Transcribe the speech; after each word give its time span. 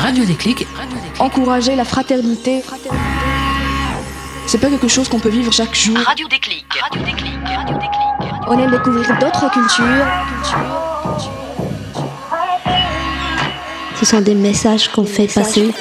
Radio 0.00 0.24
Déclic. 0.24 0.66
Encourager 1.18 1.74
la 1.74 1.84
fraternité. 1.84 2.62
C'est 4.46 4.58
pas 4.58 4.70
quelque 4.70 4.86
chose 4.86 5.08
qu'on 5.08 5.18
peut 5.18 5.28
vivre 5.28 5.52
chaque 5.52 5.74
jour. 5.74 5.98
Radio 6.06 6.28
Déclic. 6.28 6.64
Radio 6.80 7.02
Déclic. 7.02 7.34
Radio 7.44 7.74
Déclic. 7.74 7.90
On 8.46 8.58
aime 8.58 8.70
découvrir 8.70 9.18
d'autres 9.18 9.50
cultures. 9.50 10.06
Ce 13.98 14.06
sont 14.06 14.20
des 14.20 14.36
messages 14.36 14.88
qu'on 14.88 15.04
fait 15.04 15.26
passer. 15.26 15.72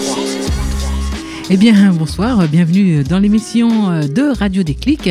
Eh 1.50 1.58
bien, 1.58 1.74
bonsoir, 1.92 2.48
bienvenue 2.48 3.04
dans 3.04 3.20
l'émission 3.20 4.00
de 4.08 4.40
Radio 4.40 4.64
Déclic. 4.64 5.10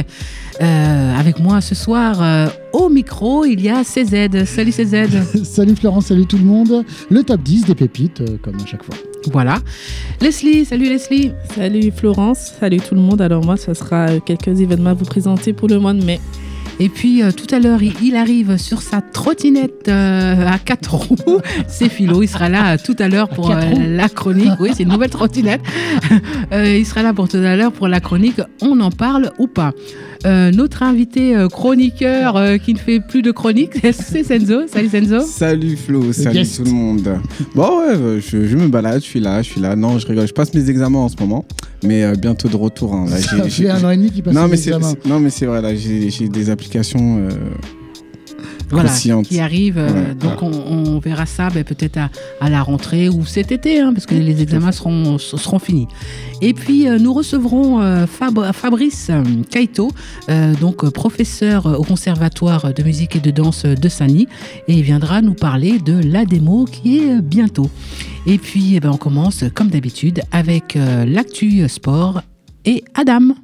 Euh, 0.63 1.19
avec 1.19 1.39
moi 1.39 1.63
ce 1.63 1.75
soir 1.75 2.21
euh, 2.21 2.49
au 2.75 2.91
micro, 2.91 3.47
il 3.47 3.62
y 3.62 3.71
a 3.71 3.83
CZ. 3.83 4.45
Salut 4.45 4.73
CZ. 4.73 5.07
salut 5.45 5.75
Florence, 5.75 6.07
salut 6.07 6.27
tout 6.27 6.37
le 6.37 6.45
monde. 6.45 6.84
Le 7.09 7.23
top 7.23 7.43
10 7.43 7.65
des 7.65 7.75
pépites, 7.75 8.21
euh, 8.21 8.37
comme 8.43 8.57
à 8.57 8.67
chaque 8.67 8.84
fois. 8.84 8.95
Voilà. 9.33 9.59
Leslie, 10.20 10.67
salut 10.67 10.89
Leslie. 10.89 11.33
Salut 11.55 11.91
Florence, 11.97 12.53
salut 12.61 12.81
tout 12.81 12.95
le 12.95 13.01
monde. 13.01 13.23
Alors 13.23 13.43
moi, 13.43 13.57
ce 13.57 13.73
sera 13.73 14.20
quelques 14.20 14.61
événements 14.61 14.91
à 14.91 14.95
vous 14.95 15.07
présenter 15.07 15.55
pour 15.55 15.69
le 15.69 15.79
mois 15.79 15.95
de 15.95 16.05
mai. 16.05 16.20
Et 16.83 16.89
puis 16.89 17.23
euh, 17.23 17.30
tout 17.30 17.55
à 17.55 17.59
l'heure, 17.59 17.83
il, 17.83 17.93
il, 18.02 18.16
arrive 18.16 18.57
sur 18.57 18.80
sa 18.80 19.02
trottinette 19.02 19.89
euh, 19.89 20.47
à 20.47 20.59
quatre 20.59 20.95
roues. 20.95 21.41
C'est 21.69 21.91
Philo, 21.91 22.23
il 22.23 22.27
sera 22.27 22.48
là 22.48 22.79
tout 22.79 22.97
à 22.98 23.09
l'heure 23.09 23.29
pour 23.29 23.51
euh, 23.51 23.61
la 23.79 24.09
chronique. 24.09 24.53
Oui, 24.59 24.70
c'est 24.75 24.84
une 24.84 24.89
nouvelle 24.89 25.11
trottinette. 25.11 25.61
il 26.53 26.87
sera 26.87 27.03
là 27.03 27.12
pour 27.12 27.29
tout 27.29 27.37
à 27.37 27.55
l'heure 27.55 27.73
pour 27.73 27.87
la 27.87 28.01
chronique. 28.01 28.41
On 28.62 28.80
en 28.80 28.91
parle 28.91 29.30
ou 29.39 29.47
pas 29.47 29.73
notre 30.25 30.83
invité 30.83 31.34
chroniqueur 31.51 32.59
qui 32.62 32.75
ne 32.75 32.79
fait 32.79 33.01
plus 33.01 33.23
de 33.23 33.31
chronique, 33.31 33.73
c'est 33.92 34.23
Senzo. 34.23 34.67
Salut 34.67 34.89
Senzo. 34.91 35.20
Salut 35.20 35.77
Flo, 35.77 36.12
salut 36.12 36.47
tout 36.47 36.64
le 36.64 36.70
monde. 36.70 37.19
Bon 37.55 37.81
ouais, 37.81 38.20
je, 38.20 38.47
je, 38.47 38.56
me 38.56 38.69
balade, 38.69 39.01
je 39.01 39.06
suis 39.06 39.20
là, 39.20 39.41
je 39.41 39.48
suis 39.48 39.61
là. 39.61 39.77
Non, 39.77 39.98
je 39.98 40.06
rigole, 40.06 40.27
je 40.27 40.34
passe 40.34 40.53
mes 40.53 40.69
examens 40.69 40.98
en 40.98 41.08
ce 41.08 41.17
moment, 41.19 41.47
mais 41.84 42.17
bientôt 42.17 42.48
de 42.48 42.56
retour. 42.56 42.95
Hein. 42.95 43.06
Là, 43.09 43.19
Ça 43.20 43.42
fait 43.48 43.70
un 43.70 43.84
an 43.84 43.91
et 43.91 43.97
demi 43.97 44.11
qu'il 44.11 44.23
passe 44.23 44.34
non, 44.34 44.48
mais 44.48 44.55
examens. 44.55 44.95
Non 45.06 45.20
mais 45.20 45.31
c'est 45.31 45.47
vrai, 45.47 45.62
là 45.62 45.75
j'ai 45.75 46.28
des 46.28 46.50
applications 46.50 47.19
euh, 47.19 47.31
voilà, 48.71 48.91
qui 49.23 49.41
arrivent. 49.41 49.77
Ouais, 49.77 50.15
donc 50.15 50.43
on, 50.43 50.51
on, 50.51 50.99
verra 50.99 51.27
ça 51.27 51.49
ben, 51.51 51.65
peut-être 51.65 51.97
à, 51.99 52.11
à, 52.41 52.51
la 52.51 52.63
rentrée 52.63 53.09
ou 53.09 53.25
cet 53.27 53.53
été, 53.53 53.81
hein, 53.81 53.93
parce 53.93 54.07
que 54.07 54.15
les 54.15 54.43
examens 54.43 54.73
seront, 54.73 55.19
seront 55.19 55.59
finis. 55.59 55.89
Et 56.41 56.55
puis 56.55 56.89
euh, 56.89 56.98
nous 56.98 57.13
recevrons 57.13 57.81
euh, 57.81 58.07
Fab, 58.07 58.53
Fabrice 58.53 59.11
Kaito, 59.51 59.91
euh, 60.29 60.55
donc 60.55 60.89
professeur 60.91 61.67
au 61.67 61.85
Conservatoire 61.85 62.73
de 62.73 62.83
musique 62.83 63.17
et 63.17 63.21
de 63.21 63.31
danse 63.31 63.65
de 63.65 63.89
Sani, 63.89 64.27
et 64.69 64.75
il 64.75 64.83
viendra 64.83 65.23
nous 65.23 65.35
parler 65.35 65.79
de 65.79 66.01
la 66.07 66.25
démo 66.25 66.65
qui 66.65 66.98
est 66.98 67.21
bientôt. 67.21 67.71
Et 68.27 68.39
puis 68.39 68.77
eh 68.77 68.81
ben, 68.81 68.91
on 68.91 68.97
commence 68.97 69.45
comme 69.55 69.69
d'habitude 69.69 70.23
avec 70.31 70.79
l'actu 71.07 71.69
sport 71.69 72.23
et 72.65 72.85
Adam. 72.95 73.35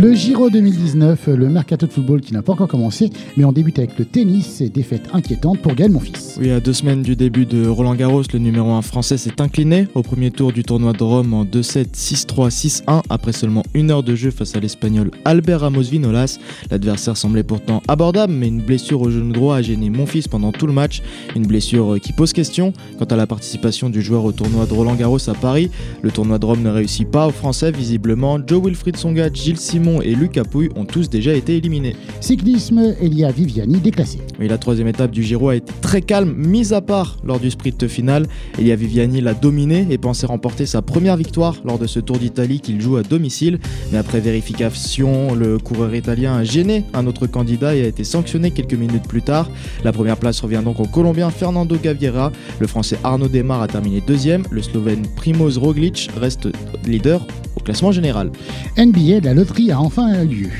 Le 0.00 0.14
Giro 0.14 0.48
2019, 0.48 1.26
le 1.26 1.48
mercato 1.48 1.84
de 1.84 1.90
football 1.90 2.20
qui 2.20 2.32
n'a 2.32 2.40
pas 2.40 2.52
encore 2.52 2.68
commencé, 2.68 3.10
mais 3.36 3.44
on 3.44 3.50
débute 3.50 3.80
avec 3.80 3.98
le 3.98 4.04
tennis 4.04 4.60
et 4.60 4.68
défaite 4.68 5.08
inquiétante 5.12 5.58
pour 5.58 5.74
Gaël 5.74 5.90
Monfils. 5.90 6.38
Oui, 6.38 6.52
à 6.52 6.60
deux 6.60 6.72
semaines 6.72 7.02
du 7.02 7.16
début 7.16 7.46
de 7.46 7.66
Roland 7.66 7.96
Garros, 7.96 8.22
le 8.32 8.38
numéro 8.38 8.70
1 8.70 8.82
français 8.82 9.16
s'est 9.16 9.42
incliné 9.42 9.88
au 9.96 10.04
premier 10.04 10.30
tour 10.30 10.52
du 10.52 10.62
tournoi 10.62 10.92
de 10.92 11.02
Rome 11.02 11.34
en 11.34 11.44
2-7, 11.44 11.96
6-3, 11.96 12.82
6-1 12.84 13.02
après 13.10 13.32
seulement 13.32 13.64
une 13.74 13.90
heure 13.90 14.04
de 14.04 14.14
jeu 14.14 14.30
face 14.30 14.54
à 14.54 14.60
l'espagnol 14.60 15.10
Albert 15.24 15.62
Ramos 15.62 15.82
Vinolas. 15.82 16.38
L'adversaire 16.70 17.16
semblait 17.16 17.42
pourtant 17.42 17.82
abordable, 17.88 18.32
mais 18.32 18.46
une 18.46 18.62
blessure 18.62 19.00
au 19.00 19.10
genou 19.10 19.32
droit 19.32 19.56
a 19.56 19.62
gêné 19.62 19.90
Monfils 19.90 20.28
pendant 20.28 20.52
tout 20.52 20.68
le 20.68 20.72
match. 20.72 21.02
Une 21.34 21.48
blessure 21.48 21.98
qui 22.00 22.12
pose 22.12 22.32
question 22.32 22.72
quant 23.00 23.06
à 23.06 23.16
la 23.16 23.26
participation 23.26 23.90
du 23.90 24.00
joueur 24.00 24.24
au 24.24 24.30
tournoi 24.30 24.66
de 24.66 24.74
Roland 24.74 24.94
Garros 24.94 25.28
à 25.28 25.34
Paris. 25.34 25.72
Le 26.02 26.12
tournoi 26.12 26.38
de 26.38 26.46
Rome 26.46 26.62
ne 26.62 26.70
réussit 26.70 27.10
pas 27.10 27.26
aux 27.26 27.32
Français, 27.32 27.72
visiblement. 27.72 28.38
Joe 28.46 28.64
Wilfried 28.64 28.96
Songa, 28.96 29.28
Gilles 29.32 29.56
Simon 29.56 29.87
et 30.02 30.14
Lucas 30.14 30.44
Pouille 30.44 30.70
ont 30.76 30.84
tous 30.84 31.08
déjà 31.08 31.34
été 31.34 31.56
éliminés. 31.56 31.96
Cyclisme, 32.20 32.94
Elia 33.00 33.30
Viviani 33.30 33.78
déclassé. 33.78 34.18
Oui, 34.38 34.48
la 34.48 34.58
troisième 34.58 34.88
étape 34.88 35.10
du 35.10 35.22
Giro 35.22 35.48
a 35.48 35.56
été 35.56 35.72
très 35.80 36.02
calme, 36.02 36.34
mise 36.36 36.72
à 36.72 36.80
part 36.80 37.16
lors 37.24 37.40
du 37.40 37.50
sprint 37.50 37.88
final. 37.88 38.26
Elia 38.58 38.76
Viviani 38.76 39.20
l'a 39.20 39.34
dominé 39.34 39.86
et 39.90 39.98
pensait 39.98 40.26
remporter 40.26 40.66
sa 40.66 40.82
première 40.82 41.16
victoire 41.16 41.56
lors 41.64 41.78
de 41.78 41.86
ce 41.86 42.00
Tour 42.00 42.18
d'Italie 42.18 42.60
qu'il 42.60 42.80
joue 42.80 42.96
à 42.96 43.02
domicile. 43.02 43.58
Mais 43.92 43.98
après 43.98 44.20
vérification, 44.20 45.34
le 45.34 45.58
coureur 45.58 45.94
italien 45.94 46.34
a 46.36 46.44
gêné 46.44 46.84
un 46.94 47.06
autre 47.06 47.26
candidat 47.26 47.74
et 47.74 47.84
a 47.84 47.88
été 47.88 48.04
sanctionné 48.04 48.50
quelques 48.50 48.74
minutes 48.74 49.08
plus 49.08 49.22
tard. 49.22 49.50
La 49.84 49.92
première 49.92 50.16
place 50.16 50.40
revient 50.40 50.62
donc 50.64 50.80
au 50.80 50.86
Colombien 50.86 51.30
Fernando 51.30 51.76
Gaviera. 51.82 52.32
Le 52.58 52.66
Français 52.66 52.98
Arnaud 53.04 53.28
Demar 53.28 53.62
a 53.62 53.68
terminé 53.68 54.02
deuxième. 54.06 54.44
Le 54.50 54.62
Slovène 54.62 55.06
Primoz 55.16 55.58
Roglic 55.58 56.10
reste 56.16 56.48
leader 56.86 57.26
au 57.58 57.62
classement 57.62 57.92
général. 57.92 58.30
NBA, 58.76 59.20
la 59.22 59.34
loterie 59.34 59.72
a 59.72 59.80
enfin 59.80 60.24
lieu. 60.24 60.50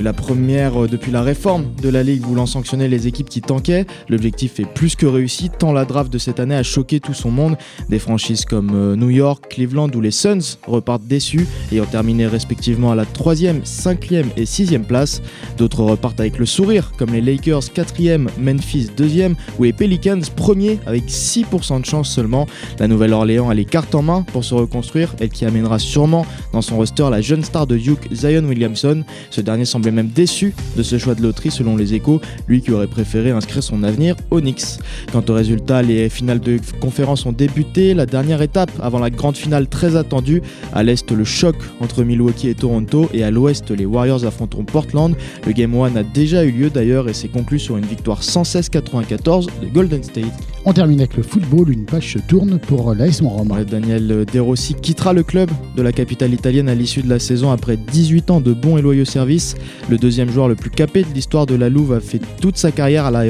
La 0.00 0.12
première 0.12 0.88
depuis 0.88 1.12
la 1.12 1.22
réforme 1.22 1.66
de 1.80 1.88
la 1.88 2.02
Ligue 2.02 2.22
voulant 2.22 2.46
sanctionner 2.46 2.88
les 2.88 3.06
équipes 3.06 3.28
qui 3.28 3.40
tankaient. 3.40 3.86
L'objectif 4.08 4.58
est 4.58 4.64
plus 4.64 4.96
que 4.96 5.06
réussi, 5.06 5.50
tant 5.50 5.72
la 5.72 5.84
draft 5.84 6.12
de 6.12 6.18
cette 6.18 6.40
année 6.40 6.54
a 6.54 6.62
choqué 6.62 6.98
tout 6.98 7.14
son 7.14 7.30
monde. 7.30 7.56
Des 7.88 7.98
franchises 7.98 8.44
comme 8.44 8.94
New 8.96 9.10
York, 9.10 9.44
Cleveland 9.50 9.90
ou 9.94 10.00
les 10.00 10.10
Suns 10.10 10.56
repartent 10.66 11.04
déçus, 11.04 11.46
ayant 11.70 11.84
terminé 11.84 12.26
respectivement 12.26 12.90
à 12.90 12.94
la 12.94 13.04
3e, 13.04 13.62
5e 13.64 14.24
et 14.36 14.44
6e 14.44 14.84
place. 14.84 15.22
D'autres 15.58 15.84
repartent 15.84 16.20
avec 16.20 16.38
le 16.38 16.46
sourire, 16.46 16.92
comme 16.96 17.10
les 17.10 17.20
Lakers 17.20 17.60
4e, 17.62 18.28
Memphis 18.40 18.88
2e 18.96 19.34
ou 19.58 19.64
les 19.64 19.72
Pelicans 19.72 20.20
1er 20.20 20.78
avec 20.86 21.04
6% 21.04 21.80
de 21.80 21.86
chance 21.86 22.10
seulement. 22.10 22.46
La 22.78 22.88
Nouvelle-Orléans 22.88 23.50
a 23.50 23.54
les 23.54 23.66
cartes 23.66 23.94
en 23.94 24.02
main 24.02 24.22
pour 24.32 24.44
se 24.44 24.54
reconstruire, 24.54 25.14
elle 25.20 25.28
qui 25.28 25.44
amènera 25.44 25.78
sûrement 25.78 26.26
dans 26.52 26.62
son 26.62 26.76
roster 26.76 27.08
la 27.10 27.20
jeune 27.20 27.44
star 27.44 27.66
de 27.66 27.76
Duke, 27.76 28.08
Zion 28.12 28.44
Williamson. 28.44 29.04
Ce 29.30 29.40
dernier 29.40 29.64
semble 29.64 29.81
semblait 29.82 29.90
même 29.90 30.12
déçu 30.14 30.54
de 30.76 30.82
ce 30.84 30.96
choix 30.96 31.16
de 31.16 31.22
loterie 31.22 31.50
selon 31.50 31.76
les 31.76 31.94
échos, 31.94 32.20
lui 32.46 32.60
qui 32.60 32.70
aurait 32.70 32.86
préféré 32.86 33.30
inscrire 33.30 33.64
son 33.64 33.82
avenir 33.82 34.14
au 34.30 34.40
Knicks. 34.40 34.78
Quant 35.10 35.24
au 35.28 35.34
résultat, 35.34 35.82
les 35.82 36.08
finales 36.08 36.38
de 36.38 36.58
conférence 36.80 37.26
ont 37.26 37.32
débuté, 37.32 37.92
la 37.92 38.06
dernière 38.06 38.42
étape 38.42 38.70
avant 38.80 39.00
la 39.00 39.10
grande 39.10 39.36
finale 39.36 39.66
très 39.66 39.96
attendue. 39.96 40.40
À 40.72 40.84
l'est, 40.84 41.10
le 41.10 41.24
choc 41.24 41.56
entre 41.80 42.04
Milwaukee 42.04 42.48
et 42.48 42.54
Toronto 42.54 43.08
et 43.12 43.24
à 43.24 43.32
l'ouest, 43.32 43.72
les 43.72 43.84
Warriors 43.84 44.24
affronteront 44.24 44.64
Portland. 44.64 45.16
Le 45.46 45.52
Game 45.52 45.74
1 45.74 45.96
a 45.96 46.04
déjà 46.04 46.44
eu 46.44 46.52
lieu 46.52 46.70
d'ailleurs 46.70 47.08
et 47.08 47.12
s'est 47.12 47.28
conclu 47.28 47.58
sur 47.58 47.76
une 47.76 47.86
victoire 47.86 48.20
116-94 48.22 49.46
de 49.62 49.66
Golden 49.66 50.04
State. 50.04 50.26
On 50.64 50.72
termine 50.72 51.00
avec 51.00 51.16
le 51.16 51.24
football, 51.24 51.72
une 51.72 51.86
page 51.86 52.12
se 52.12 52.18
tourne 52.20 52.60
pour 52.60 52.94
l'AS 52.94 53.20
Rome. 53.20 53.52
Daniel 53.68 54.24
De 54.32 54.38
Rossi 54.38 54.74
quittera 54.74 55.12
le 55.12 55.24
club 55.24 55.50
de 55.76 55.82
la 55.82 55.90
capitale 55.90 56.32
italienne 56.32 56.68
à 56.68 56.74
l'issue 56.76 57.02
de 57.02 57.08
la 57.08 57.18
saison 57.18 57.50
après 57.50 57.76
18 57.76 58.30
ans 58.30 58.40
de 58.40 58.52
bons 58.52 58.78
et 58.78 58.82
loyaux 58.82 59.04
services. 59.04 59.56
Le 59.88 59.98
deuxième 59.98 60.30
joueur 60.30 60.48
le 60.48 60.54
plus 60.54 60.70
capé 60.70 61.02
de 61.02 61.12
l'histoire 61.14 61.46
de 61.46 61.54
la 61.54 61.68
Louve 61.68 61.92
a 61.92 62.00
fait 62.00 62.20
toute 62.40 62.56
sa 62.56 62.72
carrière 62.72 63.06
à 63.06 63.10
la 63.10 63.22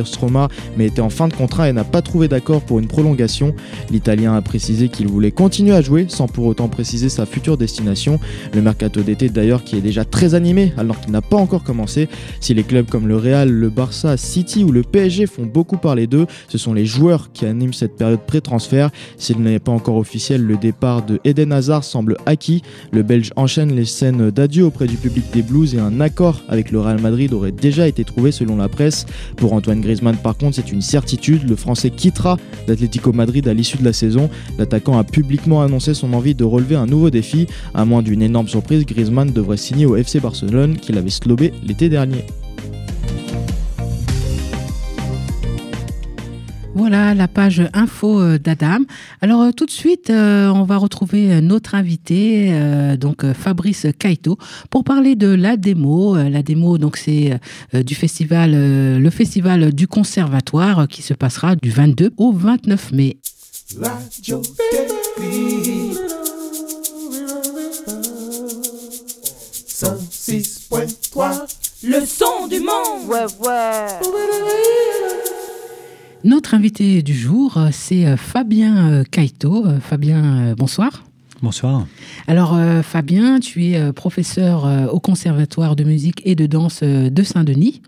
mais 0.76 0.86
était 0.86 1.00
en 1.00 1.10
fin 1.10 1.28
de 1.28 1.34
contrat 1.34 1.68
et 1.68 1.72
n'a 1.72 1.84
pas 1.84 2.02
trouvé 2.02 2.28
d'accord 2.28 2.62
pour 2.62 2.78
une 2.78 2.86
prolongation. 2.86 3.54
L'Italien 3.90 4.34
a 4.34 4.42
précisé 4.42 4.88
qu'il 4.88 5.06
voulait 5.06 5.30
continuer 5.30 5.74
à 5.74 5.82
jouer 5.82 6.06
sans 6.08 6.26
pour 6.26 6.46
autant 6.46 6.68
préciser 6.68 7.08
sa 7.08 7.26
future 7.26 7.56
destination. 7.56 8.18
Le 8.54 8.62
mercato 8.62 9.02
d'été 9.02 9.28
d'ailleurs 9.28 9.64
qui 9.64 9.76
est 9.76 9.80
déjà 9.80 10.04
très 10.04 10.34
animé 10.34 10.72
alors 10.76 11.00
qu'il 11.00 11.12
n'a 11.12 11.22
pas 11.22 11.36
encore 11.36 11.62
commencé. 11.62 12.08
Si 12.40 12.54
les 12.54 12.64
clubs 12.64 12.88
comme 12.88 13.08
le 13.08 13.16
Real, 13.16 13.50
le 13.50 13.70
Barça, 13.70 14.16
City 14.16 14.64
ou 14.64 14.72
le 14.72 14.82
PSG 14.82 15.26
font 15.26 15.46
beaucoup 15.46 15.76
parler 15.76 16.06
d'eux, 16.06 16.26
ce 16.48 16.58
sont 16.58 16.74
les 16.74 16.86
joueurs 16.86 17.32
qui 17.32 17.46
animent 17.46 17.72
cette 17.72 17.96
période 17.96 18.20
pré-transfert. 18.26 18.90
S'il 19.16 19.40
n'est 19.40 19.58
pas 19.58 19.72
encore 19.72 19.96
officiel, 19.96 20.42
le 20.42 20.56
départ 20.56 21.04
de 21.04 21.20
Eden 21.24 21.52
Hazard 21.52 21.84
semble 21.84 22.16
acquis. 22.26 22.62
Le 22.92 23.02
Belge 23.02 23.30
enchaîne 23.36 23.74
les 23.74 23.84
scènes 23.84 24.30
d'adieu 24.30 24.64
auprès 24.64 24.86
du 24.86 24.96
public 24.96 25.24
des 25.32 25.42
Blues 25.42 25.74
et 25.74 25.78
un 25.78 26.00
accord 26.00 26.31
avec 26.48 26.70
le 26.70 26.80
Real 26.80 27.00
Madrid 27.00 27.32
aurait 27.32 27.52
déjà 27.52 27.88
été 27.88 28.04
trouvé 28.04 28.32
selon 28.32 28.56
la 28.56 28.68
presse. 28.68 29.06
Pour 29.36 29.52
Antoine 29.52 29.80
Griezmann 29.80 30.16
par 30.16 30.36
contre 30.36 30.56
c'est 30.56 30.72
une 30.72 30.82
certitude, 30.82 31.48
le 31.48 31.56
Français 31.56 31.90
quittera 31.90 32.36
l'Atlético 32.68 33.12
Madrid 33.12 33.46
à 33.48 33.54
l'issue 33.54 33.78
de 33.78 33.84
la 33.84 33.92
saison. 33.92 34.30
L'attaquant 34.58 34.98
a 34.98 35.04
publiquement 35.04 35.62
annoncé 35.62 35.94
son 35.94 36.12
envie 36.12 36.34
de 36.34 36.44
relever 36.44 36.76
un 36.76 36.86
nouveau 36.86 37.10
défi. 37.10 37.46
À 37.74 37.84
moins 37.84 38.02
d'une 38.02 38.22
énorme 38.22 38.48
surprise, 38.48 38.84
Griezmann 38.86 39.30
devrait 39.30 39.56
signer 39.56 39.86
au 39.86 39.96
FC 39.96 40.20
Barcelone 40.20 40.76
qu'il 40.76 40.98
avait 40.98 41.10
slobé 41.10 41.52
l'été 41.66 41.88
dernier. 41.88 42.24
Voilà 46.74 47.14
la 47.14 47.28
page 47.28 47.62
info 47.74 48.38
d'Adam. 48.38 48.78
Alors 49.20 49.52
tout 49.54 49.66
de 49.66 49.70
suite, 49.70 50.08
euh, 50.08 50.48
on 50.48 50.64
va 50.64 50.78
retrouver 50.78 51.42
notre 51.42 51.74
invité, 51.74 52.48
euh, 52.52 52.96
donc 52.96 53.30
Fabrice 53.34 53.86
Kaito, 53.98 54.38
pour 54.70 54.82
parler 54.82 55.14
de 55.14 55.28
la 55.28 55.58
démo. 55.58 56.16
La 56.16 56.42
démo, 56.42 56.78
donc 56.78 56.96
c'est 56.96 57.38
euh, 57.74 57.82
du 57.82 57.94
festival, 57.94 58.52
le 58.98 59.10
festival 59.10 59.74
du 59.74 59.86
conservatoire 59.86 60.88
qui 60.88 61.02
se 61.02 61.12
passera 61.12 61.56
du 61.56 61.70
22 61.70 62.12
au 62.16 62.32
29 62.32 62.92
mai. 62.92 63.18
Radio 63.78 64.40
106.3, 69.82 71.40
le 71.84 72.06
son 72.06 72.46
du 72.46 72.60
monde. 72.60 73.08
Ouais, 73.08 73.26
ouais. 73.40 73.88
Notre 76.24 76.54
invité 76.54 77.02
du 77.02 77.14
jour, 77.14 77.58
c'est 77.72 78.16
Fabien 78.16 79.02
Kaito. 79.10 79.64
Fabien, 79.80 80.54
bonsoir. 80.56 81.04
Bonsoir. 81.42 81.86
Alors 82.28 82.56
Fabien, 82.84 83.40
tu 83.40 83.64
es 83.64 83.92
professeur 83.92 84.88
au 84.92 85.00
Conservatoire 85.00 85.74
de 85.74 85.82
musique 85.82 86.22
et 86.24 86.36
de 86.36 86.46
danse 86.46 86.84
de 86.84 87.22
Saint-Denis 87.24 87.82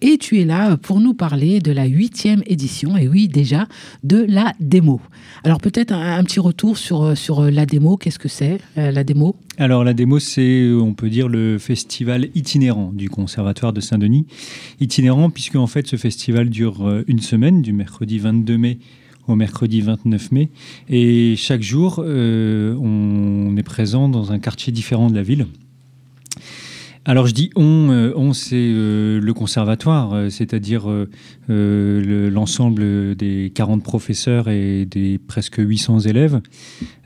et 0.00 0.18
tu 0.18 0.40
es 0.40 0.44
là 0.44 0.76
pour 0.76 1.00
nous 1.00 1.14
parler 1.14 1.60
de 1.60 1.72
la 1.72 1.86
huitième 1.86 2.42
édition, 2.46 2.96
et 2.96 3.08
oui 3.08 3.28
déjà, 3.28 3.66
de 4.04 4.24
la 4.28 4.52
démo. 4.60 5.00
Alors 5.44 5.60
peut-être 5.60 5.92
un, 5.92 6.22
petit 6.24 6.40
retour 6.40 6.78
sur, 6.78 7.16
sur 7.16 7.42
la 7.42 7.66
démo, 7.66 7.96
qu'est-ce 7.96 8.18
que 8.18 8.28
c'est 8.28 8.58
euh, 8.76 8.90
la 8.90 9.04
démo? 9.04 9.36
Alors 9.56 9.84
la 9.84 9.94
démo 9.94 10.18
c'est, 10.18 10.70
on 10.72 10.94
peut 10.94 11.10
dire, 11.10 11.28
le 11.28 11.58
festival 11.58 12.28
itinérant 12.34 12.92
du 12.92 13.08
Conservatoire 13.08 13.72
de 13.72 13.80
Saint-Denis. 13.80 14.26
Itinérant 14.80 15.30
puisque 15.30 15.56
en 15.56 15.66
fait 15.66 15.86
ce 15.86 15.96
festival 15.96 16.50
dure 16.50 16.86
euh, 16.86 17.04
une 17.08 17.20
semaine, 17.20 17.62
du 17.62 17.72
mercredi 17.72 18.18
22 18.18 18.58
mai 18.58 18.78
au 19.28 19.36
mercredi 19.36 19.80
29 19.80 20.32
mai. 20.32 20.50
Et 20.88 21.36
chaque 21.36 21.62
jour, 21.62 22.02
euh, 22.04 22.74
on 22.80 23.56
est 23.56 23.62
présent 23.62 24.08
dans 24.08 24.32
un 24.32 24.38
quartier 24.38 24.72
différent 24.72 25.10
de 25.10 25.14
la 25.14 25.22
ville. 25.22 25.46
Alors 27.08 27.26
je 27.26 27.32
dis 27.32 27.48
on, 27.56 27.88
euh, 27.90 28.12
on 28.16 28.34
c'est 28.34 28.54
euh, 28.54 29.18
le 29.18 29.32
conservatoire, 29.32 30.12
euh, 30.12 30.28
c'est-à-dire 30.28 30.88
l'ensemble 31.48 33.16
des 33.16 33.50
40 33.54 33.82
professeurs 33.82 34.50
et 34.50 34.84
des 34.84 35.16
presque 35.16 35.56
800 35.56 36.00
élèves, 36.00 36.42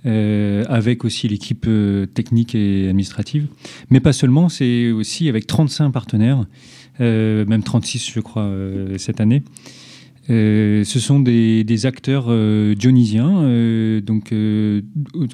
avec 0.04 1.04
aussi 1.04 1.28
l'équipe 1.28 1.68
technique 2.14 2.56
et 2.56 2.88
administrative. 2.88 3.46
Mais 3.90 4.00
pas 4.00 4.12
seulement, 4.12 4.48
c'est 4.48 4.90
aussi 4.90 5.28
avec 5.28 5.46
35 5.46 5.90
partenaires, 5.90 6.46
même 6.98 7.62
36 7.62 8.10
je 8.12 8.18
crois 8.18 8.50
cette 8.98 9.20
année. 9.20 9.44
Euh, 10.30 10.84
ce 10.84 11.00
sont 11.00 11.18
des, 11.18 11.86
acteurs 11.86 12.26
euh, 12.28 12.74
dionysiens, 12.74 13.42
euh, 13.42 14.00
donc 14.00 14.32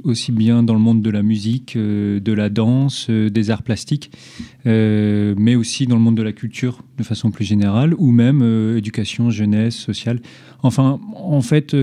aussi 0.04 0.32
bien 0.32 0.62
dans 0.62 0.72
le 0.72 0.80
monde 0.80 1.02
de 1.02 1.10
la 1.10 1.22
musique, 1.22 1.76
de 1.76 2.32
la 2.32 2.48
danse, 2.48 3.10
des 3.10 3.50
arts 3.50 3.62
plastiques, 3.62 4.10
mais 4.64 5.54
aussi 5.54 5.86
dans 5.86 5.96
le 5.96 6.02
monde 6.02 6.16
de 6.16 6.22
la 6.22 6.32
culture 6.32 6.82
de 6.96 7.02
façon 7.02 7.30
plus 7.30 7.44
générale, 7.44 7.94
ou 7.98 8.10
même 8.10 8.42
éducation, 8.76 9.30
jeunesse, 9.30 9.76
sociale. 9.76 10.20
Enfin, 10.62 11.00
en 11.14 11.40
fait, 11.40 11.76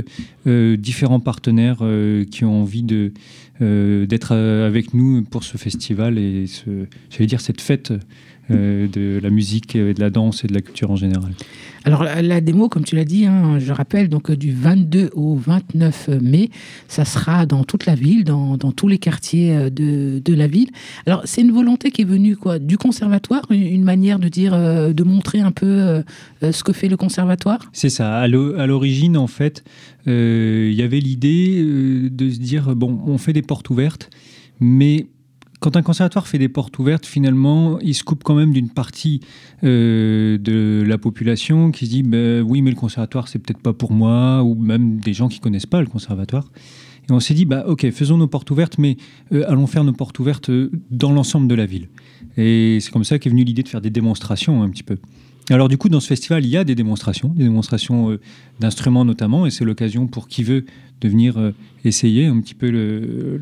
différents 0.45 1.19
partenaires 1.19 1.83
qui 2.31 2.45
ont 2.45 2.61
envie 2.61 2.83
de 2.83 3.13
d'être 3.59 4.33
avec 4.33 4.93
nous 4.93 5.23
pour 5.23 5.43
ce 5.43 5.57
festival 5.57 6.17
et 6.17 6.45
j'allais 7.09 7.25
dire 7.25 7.39
cette 7.39 7.61
fête 7.61 7.93
euh, 8.51 8.87
de 8.87 9.19
la 9.21 9.31
musique 9.31 9.75
et 9.75 9.93
de 9.95 9.99
la 9.99 10.11
danse 10.11 10.43
et 10.43 10.47
de 10.47 10.53
la 10.53 10.61
culture 10.61 10.91
en 10.91 10.95
général. 10.95 11.31
Alors 11.83 12.03
la, 12.03 12.41
démo, 12.41 12.69
comme 12.69 12.83
tu 12.83 12.95
l'as 12.95 13.05
dit, 13.05 13.25
hein, 13.25 13.57
je 13.59 13.71
rappelle, 13.71 14.07
donc 14.07 14.31
du 14.31 14.51
22 14.51 15.11
au 15.13 15.35
29 15.35 16.09
mai, 16.21 16.49
ça 16.87 17.05
sera 17.05 17.45
dans 17.45 17.63
toute 17.63 17.85
la 17.85 17.95
ville, 17.95 18.23
dans, 18.23 18.57
dans 18.57 18.71
tous 18.71 18.87
les 18.87 18.97
quartiers 18.97 19.55
euh, 19.55 19.69
de, 19.69 20.21
de 20.23 20.33
la 20.33 20.47
ville. 20.47 20.69
Alors 21.07 21.21
c'est 21.25 21.41
une 21.41 21.51
volonté 21.51 21.89
qui 21.89 22.03
est 22.03 22.05
venue 22.05 22.35
quoi, 22.35 22.59
du 22.59 22.77
conservatoire, 22.77 23.43
une, 23.49 23.83
manière 23.83 24.19
de 24.19 24.27
dire, 24.27 24.53
euh, 24.53 24.93
de 24.93 25.03
montrer 25.03 25.39
un 25.39 25.51
peu 25.51 26.03
ce 26.41 26.63
que 26.63 26.73
fait 26.73 26.87
le 26.87 26.97
conservatoire? 26.97 27.59
C'est 27.73 27.89
ça. 27.89 28.19
À 28.19 28.27
l'origine, 28.27 29.17
en 29.17 29.27
fait, 29.27 29.63
il 30.05 30.73
y 30.73 30.81
avait 30.81 30.99
l'idée 30.99 31.63
de 32.11 32.29
se 32.29 32.39
dire, 32.39 32.75
bon, 32.75 33.01
on 33.05 33.17
fait 33.17 33.33
des 33.33 33.41
portes 33.41 33.69
ouvertes, 33.69 34.09
mais 34.59 35.07
quand 35.59 35.75
un 35.75 35.81
conservatoire 35.81 36.27
fait 36.27 36.37
des 36.37 36.49
portes 36.49 36.77
ouvertes, 36.79 37.05
finalement, 37.05 37.79
il 37.79 37.93
se 37.93 38.03
coupe 38.03 38.23
quand 38.23 38.35
même 38.35 38.51
d'une 38.51 38.69
partie 38.69 39.21
euh, 39.63 40.37
de 40.37 40.83
la 40.85 40.97
population 40.97 41.71
qui 41.71 41.85
se 41.85 41.91
dit 41.91 42.03
ben 42.03 42.41
oui, 42.41 42.61
mais 42.61 42.71
le 42.71 42.75
conservatoire, 42.75 43.27
c'est 43.27 43.39
peut-être 43.39 43.61
pas 43.61 43.73
pour 43.73 43.91
moi, 43.91 44.43
ou 44.43 44.55
même 44.55 44.99
des 44.99 45.13
gens 45.13 45.27
qui 45.27 45.39
connaissent 45.39 45.65
pas 45.65 45.81
le 45.81 45.87
conservatoire. 45.87 46.51
Et 47.07 47.11
on 47.11 47.19
s'est 47.19 47.33
dit 47.33 47.45
bah 47.45 47.63
ok, 47.67 47.89
faisons 47.91 48.17
nos 48.17 48.27
portes 48.27 48.49
ouvertes, 48.51 48.77
mais 48.77 48.97
euh, 49.31 49.45
allons 49.47 49.67
faire 49.67 49.83
nos 49.83 49.93
portes 49.93 50.17
ouvertes 50.19 50.49
euh, 50.49 50.71
dans 50.91 51.11
l'ensemble 51.11 51.47
de 51.47 51.55
la 51.55 51.65
ville. 51.65 51.89
Et 52.37 52.79
c'est 52.81 52.91
comme 52.91 53.03
ça 53.03 53.19
qu'est 53.19 53.29
venue 53.29 53.43
l'idée 53.43 53.63
de 53.63 53.69
faire 53.69 53.81
des 53.81 53.89
démonstrations 53.89 54.61
un 54.63 54.69
petit 54.69 54.83
peu. 54.83 54.97
Alors 55.51 55.69
du 55.69 55.77
coup, 55.77 55.89
dans 55.89 55.99
ce 55.99 56.07
festival, 56.07 56.43
il 56.43 56.49
y 56.49 56.57
a 56.57 56.63
des 56.63 56.73
démonstrations, 56.73 57.29
des 57.29 57.43
démonstrations 57.43 58.17
d'instruments 58.59 59.05
notamment, 59.05 59.45
et 59.45 59.51
c'est 59.51 59.63
l'occasion 59.63 60.07
pour 60.07 60.27
qui 60.27 60.41
veut 60.41 60.65
de 61.01 61.09
venir 61.09 61.37
euh, 61.37 61.51
essayer 61.83 62.25
un 62.25 62.39
petit 62.39 62.55
peu 62.55 62.69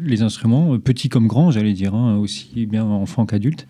les 0.02 0.22
instruments, 0.22 0.74
euh, 0.74 0.80
petits 0.80 1.10
comme 1.10 1.28
grands, 1.28 1.52
j'allais 1.52 1.74
dire, 1.74 1.94
hein, 1.96 2.18
aussi 2.18 2.66
bien 2.66 2.84
enfants 2.84 3.26
qu'adultes. 3.26 3.68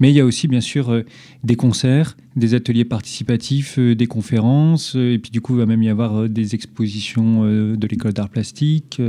Mais 0.00 0.10
il 0.10 0.16
y 0.16 0.20
a 0.20 0.24
aussi, 0.24 0.48
bien 0.48 0.60
sûr, 0.60 1.02
des 1.44 1.56
concerts, 1.56 2.16
des 2.36 2.54
ateliers 2.54 2.84
participatifs, 2.84 3.78
des 3.78 4.06
conférences, 4.06 4.94
et 4.94 5.18
puis 5.22 5.30
du 5.30 5.40
coup, 5.40 5.54
il 5.54 5.58
va 5.58 5.66
même 5.66 5.82
y 5.82 5.88
avoir 5.88 6.28
des 6.28 6.54
expositions 6.54 7.44
de 7.44 7.86
l'école 7.86 8.12
d'art 8.12 8.28
plastique, 8.28 9.00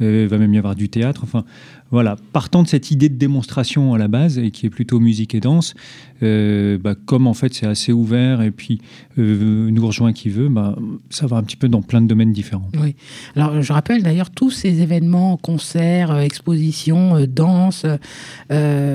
il 0.00 0.26
va 0.26 0.38
même 0.38 0.54
y 0.54 0.58
avoir 0.58 0.76
du 0.76 0.88
théâtre. 0.88 1.22
Enfin, 1.24 1.44
voilà, 1.90 2.16
partant 2.32 2.62
de 2.62 2.68
cette 2.68 2.92
idée 2.92 3.08
de 3.08 3.16
démonstration 3.16 3.94
à 3.94 3.98
la 3.98 4.06
base, 4.06 4.38
et 4.38 4.50
qui 4.50 4.66
est 4.66 4.70
plutôt 4.70 5.00
musique 5.00 5.34
et 5.34 5.40
danse, 5.40 5.74
euh, 6.22 6.78
bah, 6.78 6.94
comme 6.94 7.26
en 7.26 7.34
fait 7.34 7.52
c'est 7.52 7.66
assez 7.66 7.92
ouvert 7.92 8.42
et 8.42 8.50
puis 8.50 8.80
euh, 9.18 9.70
nous 9.70 9.86
rejoint 9.86 10.12
qui 10.12 10.28
veut, 10.28 10.48
bah, 10.48 10.76
ça 11.08 11.26
va 11.26 11.36
un 11.36 11.42
petit 11.42 11.56
peu 11.56 11.68
dans 11.68 11.82
plein 11.82 12.00
de 12.00 12.06
domaines 12.06 12.32
différents. 12.32 12.68
Oui. 12.80 12.94
Alors 13.34 13.60
je 13.60 13.72
rappelle 13.72 14.02
d'ailleurs 14.02 14.30
tous 14.30 14.50
ces 14.50 14.82
événements, 14.82 15.36
concerts, 15.36 16.12
euh, 16.12 16.20
expositions, 16.20 17.26
danse, 17.26 17.84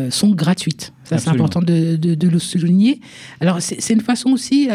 sont 0.09 0.29
gratuites. 0.31 0.93
Ça, 1.05 1.17
c'est 1.17 1.29
important 1.29 1.61
de, 1.61 1.95
de, 1.95 2.27
le 2.27 2.39
souligner. 2.39 2.99
Alors, 3.39 3.61
c'est 3.61 3.93
une 3.93 4.01
façon 4.01 4.31
aussi, 4.31 4.67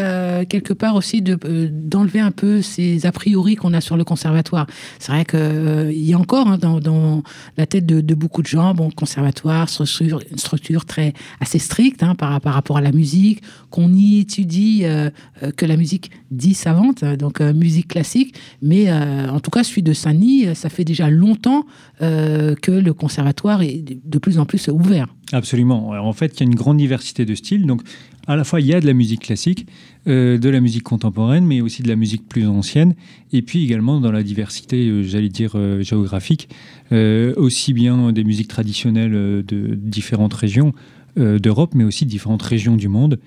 quelque 0.48 0.72
part 0.72 0.94
aussi, 0.94 1.22
d'enlever 1.22 2.20
un 2.20 2.30
peu 2.30 2.62
ces 2.62 3.06
a 3.06 3.12
priori 3.12 3.56
qu'on 3.56 3.74
a 3.74 3.80
sur 3.80 3.96
le 3.96 4.04
conservatoire. 4.04 4.66
C'est 4.98 5.12
vrai 5.12 5.24
qu'il 5.24 6.02
y 6.02 6.14
a 6.14 6.18
encore 6.18 6.48
hein, 6.48 6.58
dans, 6.58 6.80
dans, 6.80 7.22
la 7.56 7.66
tête 7.66 7.86
de, 7.86 8.00
de, 8.00 8.14
beaucoup 8.14 8.42
de 8.42 8.46
gens, 8.46 8.74
bon, 8.74 8.90
conservatoire, 8.90 9.68
structure, 9.68 10.20
une 10.30 10.38
structure 10.38 10.84
très, 10.84 11.12
assez 11.40 11.58
stricte 11.58 12.02
hein, 12.02 12.14
par, 12.14 12.40
par 12.40 12.54
rapport 12.54 12.76
à 12.76 12.80
la 12.80 12.92
musique, 12.92 13.42
qu'on 13.70 13.92
y 13.92 14.20
étudie 14.20 14.80
euh, 14.84 15.10
euh, 15.42 15.50
que 15.52 15.66
la 15.66 15.76
musique 15.76 16.10
dit 16.30 16.54
savante, 16.54 17.04
donc 17.04 17.40
euh, 17.40 17.52
musique 17.52 17.88
classique. 17.88 18.34
Mais 18.62 18.92
en 18.92 19.40
tout 19.40 19.50
cas, 19.50 19.64
celui 19.64 19.82
de 19.82 19.92
Saint-Denis, 19.92 20.54
ça 20.54 20.68
fait 20.68 20.84
déjà 20.84 21.10
longtemps 21.10 21.64
que 21.98 22.70
le 22.70 22.92
conservatoire 22.92 23.62
est 23.62 23.84
de 24.04 24.18
plus 24.18 24.38
en 24.38 24.46
plus 24.46 24.68
ouvert. 24.68 25.06
Absolument. 25.32 25.90
En 25.90 26.12
fait, 26.12 26.34
il 26.36 26.40
y 26.40 26.42
a 26.42 26.46
une 26.46 26.56
grande 26.56 26.78
diversité 26.78 27.24
de 27.24 27.34
styles. 27.34 27.64
Donc, 27.64 27.82
à 28.26 28.36
la 28.36 28.44
fois, 28.44 28.60
il 28.60 28.66
y 28.66 28.74
a 28.74 28.80
de 28.80 28.86
la 28.86 28.94
musique 28.94 29.20
classique, 29.20 29.66
de 30.06 30.48
la 30.48 30.60
musique 30.60 30.82
contemporaine, 30.82 31.46
mais 31.46 31.60
aussi 31.60 31.82
de 31.82 31.88
la 31.88 31.96
musique 31.96 32.28
plus 32.28 32.46
ancienne. 32.46 32.94
Et 33.32 33.42
puis 33.42 33.62
également 33.64 34.00
dans 34.00 34.10
la 34.10 34.24
diversité, 34.24 35.04
j'allais 35.04 35.28
dire, 35.28 35.56
géographique, 35.82 36.48
aussi 36.90 37.72
bien 37.72 38.12
des 38.12 38.24
musiques 38.24 38.48
traditionnelles 38.48 39.12
de 39.46 39.74
différentes 39.74 40.34
régions 40.34 40.74
euh, 41.18 41.40
d'Europe, 41.40 41.72
mais 41.74 41.82
aussi 41.82 42.06
différentes 42.06 42.42
régions 42.42 42.76
du 42.76 42.86
monde, 42.86 43.18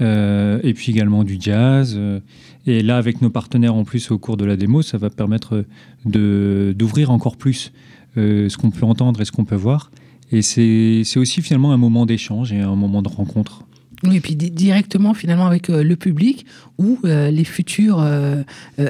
euh, 0.00 0.58
et 0.62 0.72
puis 0.72 0.90
également 0.90 1.22
du 1.22 1.36
jazz. 1.38 1.94
Euh, 1.94 2.20
et 2.66 2.82
là, 2.82 2.96
avec 2.96 3.20
nos 3.20 3.28
partenaires 3.28 3.74
en 3.74 3.84
plus 3.84 4.10
au 4.10 4.18
cours 4.18 4.38
de 4.38 4.46
la 4.46 4.56
démo, 4.56 4.80
ça 4.80 4.96
va 4.96 5.10
permettre 5.10 5.64
d'ouvrir 6.06 7.10
encore 7.10 7.36
plus 7.36 7.72
ce 8.16 8.56
qu'on 8.56 8.70
peut 8.70 8.86
entendre 8.86 9.20
et 9.20 9.26
ce 9.26 9.32
qu'on 9.32 9.44
peut 9.44 9.54
voir. 9.54 9.90
Et 10.32 10.42
c'est 10.42 11.18
aussi 11.18 11.42
finalement 11.42 11.72
un 11.72 11.76
moment 11.76 12.06
d'échange 12.06 12.52
et 12.52 12.60
un 12.60 12.74
moment 12.74 13.02
de 13.02 13.08
rencontre 13.08 13.66
oui, 14.04 14.16
et 14.16 14.20
puis 14.20 14.34
directement 14.34 15.14
finalement 15.14 15.46
avec 15.46 15.70
euh, 15.70 15.82
le 15.82 15.96
public 15.96 16.44
ou 16.78 16.98
euh, 17.04 17.30
les 17.30 17.44
futurs 17.44 18.00
euh, 18.00 18.42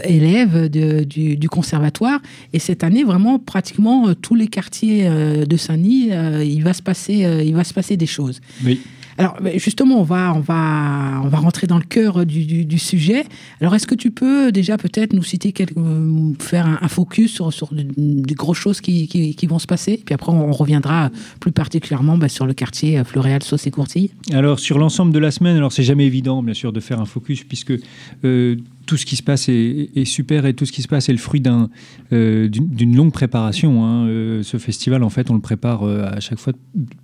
élèves 0.05 0.69
du, 0.69 1.49
conservatoire. 1.49 2.21
Et 2.53 2.59
cette 2.59 2.83
année, 2.83 3.05
vraiment, 3.05 3.39
pratiquement 3.39 4.15
tous 4.15 4.35
les 4.35 4.49
quartiers 4.49 5.09
de 5.09 5.57
Saint-Denis, 5.57 6.11
il, 6.45 6.63
va 6.63 6.73
se 6.73 6.83
passer, 6.83 7.25
il 7.45 7.55
va 7.55 7.65
se 7.65 7.73
passer 7.73 7.97
des 7.97 8.07
choses. 8.07 8.41
Oui. 8.65 8.81
Alors 9.19 9.37
justement, 9.57 10.01
on 10.01 10.05
va, 10.05 10.33
on 10.35 10.41
va, 10.41 11.21
on 11.25 11.29
va 11.29 11.39
rentrer 11.39 11.67
dans 11.67 11.79
le 11.79 11.85
cœur 11.85 12.27
du, 12.27 12.79
sujet. 12.79 13.25
Alors 13.61 13.75
est-ce 13.75 13.87
que 13.87 13.95
tu 13.95 14.11
peux 14.11 14.53
déjà 14.53 14.77
peut-être 14.77 15.13
nous 15.13 15.23
citer, 15.23 15.53
quelques, 15.53 15.77
faire 16.39 16.67
un, 16.67 16.89
focus 16.89 17.33
sur, 17.33 17.53
sur 17.53 17.71
des 17.73 18.35
grosses 18.35 18.59
choses 18.59 18.81
qui, 18.81 19.09
qui, 19.09 19.47
vont 19.47 19.59
se 19.59 19.67
passer? 19.67 20.01
Puis 20.05 20.15
après, 20.15 20.33
on, 20.33 20.53
reviendra 20.53 21.11
plus 21.41 21.53
particulièrement 21.53 22.19
bah, 22.19 22.29
sur 22.29 22.47
le 22.47 22.55
quartier 22.55 23.03
Floréal, 23.05 23.43
Sauce 23.43 23.67
et 23.67 23.71
Courtille. 23.71 24.11
Alors 24.33 24.59
sur 24.59 24.79
l'ensemble 24.79 25.13
de 25.13 25.19
la 25.19 25.31
semaine, 25.31 25.57
alors 25.57 25.73
c'est 25.73 25.83
jamais 25.83 26.07
évident 26.07 26.43
bien 26.43 26.55
sûr 26.55 26.73
de 26.73 26.81
faire 26.81 27.01
un 27.01 27.05
focus 27.05 27.45
puisque 27.45 27.73
euh, 28.25 28.57
tout 28.87 28.97
ce 28.97 29.05
qui 29.05 29.17
se 29.17 29.23
passe 29.23 29.49
est, 29.49 30.05
super 30.05 30.47
et 30.47 30.55
tout 30.55 30.65
ce 30.65 30.73
qui 30.73 30.81
se 30.81 30.89
passe 30.89 31.09
est 31.09 31.13
le 31.13 31.19
fruit 31.19 31.43
euh, 32.13 32.49
d'une 32.49 32.97
longue 32.97 33.13
préparation. 33.13 33.85
Hein. 33.85 34.07
Euh, 34.07 34.43
ce 34.43 34.57
festival, 34.59 35.03
en 35.03 35.11
fait, 35.11 35.31
on 35.31 35.35
le 35.35 35.41
prépare 35.41 35.83
euh, 35.83 36.05
à 36.05 36.21
chaque 36.21 36.39
fois 36.39 36.53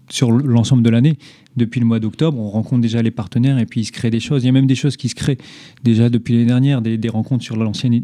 sur 0.09 0.31
l'ensemble 0.31 0.83
de 0.83 0.91
l'année. 0.91 1.19
Depuis 1.57 1.81
le 1.81 1.87
mois 1.87 1.99
d'octobre, 1.99 2.39
on 2.39 2.49
rencontre 2.49 2.81
déjà 2.81 3.03
les 3.03 3.11
partenaires 3.11 3.59
et 3.59 3.67
puis 3.67 3.81
il 3.81 3.85
se 3.85 3.93
crée 3.93 4.11
des 4.11 4.21
choses. 4.21 4.45
Il 4.45 4.47
y 4.47 4.49
a 4.49 4.53
même 4.53 4.67
des 4.67 4.75
choses 4.75 4.97
qui 4.97 5.09
se 5.09 5.15
créent 5.15 5.39
déjà 5.83 6.09
depuis 6.09 6.35
l'année 6.35 6.47
dernière, 6.47 6.81
des, 6.81 7.09
rencontres 7.09 7.45
sur 7.45 7.57
l'ancienne 7.57 8.01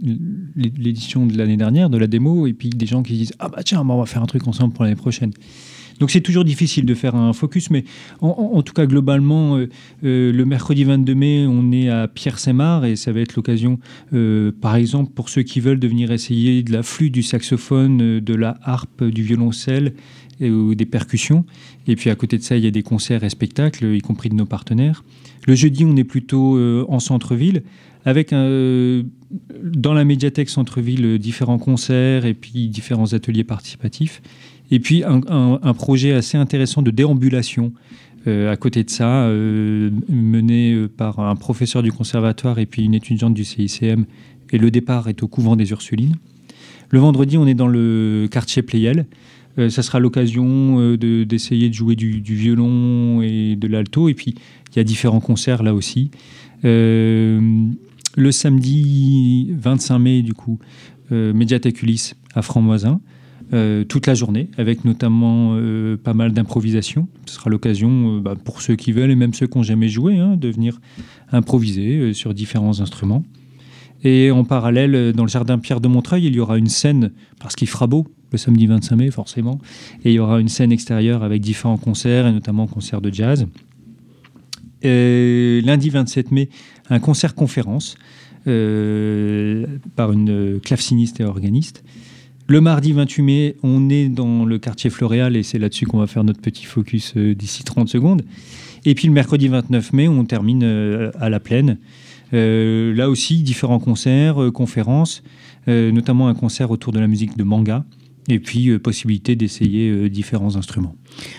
l'édition 0.57 1.25
de 1.25 1.39
l'année 1.39 1.57
dernière, 1.57 1.89
de 1.89 1.97
la 1.97 2.09
démo, 2.09 2.47
et 2.47 2.53
puis 2.53 2.69
des 2.69 2.87
gens 2.87 3.03
qui 3.03 3.15
disent 3.15 3.33
Ah 3.39 3.49
bah 3.49 3.63
tiens, 3.65 3.81
on 3.81 3.99
va 3.99 4.07
faire 4.07 4.23
un 4.23 4.27
truc 4.27 4.47
ensemble 4.47 4.75
pour 4.75 4.85
l'année 4.85 4.97
prochaine. 4.97 5.33
Donc 5.99 6.11
c'est 6.11 6.21
toujours 6.21 6.45
difficile 6.45 6.85
de 6.85 6.95
faire 6.95 7.15
un 7.15 7.33
focus, 7.33 7.71
mais 7.71 7.85
en, 8.21 8.63
tout 8.63 8.73
cas 8.73 8.87
globalement, 8.87 9.57
euh, 9.57 9.69
euh, 10.05 10.33
le 10.33 10.45
mercredi 10.45 10.85
22 10.85 11.15
mai, 11.15 11.47
on 11.49 11.73
est 11.73 11.89
à 11.89 12.09
Pierre-Sémar 12.09 12.85
et 12.85 12.97
ça 12.97 13.13
va 13.13 13.21
être 13.21 13.35
l'occasion, 13.37 13.79
par 14.61 14.77
exemple, 14.77 15.13
pour 15.13 15.29
ceux 15.29 15.43
qui 15.43 15.61
veulent 15.61 15.81
de 15.81 15.89
venir 15.89 16.13
essayer 16.13 16.63
de 16.63 16.73
la 16.73 16.83
flûte, 16.83 17.13
du 17.13 17.23
saxophone, 17.23 18.21
de 18.21 18.35
la 18.35 18.59
harpe, 18.63 19.05
du 19.05 19.23
violoncelle 19.23 19.95
ou 20.41 20.75
des 20.75 20.87
percussions. 20.87 21.45
Et 21.87 21.97
puis 21.97 22.11
à 22.11 22.15
côté 22.15 22.39
de 22.39 22.43
ça, 22.43 22.57
il 22.57 22.65
y 22.65 22.67
a 22.67 22.71
des 22.71 22.83
concerts 22.83 23.25
et 23.25 23.31
spectacles, 23.31 23.95
y 23.95 24.01
compris 24.01 24.29
de 24.29 24.35
nos 24.35 24.47
partenaires. 24.47 25.05
Le 25.47 25.55
jeudi, 25.55 25.85
on 25.85 25.97
est 25.97 26.05
plutôt 26.05 26.59
en 26.89 27.01
centre-ville 27.01 27.63
avec 28.05 28.31
dans 28.31 29.95
la 29.95 30.05
médiathèque 30.05 30.49
centre-ville 30.49 31.19
différents 31.19 31.59
concerts 31.59 32.25
et 32.25 32.35
puis 32.35 32.69
différents 32.69 33.13
ateliers 33.13 33.45
participatifs. 33.45 34.23
Et 34.71 34.81
puis 34.81 35.03
un, 35.05 35.75
projet 35.75 36.13
assez 36.13 36.37
intéressant 36.37 36.83
de 36.83 36.91
déambulation 36.91 37.73
euh, 38.27 38.53
à 38.53 38.57
côté 38.57 38.85
de 38.85 38.91
ça, 38.91 39.23
euh, 39.23 39.91
mené 40.09 40.75
euh, 40.75 40.89
par 40.89 41.21
un 41.21 41.37
professeur 41.37 41.83
du 41.83 41.93
conservatoire 41.93 42.59
et 42.59 42.67
puis 42.67 42.85
une 42.85 42.95
étudiante 42.95 43.33
du 43.33 43.45
CICM. 43.45 44.05
Et 44.51 44.59
le 44.59 44.71
départ 44.71 45.09
est 45.09 45.23
au 45.23 45.29
couvent 45.29 45.57
des 45.57 45.71
Ursulines. 45.71 46.17
Le 46.91 46.99
vendredi, 46.99 47.39
on 47.39 47.47
est 47.47 47.55
dans 47.55 47.69
le 47.69 48.29
quartier 48.31 48.63
Pléiel. 48.63 49.07
ça 49.57 49.83
sera 49.83 50.01
l'occasion 50.01 50.97
d'essayer 50.97 51.69
de, 51.69 51.75
jouer 51.75 51.97
du, 51.97 52.21
violon 52.21 53.21
et 53.21 53.57
de 53.57 53.69
l'alto. 53.69 54.09
Et 54.09 54.15
puis, 54.15 54.35
il 54.73 54.77
y 54.77 54.81
a 54.81 54.85
différents 54.85 55.21
concerts 55.21 55.63
là 55.63 55.75
aussi 55.75 56.11
le 58.19 58.33
samedi 58.33 59.51
25 59.53 59.99
mai, 59.99 60.23
du 60.23 60.35
coup, 60.35 60.59
euh, 61.13 61.33
Médiathèque 61.33 61.83
Ulysse 61.83 62.15
à 62.35 62.43
Franc-Moisin, 62.43 63.01
euh, 63.53 63.85
toute 63.85 64.07
la 64.07 64.15
journée, 64.15 64.51
avec 64.59 64.85
notamment 64.85 65.55
euh, 65.55 65.97
pas 65.97 66.15
mal 66.15 66.33
d'improvisation. 66.33 67.09
Ce 67.27 67.35
sera 67.35 67.51
l'occasion 67.51 68.19
bah, 68.19 68.35
pour 68.43 68.63
ceux 68.63 68.77
qui 68.77 68.93
veulent, 68.93 69.11
et 69.11 69.17
même 69.17 69.35
ceux 69.35 69.47
qui 69.47 69.59
n'ont 69.59 69.65
jamais 69.65 69.89
joué, 69.89 70.19
hein, 70.19 70.37
de 70.37 70.49
venir 70.49 70.81
improviser 71.33 72.13
sur 72.13 72.35
différents 72.35 72.81
instruments. 72.81 73.25
Et 74.05 74.31
en 74.31 74.45
parallèle, 74.45 75.13
dans 75.13 75.25
le 75.25 75.29
jardin 75.29 75.59
Pierre 75.59 75.81
de 75.81 75.89
Montreuil, 75.89 76.27
il 76.27 76.35
y 76.35 76.41
aura 76.41 76.57
une 76.59 76.69
scène, 76.69 77.11
parce 77.41 77.57
qu'il 77.57 77.69
fera 77.69 77.87
beau, 77.87 78.07
le 78.31 78.39
samedi 78.39 78.67
25 78.67 78.97
mai, 78.97 79.11
forcément, 79.11 79.59
et 80.05 80.11
il 80.11 80.15
y 80.15 80.19
aura 80.19 80.41
une 80.41 80.49
scène 80.49 80.71
extérieure 80.71 81.23
avec 81.23 81.41
différents 81.41 81.79
concerts, 81.79 82.27
et 82.27 82.33
notamment 82.33 82.67
concerts 82.67 83.01
de 83.01 83.13
jazz. 83.13 83.47
Et 84.83 85.61
lundi 85.65 85.91
27 85.91 86.31
mai, 86.31 86.49
un 86.91 87.01
concert-conférence 87.01 87.97
euh, 88.47 89.67
par 89.97 90.13
une 90.13 90.61
claveciniste 90.61 91.21
et 91.21 91.25
organiste. 91.25 91.83
Le 92.51 92.63
mardi 92.63 92.93
28 92.93 93.23
mai, 93.23 93.57
on 93.63 93.91
est 93.91 94.09
dans 94.09 94.47
le 94.47 94.59
quartier 94.59 94.89
Floréal 94.89 95.37
et 95.37 95.43
c'est 95.43 95.59
là-dessus 95.59 95.85
qu'on 95.85 95.99
va 95.99 96.07
faire 96.07 96.25
notre 96.25 96.41
petit 96.41 96.65
focus 96.65 97.13
euh, 97.15 97.35
d'ici 97.35 97.63
30 97.63 97.91
secondes. 97.91 98.23
Et 98.87 98.95
puis 98.95 99.07
le 99.07 99.13
mercredi 99.13 99.49
29 99.49 99.93
mai, 99.93 100.09
on 100.09 100.25
termine 100.25 100.63
euh, 100.65 101.11
à 101.21 101.29
la 101.29 101.41
plaine. 101.41 101.77
là 102.33 103.11
aussi, 103.11 103.43
différents 103.43 103.79
concerts, 103.79 104.37
conférences, 104.55 105.23
notamment 105.67 106.29
un 106.29 106.35
concert 106.35 106.71
autour 106.71 106.95
de 106.95 107.01
la 107.01 107.07
musique 107.07 107.37
de 107.37 107.45
manga 107.45 107.85
et 108.31 108.39
puis 108.39 108.79
possibilité 108.79 109.37
d'essayer 109.37 110.09
différents 110.09 110.57
instruments. 110.57 110.95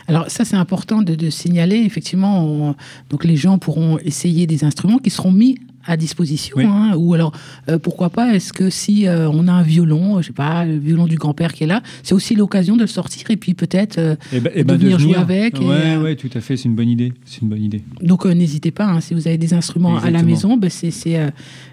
Alors 0.07 0.29
ça 0.29 0.45
c'est 0.45 0.55
important 0.55 1.01
de, 1.01 1.29
signaler 1.31 1.77
effectivement 1.77 2.75
donc 3.09 3.23
les 3.23 3.35
gens 3.35 3.57
pourront 3.57 3.97
essayer 3.99 4.45
des 4.45 4.63
instruments 4.63 4.99
qui 4.99 5.09
seront 5.09 5.31
mis 5.31 5.57
à 5.89 5.97
disposition. 5.97 6.57
Hein, 6.59 6.93
ou 6.95 7.15
alors, 7.15 7.33
euh, 7.67 7.79
pourquoi 7.79 8.11
pas, 8.11 8.35
est-ce 8.35 8.53
que 8.53 8.69
si 8.69 9.07
euh, 9.07 9.27
on 9.29 9.47
a 9.47 9.51
un 9.51 9.63
violon, 9.63 10.21
je 10.21 10.27
sais 10.27 10.33
pas, 10.33 10.63
le 10.63 10.77
violon 10.77 11.07
du 11.07 11.15
grand-père 11.15 11.51
qui 11.51 11.63
est 11.63 11.67
là, 11.67 11.81
c'est 12.03 12.13
aussi 12.13 12.35
l'occasion 12.35 12.75
de 12.75 12.81
le 12.81 12.87
sortir 12.87 13.29
et 13.31 13.37
puis 13.37 13.55
peut-être 13.55 13.97
euh, 13.97 14.15
ben, 14.31 14.63
de, 14.63 14.73
venir 14.73 14.99
jouer 14.99 15.15
avec. 15.15 15.55
Oui, 15.59 15.95
ouais, 16.01 16.15
tout 16.15 16.29
à 16.35 16.41
fait, 16.41 16.57
c'est 16.57 16.69
une 16.69 16.75
bonne 16.75 16.89
idée. 16.89 17.11
C'est 17.25 17.41
une 17.41 17.49
bonne 17.49 17.63
idée. 17.63 17.81
Donc 18.01 18.25
n'hésitez 18.25 18.69
pas, 18.69 18.85
hein, 18.85 19.01
si 19.01 19.15
vous 19.15 19.27
avez 19.27 19.39
des 19.39 19.55
instruments 19.55 19.97
à 19.97 20.11
la 20.11 20.21
maison, 20.21 20.57
ben, 20.57 20.69
c'est, 20.69 20.91
c'est, 20.91 21.17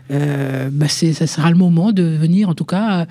ça 0.09 1.27
sera 1.27 1.51
le 1.51 1.57
moment 1.57 1.93
de 1.93 2.03
venir 2.03 2.49
en 2.49 2.55
tout 2.55 2.65
cas 2.65 3.07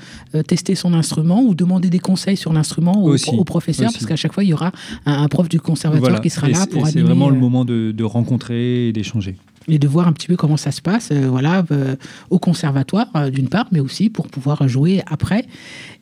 tester 0.48 0.74
son 0.74 0.94
instrument 0.96 1.44
ou 1.44 1.54
demander 1.54 1.92
des 1.92 2.00
conseils 2.00 2.38
sur 2.38 2.52
l'instrument 2.52 3.04
au, 3.04 3.16
au, 3.16 3.44
professeur, 3.44 3.92
parce 3.92 4.08
qu'à 4.08 4.16
chaque 4.16 4.34
fois 4.34 4.44
il 4.44 4.50
y 4.50 4.54
aura 4.54 4.72
un, 5.06 5.28
prof 5.28 5.50
du 5.50 5.60
conservatoire 5.60 6.20
qui 6.22 6.32
sera 6.32 6.48
là 6.48 6.66
pour 6.66 6.88
C'est 6.88 7.02
vraiment 7.02 7.30
le 7.30 7.38
moment 7.38 7.64
de, 7.64 7.92
de 7.92 8.04
rencontrer 8.04 8.88
et 8.88 8.92
d'échanger 8.92 9.36
et 9.68 9.80
de 9.80 9.88
voir 9.88 10.08
un 10.08 10.14
petit 10.14 10.28
peu 10.28 10.36
comment 10.36 10.58
ça 10.58 10.72
se 10.72 10.82
passe 10.82 11.10
euh, 11.12 11.28
voilà, 11.30 11.64
euh, 11.72 11.96
au 12.30 12.40
conservatoire, 12.40 13.08
euh, 13.16 13.30
d'une 13.30 13.50
part, 13.50 13.68
mais 13.72 13.80
aussi 13.80 14.10
pour 14.10 14.28
pouvoir 14.28 14.68
jouer 14.68 15.02
après. 15.08 15.46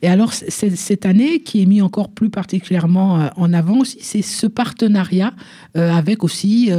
Et 0.02 0.08
alors, 0.08 0.32
cette 0.32 1.06
année, 1.06 1.40
qui 1.40 1.62
est 1.62 1.66
mis 1.66 1.80
encore 1.80 2.10
plus 2.10 2.28
particulièrement 2.28 3.30
en 3.36 3.52
avant 3.52 3.78
aussi, 3.78 3.98
c'est 4.00 4.22
ce 4.22 4.46
partenariat 4.46 5.32
avec 5.74 6.24
aussi 6.24 6.70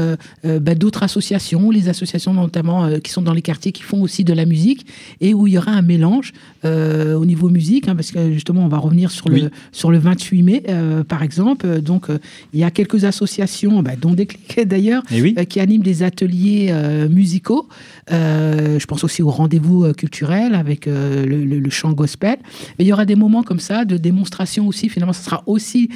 bah, 0.43 0.75
d'autres 0.75 1.01
associations, 1.01 1.71
les 1.71 1.89
associations 1.89 2.33
notamment 2.33 2.99
qui 2.99 3.11
sont 3.11 3.23
dans 3.23 3.33
les 3.33 3.41
quartiers 3.41 3.71
qui 3.71 3.81
font 3.81 4.01
aussi 4.03 4.23
de 4.23 4.33
la 4.33 4.45
musique, 4.45 4.85
et 5.21 5.33
où 5.33 5.47
il 5.47 5.53
y 5.53 5.57
aura 5.57 5.71
un 5.71 5.81
mélange 5.81 6.33
au 6.63 7.25
niveau 7.25 7.49
musique, 7.49 7.87
hein, 7.87 7.95
parce 7.95 8.11
que 8.11 8.31
justement, 8.31 8.63
on 8.63 8.67
va 8.67 8.77
revenir 8.77 9.09
sur, 9.09 9.29
le, 9.29 9.49
sur 9.71 9.91
le 9.91 9.97
28 9.97 10.43
mai, 10.43 10.63
par 11.07 11.23
exemple. 11.23 11.81
Donc, 11.81 12.07
il 12.53 12.59
y 12.59 12.63
a 12.63 12.69
quelques 12.69 13.05
associations, 13.05 13.81
bah, 13.81 13.93
dont 13.99 14.13
Déclic 14.13 14.59
d'ailleurs, 14.67 15.01
eh 15.11 15.45
qui 15.47 15.59
animent 15.59 15.83
des 15.83 16.03
ateliers 16.03 16.74
musicaux. 17.09 17.67
Euh, 18.11 18.77
je 18.79 18.85
pense 18.85 19.03
aussi 19.03 19.23
au 19.23 19.29
rendez-vous 19.29 19.83
euh, 19.83 19.93
culturel 19.93 20.53
avec 20.53 20.85
le, 20.85 21.69
chant 21.69 21.93
gospel. 21.93 22.37
Mais 22.77 22.85
il 22.85 22.87
y 22.87 22.93
aura 22.93 23.05
des 23.05 23.15
moments 23.15 23.43
comme 23.43 23.59
ça 23.59 23.85
de 23.85 23.97
démonstration 23.97 24.67
aussi. 24.67 24.89
Finalement, 24.89 25.13
ce 25.13 25.23
sera 25.23 25.43
aussi 25.45 25.89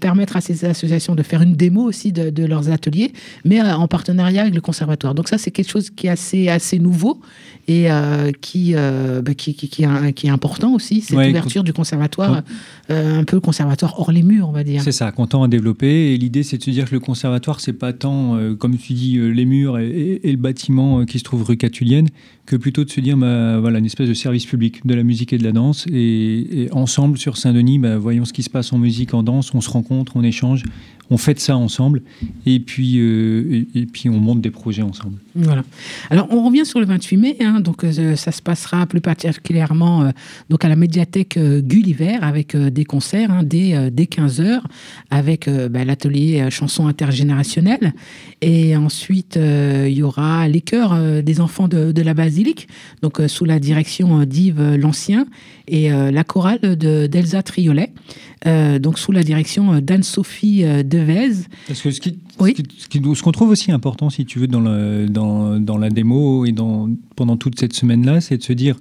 permettre 0.00 0.36
à 0.36 0.40
ces 0.40 0.64
associations 0.64 1.14
de 1.14 1.22
faire 1.22 1.42
une 1.42 1.54
démo 1.54 1.82
aussi 1.82 2.12
de, 2.12 2.46
leurs 2.46 2.70
ateliers, 2.70 3.12
mais 3.44 3.60
en 3.60 3.88
partenariat 3.88 4.42
avec 4.42 4.54
le 4.54 4.60
conservatoire. 4.60 5.14
Donc 5.14 5.28
ça, 5.28 5.38
c'est 5.38 5.50
quelque 5.50 5.70
chose 5.70 5.90
qui 5.90 6.06
est 6.06 6.10
assez, 6.10 6.48
assez 6.48 6.78
nouveau 6.78 7.20
et 7.68 7.88
qui, 8.40 8.74
bah, 8.74 9.34
qui, 9.34 9.54
qui, 9.54 9.68
qui, 9.68 9.82
est, 9.82 10.30
important 10.30 10.72
aussi, 10.74 11.00
cette 11.00 11.18
ouverture 11.18 11.64
du 11.64 11.72
conservatoire, 11.72 12.42
un 12.88 13.24
peu 13.24 13.40
conservatoire 13.40 13.98
hors 13.98 14.12
les 14.12 14.22
murs, 14.22 14.48
on 14.48 14.52
va 14.52 14.64
dire. 14.64 14.82
C'est 14.82 14.92
ça, 14.92 15.10
content 15.10 15.42
à 15.42 15.48
développer. 15.48 16.14
Et 16.14 16.16
l'idée, 16.16 16.42
c'est 16.42 16.58
de 16.58 16.62
se 16.62 16.70
dire 16.70 16.86
que 16.86 16.94
le 16.94 17.00
conservatoire, 17.00 17.60
c'est 17.60 17.72
pas 17.72 17.92
tant, 17.92 18.38
comme 18.58 18.76
tu 18.76 18.92
dis, 18.92 19.18
les 19.18 19.44
murs 19.44 19.78
et, 19.86 20.28
et, 20.28 20.30
le 20.30 20.38
bâtiment 20.38 21.00
euh, 21.00 21.04
qui 21.04 21.18
se 21.18 21.24
trouve 21.24 21.42
rue 21.44 21.56
Catulienne, 21.56 22.08
que 22.44 22.56
plutôt 22.56 22.84
de 22.84 22.90
se 22.90 23.00
dire 23.00 23.16
bah, 23.16 23.58
voilà, 23.60 23.78
une 23.78 23.86
espèce 23.86 24.08
de 24.08 24.14
service 24.14 24.46
public 24.46 24.86
de 24.86 24.94
la 24.94 25.02
musique 25.02 25.32
et 25.32 25.38
de 25.38 25.44
la 25.44 25.52
danse. 25.52 25.86
Et, 25.92 26.68
ensemble, 26.72 27.18
sur 27.18 27.36
Saint-Denis, 27.36 27.78
bah, 27.78 27.98
voyons 27.98 28.24
ce 28.24 28.32
qui 28.32 28.42
se 28.42 28.50
passe 28.50 28.72
en 28.72 28.78
musique, 28.78 29.14
en 29.14 29.22
danse, 29.22 29.54
on 29.54 29.60
se 29.60 29.70
rencontre, 29.70 30.12
on 30.16 30.22
échange, 30.22 30.62
on 31.10 31.16
fait 31.16 31.38
ça 31.38 31.56
ensemble, 31.56 32.02
et 32.46 32.60
puis, 32.60 32.98
euh, 32.98 33.64
et, 33.74 33.86
puis 33.86 34.08
on 34.08 34.18
monte 34.18 34.40
des 34.40 34.50
projets 34.50 34.82
ensemble. 34.82 35.18
Voilà. 35.34 35.62
Alors, 36.10 36.28
on 36.30 36.44
revient 36.44 36.66
sur 36.66 36.80
le 36.80 36.86
28 36.86 37.16
mai, 37.16 37.36
hein, 37.40 37.60
donc 37.60 37.84
euh, 37.84 38.16
ça 38.16 38.32
se 38.32 38.42
passera 38.42 38.86
plus 38.86 39.00
particulièrement 39.00 40.10
donc 40.50 40.64
à 40.64 40.68
la 40.68 40.76
médiathèque 40.76 41.38
Gulliver 41.38 42.18
avec 42.20 42.56
des 42.56 42.84
concerts 42.84 43.30
hein, 43.30 43.42
dès, 43.42 43.90
dès 43.90 44.04
15h, 44.04 44.60
avec 45.10 45.48
bah, 45.48 45.84
l'atelier 45.84 46.48
chanson 46.50 46.86
intergénérationnelle, 46.86 47.92
et 48.40 48.76
ensuite 48.76 49.36
il 49.36 49.92
y 49.92 50.02
aura 50.02 50.48
les 50.48 50.60
chœurs 50.60 51.22
des 51.22 51.40
enfants 51.40 51.68
de, 51.68 51.92
de 51.92 52.02
la 52.02 52.14
basilique, 52.14 52.68
donc 53.02 53.20
sous 53.28 53.44
la 53.44 53.58
direction 53.58 54.24
d'Yves 54.24 54.76
L'Ancien, 54.76 55.26
et 55.68 55.90
la 55.90 56.24
chorale 56.24 56.76
d'Elsa 56.76 57.42
Triolet, 57.42 57.92
donc 58.44 58.98
sous 58.98 59.12
la 59.12 59.22
direction 59.22 59.80
d'Anne-Sophie 59.80 60.62
Devez. 60.84 61.32
Parce 61.66 61.82
que 61.82 61.90
ce 61.90 62.00
qui, 62.00 62.18
ce 62.38 63.22
qu'on 63.22 63.32
trouve 63.32 63.50
aussi 63.50 63.72
important, 63.72 64.10
si 64.10 64.24
tu 64.24 64.38
veux, 64.38 64.46
dans, 64.46 64.60
le, 64.60 65.06
dans, 65.08 65.58
dans 65.58 65.78
la 65.78 65.90
démo 65.90 66.44
et 66.44 66.52
dans, 66.52 66.88
pendant 67.16 67.36
toute 67.36 67.58
cette 67.58 67.72
semaine-là, 67.72 68.20
c'est 68.20 68.36
de 68.36 68.42
se 68.42 68.52
dire, 68.52 68.76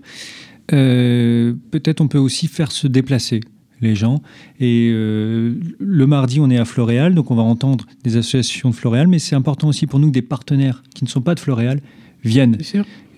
peut-être 0.68 2.02
on 2.02 2.08
peut 2.08 2.20
aussi 2.20 2.48
faire 2.48 2.72
se 2.72 2.88
déplacer 2.88 3.42
les 3.82 3.96
gens. 3.96 4.22
Et 4.60 4.90
euh, 4.92 5.56
le 5.80 6.08
mardi, 6.08 6.40
on 6.40 6.50
est 6.50 6.58
à 6.58 6.66
Floréal, 6.66 7.14
donc 7.14 7.32
on 7.32 7.36
va 7.36 7.44
entendre 7.44 7.86
des 8.04 8.18
associations 8.18 8.70
de 8.70 8.76
Floréal, 8.76 9.08
mais 9.08 9.20
c'est 9.20 9.36
important 9.36 9.68
aussi 9.68 9.88
pour 9.88 10.00
nous 10.00 10.08
que 10.08 10.14
des 10.14 10.22
partenaires 10.22 10.84
qui 10.94 11.04
ne 11.04 11.10
sont 11.10 11.22
pas 11.22 11.36
de 11.36 11.40
Floréal 11.40 11.82
viennent. 12.24 12.58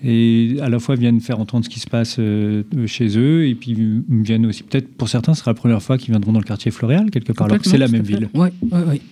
Et 0.04 0.56
à 0.60 0.68
la 0.68 0.78
fois 0.78 0.94
viennent 0.94 1.20
faire 1.20 1.40
entendre 1.40 1.64
ce 1.64 1.70
qui 1.70 1.80
se 1.80 1.88
passe 1.88 2.16
euh, 2.18 2.62
chez 2.86 3.18
eux, 3.18 3.46
et 3.46 3.54
puis 3.54 3.76
viennent 4.08 4.46
aussi, 4.46 4.62
peut-être 4.62 4.88
pour 4.96 5.08
certains, 5.08 5.34
ce 5.34 5.40
sera 5.40 5.50
la 5.50 5.56
première 5.56 5.82
fois 5.82 5.98
qu'ils 5.98 6.10
viendront 6.10 6.32
dans 6.32 6.38
le 6.38 6.44
quartier 6.44 6.70
Floréal, 6.70 7.10
quelque 7.10 7.32
part, 7.32 7.46
alors 7.46 7.58
que 7.58 7.68
c'est 7.68 7.78
la 7.78 7.88
même 7.88 8.02
ville. 8.02 8.28
Oui, 8.34 8.48
oui, 8.62 8.80
oui. 8.86 9.02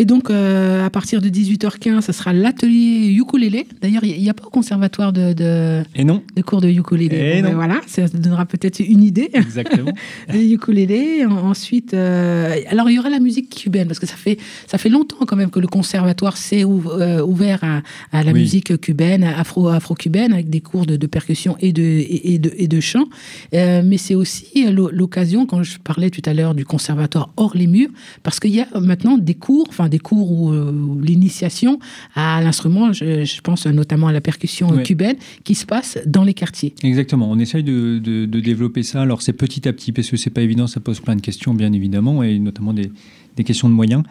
Et 0.00 0.04
donc, 0.04 0.30
euh, 0.30 0.86
à 0.86 0.90
partir 0.90 1.20
de 1.20 1.28
18h15, 1.28 2.02
ce 2.02 2.12
sera 2.12 2.32
l'atelier 2.32 3.12
ukulélé. 3.18 3.66
D'ailleurs, 3.82 4.04
il 4.04 4.20
n'y 4.22 4.30
a 4.30 4.34
pas 4.34 4.44
au 4.46 4.50
conservatoire 4.50 5.12
de, 5.12 5.32
de, 5.32 5.82
Et 5.96 6.04
non. 6.04 6.22
de 6.36 6.42
cours 6.42 6.60
de 6.60 6.68
ukulélé. 6.68 7.16
Et 7.16 7.42
Bon, 7.42 7.42
non. 7.42 7.48
ben 7.50 7.54
voilà, 7.56 7.80
ça 7.88 8.06
donnera 8.06 8.46
peut-être 8.46 8.78
une 8.78 9.02
idée. 9.02 9.28
Exactement. 9.34 9.90
de 10.32 10.38
ukulélé. 10.38 11.26
En- 11.26 11.48
Ensuite, 11.48 11.94
euh, 11.94 12.54
alors 12.68 12.88
il 12.90 12.94
y 12.96 12.98
aura 13.00 13.10
la 13.10 13.18
musique 13.18 13.48
cubaine 13.50 13.88
parce 13.88 13.98
que 13.98 14.06
ça 14.06 14.14
fait 14.16 14.38
ça 14.66 14.76
fait 14.78 14.88
longtemps 14.90 15.24
quand 15.26 15.34
même 15.34 15.50
que 15.50 15.58
le 15.60 15.66
conservatoire 15.66 16.36
s'est 16.36 16.62
euh, 16.64 17.22
ouvert 17.24 17.64
à, 17.64 17.82
à 18.12 18.22
la 18.22 18.32
Oui. 18.32 18.40
musique 18.40 18.78
cubaine, 18.80 19.24
afro 19.24 19.66
afro 19.68 19.94
cubaine 19.94 20.32
avec 20.32 20.48
des 20.50 20.60
cours 20.60 20.84
de, 20.86 20.96
de 20.96 21.06
percussion 21.08 21.56
et 21.60 21.72
de 21.72 21.82
et, 21.82 22.34
et 22.34 22.38
de 22.38 22.52
et 22.56 22.68
de 22.68 22.80
chant. 22.80 23.06
Euh, 23.54 23.82
mais 23.84 23.96
c'est 23.98 24.14
aussi 24.14 24.70
l'o- 24.70 24.90
l'occasion 24.92 25.46
quand 25.46 25.62
je 25.64 25.78
parlais 25.78 26.10
tout 26.10 26.22
à 26.26 26.34
l'heure 26.34 26.54
du 26.54 26.64
conservatoire 26.64 27.30
hors 27.36 27.56
les 27.56 27.66
murs 27.66 27.90
parce 28.22 28.38
qu'il 28.38 28.54
y 28.54 28.60
a 28.60 28.68
maintenant 28.80 29.16
des 29.18 29.34
cours, 29.34 29.66
enfin 29.70 29.87
des 29.88 29.98
cours 29.98 30.30
où, 30.32 30.52
euh, 30.52 30.70
où 30.72 31.00
l'initiation 31.00 31.78
à 32.14 32.40
l'instrument, 32.42 32.92
je, 32.92 33.24
je 33.24 33.40
pense 33.40 33.66
notamment 33.66 34.08
à 34.08 34.12
la 34.12 34.20
percussion 34.20 34.68
Ouais. 34.70 34.82
cubaine, 34.82 35.16
qui 35.44 35.54
se 35.54 35.66
passe 35.66 35.98
dans 36.06 36.24
les 36.24 36.34
quartiers. 36.34 36.74
Exactement, 36.82 37.30
on 37.30 37.38
essaye 37.38 37.62
de, 37.62 37.98
de- 37.98 38.26
de 38.26 38.40
développer 38.40 38.82
ça. 38.82 39.02
Alors 39.02 39.22
c'est 39.22 39.32
petit 39.32 39.68
à 39.68 39.72
petit, 39.72 39.92
parce 39.92 40.08
que 40.10 40.16
c'est 40.16 40.30
pas 40.30 40.42
évident, 40.42 40.66
ça 40.66 40.80
pose 40.80 41.00
plein 41.00 41.16
de 41.16 41.20
questions, 41.20 41.54
bien 41.54 41.72
évidemment, 41.72 42.22
et 42.22 42.38
notamment 42.38 42.72
des, 42.72 42.90
des 43.36 43.44
questions 43.44 43.68
de 43.68 43.74
moyens. 43.74 44.02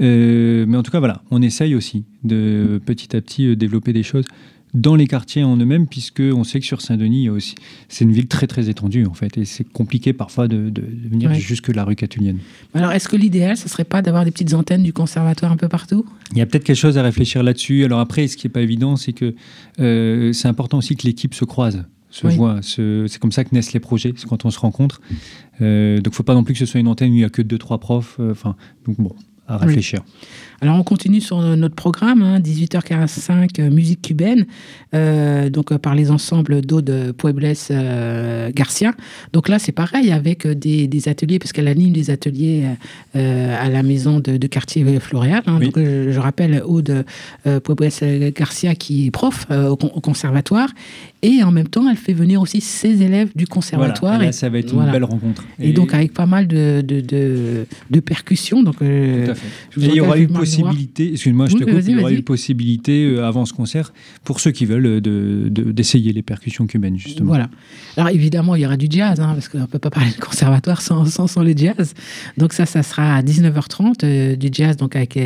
Euh, 0.00 0.64
mais 0.68 0.76
en 0.76 0.82
tout 0.82 0.90
cas, 0.92 0.98
voilà, 1.00 1.22
on 1.30 1.42
essaye 1.42 1.74
aussi 1.74 2.04
de 2.24 2.80
petit 2.84 3.16
à 3.16 3.20
petit 3.20 3.46
euh, 3.46 3.56
développer 3.56 3.92
des 3.92 4.02
choses 4.02 4.24
dans 4.74 4.94
les 4.96 5.06
quartiers 5.06 5.42
en 5.44 5.56
eux-mêmes, 5.56 5.86
puisque 5.86 6.20
on 6.20 6.44
sait 6.44 6.60
que 6.60 6.66
sur 6.66 6.80
Saint-Denis, 6.82 7.28
aussi, 7.30 7.54
c'est 7.88 8.04
une 8.04 8.12
ville 8.12 8.28
très 8.28 8.46
très 8.46 8.68
étendue 8.68 9.06
en 9.06 9.14
fait, 9.14 9.38
et 9.38 9.44
c'est 9.44 9.64
compliqué 9.64 10.12
parfois 10.12 10.46
de, 10.48 10.68
de- 10.70 10.82
de 10.82 11.08
venir 11.10 11.30
Ouais. 11.30 11.38
jusque 11.40 11.68
la 11.68 11.84
rue 11.84 11.96
Catulienne. 11.96 12.38
Alors, 12.74 12.92
est-ce 12.92 13.08
que 13.08 13.16
l'idéal, 13.16 13.56
ce 13.56 13.68
serait 13.68 13.84
pas 13.84 14.02
d'avoir 14.02 14.24
des 14.24 14.30
petites 14.30 14.54
antennes 14.54 14.82
du 14.82 14.92
conservatoire 14.92 15.52
un 15.52 15.56
peu 15.56 15.68
partout? 15.68 16.04
Il 16.32 16.38
y 16.38 16.42
a 16.42 16.46
peut-être 16.46 16.64
quelque 16.64 16.76
chose 16.76 16.98
à 16.98 17.02
réfléchir 17.02 17.42
là-dessus. 17.42 17.84
Alors 17.84 18.00
après, 18.00 18.28
ce 18.28 18.36
qui 18.36 18.46
n'est 18.46 18.52
pas 18.52 18.60
évident, 18.62 18.96
c'est 18.96 19.12
que 19.12 19.34
euh, 19.80 20.32
c'est 20.32 20.48
important 20.48 20.78
aussi 20.78 20.96
que 20.96 21.06
l'équipe 21.06 21.34
se 21.34 21.44
croise, 21.44 21.84
se 22.10 22.26
Oui. 22.26 22.36
voit. 22.36 22.60
C'est 22.62 23.18
comme 23.18 23.32
ça 23.32 23.44
que 23.44 23.54
naissent 23.54 23.72
les 23.72 23.80
projets, 23.80 24.12
c'est 24.16 24.28
quand 24.28 24.44
on 24.44 24.50
se 24.50 24.58
rencontre. 24.58 25.00
Euh, 25.60 25.96
donc 25.96 26.06
il 26.06 26.10
ne 26.10 26.14
faut 26.14 26.22
pas 26.22 26.34
non 26.34 26.44
plus 26.44 26.52
que 26.54 26.58
ce 26.60 26.66
soit 26.66 26.80
une 26.80 26.88
antenne 26.88 27.10
où 27.10 27.14
il 27.14 27.18
n'y 27.18 27.24
a 27.24 27.30
que 27.30 27.42
deux, 27.42 27.58
trois 27.58 27.78
profs. 27.78 28.16
euh, 28.20 28.32
Enfin, 28.32 28.54
donc 28.86 28.96
bon, 29.00 29.14
à 29.46 29.64
Oui. 29.66 29.74
Alors, 30.60 30.76
on 30.76 30.82
continue 30.82 31.20
sur 31.20 31.40
notre 31.40 31.76
programme, 31.76 32.20
hein, 32.22 32.40
18h45, 32.40 33.60
euh, 33.60 33.70
musique 33.70 34.02
cubaine, 34.02 34.44
euh, 34.92 35.50
donc 35.50 35.70
euh, 35.70 35.78
par 35.78 35.94
les 35.94 36.10
ensembles 36.10 36.62
d'Aude 36.62 37.14
Puebles 37.16 37.52
euh, 37.70 38.50
Garcia. 38.52 38.92
Donc 39.32 39.48
là, 39.48 39.60
c'est 39.60 39.70
pareil 39.72 40.10
avec 40.10 40.46
euh, 40.46 40.54
des, 40.56 40.88
des 40.88 41.08
ateliers, 41.08 41.38
parce 41.38 41.52
qu'elle 41.52 41.68
anime 41.68 41.92
des 41.92 42.10
ateliers 42.10 42.64
euh, 43.14 43.18
euh, 43.20 43.56
à 43.64 43.68
la 43.68 43.84
maison 43.84 44.18
de, 44.18 44.36
de 44.36 44.46
quartier 44.48 44.84
Floréal. 44.98 45.42
hein. 45.46 45.58
Oui. 45.60 45.66
Donc, 45.66 45.78
euh, 45.78 46.10
je 46.12 46.18
rappelle 46.18 46.60
Aude 46.66 47.04
euh, 47.46 47.60
Puebles 47.60 48.32
Garcia 48.34 48.74
qui 48.74 49.06
est 49.06 49.10
prof 49.12 49.46
euh, 49.52 49.68
au, 49.68 49.76
con- 49.76 49.92
au 49.94 50.00
conservatoire. 50.00 50.70
Et 51.22 51.42
en 51.42 51.50
même 51.50 51.66
temps, 51.68 51.88
elle 51.90 51.96
fait 51.96 52.12
venir 52.12 52.40
aussi 52.40 52.60
ses 52.60 53.02
élèves 53.02 53.30
du 53.34 53.46
conservatoire. 53.46 54.12
Voilà, 54.14 54.24
et 54.24 54.26
là, 54.26 54.32
ça 54.32 54.48
va 54.48 54.58
être 54.58 54.72
voilà. 54.72 54.88
une 54.88 54.92
belle 54.92 55.04
rencontre. 55.04 55.44
Et, 55.60 55.72
donc 55.72 55.92
avec 55.94 56.12
pas 56.14 56.26
mal 56.26 56.46
de, 56.46 56.80
de, 56.80 57.00
de, 57.00 57.66
de 57.90 58.00
percussions. 58.00 58.62
Donc, 58.62 58.76
euh, 58.82 59.24
Tout 59.26 59.30
à 59.32 59.34
fait. 59.34 59.46
je 59.70 59.80
vous 59.80 59.86
Et 59.86 59.88
il 59.90 59.94
y 59.96 60.00
aura 60.00 60.10
engage 60.12 60.26
possibilité, 60.56 61.12
excuse-moi, 61.12 61.46
je 61.46 61.54
Oui, 61.54 61.60
te 61.60 61.64
coupe, 61.70 61.82
il 61.86 61.96
y 61.96 62.00
aura 62.00 62.12
eu 62.12 62.22
possibilité 62.22 63.04
euh, 63.06 63.26
avant 63.26 63.44
ce 63.44 63.52
concert 63.52 63.92
pour 64.24 64.40
ceux 64.40 64.50
qui 64.50 64.66
veulent 64.66 64.86
euh, 64.86 65.00
de- 65.00 65.48
de- 65.48 65.72
d'essayer 65.72 66.12
les 66.12 66.22
percussions 66.22 66.66
cubaines, 66.66 66.96
justement. 66.98 67.28
Voilà. 67.28 67.48
Alors 67.96 68.10
évidemment, 68.10 68.54
il 68.54 68.62
y 68.62 68.66
aura 68.66 68.76
du 68.76 68.86
jazz, 68.90 69.20
hein, 69.20 69.32
parce 69.34 69.48
qu'on 69.48 69.58
ne 69.60 69.66
peut 69.66 69.78
pas 69.78 69.90
parler 69.90 70.10
de 70.10 70.20
conservatoire 70.20 70.80
sans, 70.82 71.04
sans, 71.06 71.26
sans 71.26 71.42
le 71.42 71.52
jazz. 71.56 71.94
Donc 72.36 72.52
ça, 72.52 72.66
ça 72.66 72.82
sera 72.82 73.16
à 73.16 73.22
19h30, 73.22 74.04
euh, 74.04 74.36
du 74.36 74.48
jazz 74.52 74.76
donc 74.76 74.96
avec 74.96 75.18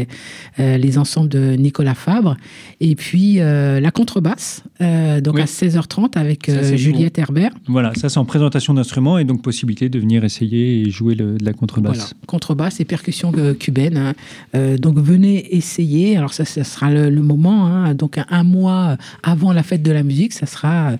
les 0.58 0.98
ensembles 0.98 1.28
de 1.28 1.54
Nicolas 1.56 1.94
Fabre. 1.94 2.36
Et 2.80 2.94
puis 2.94 3.34
la 3.36 3.90
contrebasse, 3.90 4.62
donc 4.80 5.34
Oui. 5.36 5.42
à 5.42 5.46
16h30 5.46 6.16
avec 6.16 6.46
Ça, 6.46 6.76
Juliette 6.76 7.18
Herbert. 7.18 7.50
Voilà, 7.66 7.92
ça 7.96 8.08
c'est 8.08 8.18
en 8.18 8.24
présentation 8.24 8.74
d'instruments 8.74 9.18
et 9.18 9.24
donc 9.24 9.42
possibilité 9.42 9.88
de 9.88 9.98
venir 9.98 10.24
essayer 10.24 10.82
et 10.82 10.90
jouer 10.90 11.14
le- 11.14 11.36
de 11.38 11.44
la 11.44 11.52
contrebasse. 11.52 11.96
Voilà, 11.96 12.10
contrebasse 12.26 12.80
et 12.80 12.84
percussions 12.84 13.32
cubaines. 13.58 14.14
hein. 14.54 14.76
Donc 14.78 14.98
venez 15.12 15.54
essayer. 15.54 16.16
Alors 16.16 16.32
ça, 16.32 16.44
ça 16.44 16.64
sera 16.64 16.90
le, 16.90 17.10
le 17.10 17.22
moment. 17.22 17.66
hein. 17.66 17.94
Donc 17.94 18.18
un, 18.40 18.44
mois 18.44 18.96
avant 19.22 19.52
la 19.52 19.62
fête 19.62 19.82
de 19.82 19.92
la 19.92 20.02
musique, 20.02 20.32
ça 20.32 20.46
sera 20.46 20.92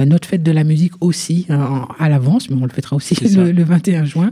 euh, 0.00 0.04
notre 0.04 0.28
fête 0.28 0.42
de 0.42 0.52
la 0.52 0.64
musique 0.64 0.92
aussi 1.00 1.46
hein, 1.48 1.86
à 1.98 2.08
l'avance, 2.08 2.50
mais 2.50 2.56
on 2.60 2.64
le 2.64 2.70
fêtera 2.72 2.96
aussi 2.96 3.14
le, 3.36 3.52
le 3.52 3.64
21 3.64 4.04
juin 4.04 4.30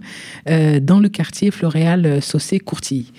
euh, 0.49 0.81
dans 0.81 1.01
le 1.01 1.09
quartier 1.09 1.51
Floréal 1.51 2.07
euh, 2.07 2.21
Saucé 2.21 2.59
Courtilly. 2.59 3.13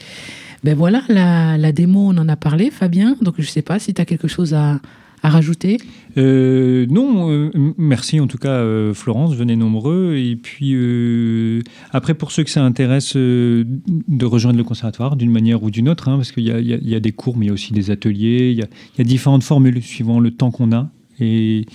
Ben 0.63 0.75
voilà, 0.75 1.01
la, 1.09 1.57
la 1.57 1.71
démo, 1.71 2.09
on 2.11 2.17
en 2.17 2.29
a 2.29 2.35
parlé, 2.35 2.69
Fabien. 2.69 3.15
Donc 3.21 3.35
je 3.37 3.43
ne 3.43 3.47
sais 3.47 3.63
pas 3.63 3.79
si 3.79 3.93
tu 3.93 4.01
as 4.01 4.05
quelque 4.05 4.27
chose 4.27 4.53
à, 4.53 4.79
à 5.23 5.29
rajouter? 5.29 5.77
Euh, 6.17 6.85
non, 6.89 7.29
euh, 7.31 7.51
merci 7.77 8.19
en 8.19 8.27
tout 8.27 8.37
cas 8.37 8.49
euh, 8.49 8.93
Florence, 8.93 9.35
venez 9.35 9.55
nombreux. 9.55 10.15
Et 10.15 10.35
puis 10.35 10.73
euh, 10.73 11.61
après 11.91 12.13
pour 12.13 12.31
ceux 12.31 12.43
que 12.43 12.49
ça 12.49 12.63
intéresse 12.63 13.15
de 13.15 14.25
rejoindre 14.25 14.57
le 14.57 14.63
conservatoire 14.63 15.15
d'une 15.15 15.31
manière 15.31 15.63
ou 15.63 15.69
d'une 15.71 15.89
autre, 15.89 16.09
hein, 16.09 16.17
parce 16.17 16.31
qu'il 16.31 16.43
y 16.43 16.95
a, 16.95 16.99
des 16.99 17.11
cours 17.11 17.37
mais 17.37 17.45
il 17.45 17.49
y 17.49 17.51
a 17.51 17.53
aussi 17.53 17.73
des 17.73 17.91
ateliers, 17.91 18.51
il 18.51 18.57
y 18.57 19.01
a, 19.01 19.03
différentes 19.03 19.43
formules 19.43 19.81
suivant 19.81 20.19
le 20.19 20.31
temps 20.31 20.51
qu'on 20.51 20.71
a 20.71 20.89
et, 21.19 21.65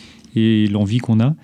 l'envie 0.71 0.99
qu'on 0.99 1.21
a. 1.21 1.35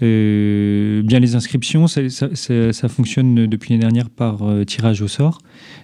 Bien 0.00 1.20
les 1.20 1.34
inscriptions, 1.34 1.86
ça, 1.86 2.88
fonctionne 2.88 3.46
depuis 3.46 3.70
l'année 3.70 3.82
dernière 3.82 4.10
par 4.10 4.42
tirage 4.66 5.02
au 5.02 5.08
sort. 5.08 5.38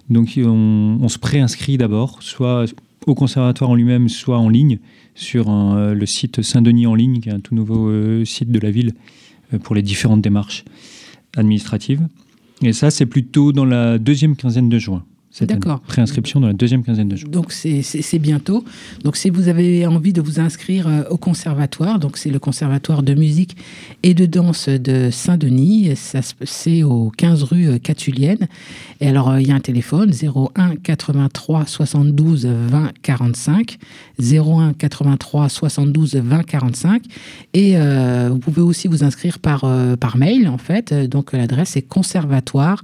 Donc 0.08 0.34
on, 0.36 0.98
on 1.00 1.08
se 1.08 1.18
préinscrit 1.18 1.78
d'abord, 1.78 2.22
soit 2.22 2.66
au 3.06 3.14
conservatoire 3.14 3.70
en 3.70 3.74
lui-même, 3.74 4.08
soit 4.08 4.38
en 4.38 4.48
ligne 4.48 4.78
sur 5.14 5.50
euh, 5.50 5.94
le 5.94 6.06
site 6.06 6.42
Saint-Denis 6.42 6.86
en 6.86 6.94
ligne, 6.94 7.20
qui 7.20 7.28
est 7.28 7.32
un 7.32 7.40
tout 7.40 7.54
nouveau 7.54 7.88
euh, 7.88 8.24
site 8.24 8.50
de 8.50 8.58
la 8.58 8.70
ville 8.70 8.94
euh, 9.52 9.58
pour 9.58 9.74
les 9.74 9.82
différentes 9.82 10.22
démarches 10.22 10.64
administratives. 11.36 12.06
Et 12.62 12.72
ça, 12.72 12.90
c'est 12.90 13.06
plutôt 13.06 13.52
dans 13.52 13.64
la 13.64 13.98
deuxième 13.98 14.36
quinzaine 14.36 14.68
de 14.68 14.78
juin. 14.78 15.04
D'accord. 15.42 15.80
Préinscription 15.80 16.40
dans 16.40 16.48
la 16.48 16.52
deuxième 16.52 16.82
quinzaine 16.82 17.08
de 17.08 17.16
juin. 17.16 17.30
Donc 17.30 17.52
c'est- 17.52 18.18
bientôt. 18.18 18.64
Donc 19.04 19.16
si 19.16 19.30
vous 19.30 19.48
avez 19.48 19.86
envie 19.86 20.12
de 20.12 20.20
vous 20.20 20.40
inscrire 20.40 20.86
euh, 20.88 21.02
au 21.08 21.16
conservatoire, 21.16 21.98
donc 21.98 22.18
c'est 22.18 22.28
le 22.30 22.38
conservatoire 22.38 23.02
de 23.02 23.14
musique 23.14 23.56
et 24.02 24.12
de 24.12 24.26
danse 24.26 24.68
de 24.68 25.08
Saint-Denis, 25.10 25.92
c'est 26.44 26.82
au 26.82 27.10
15 27.16 27.44
rue 27.44 27.68
euh, 27.68 27.78
Catulienne. 27.78 28.48
Et 29.00 29.08
alors 29.08 29.30
euh, 29.30 29.40
il 29.40 29.48
y 29.48 29.52
a 29.52 29.54
un 29.54 29.60
téléphone 29.60 30.12
01 30.12 30.76
83 30.82 31.64
72 31.66 32.46
20 32.46 32.90
45 33.02 33.78
01 34.20 34.72
83 34.74 35.48
72 35.48 36.16
20 36.16 36.42
45 36.42 37.02
et 37.54 37.78
euh, 37.78 38.28
vous 38.32 38.38
pouvez 38.38 38.62
aussi 38.62 38.88
vous 38.88 39.04
inscrire 39.04 39.38
par 39.38 39.64
euh, 39.64 39.96
par 39.96 40.16
mail 40.16 40.48
en 40.48 40.58
fait. 40.58 40.92
Donc 40.92 41.32
l'adresse 41.32 41.76
est 41.76 41.82
conservatoire 41.82 42.82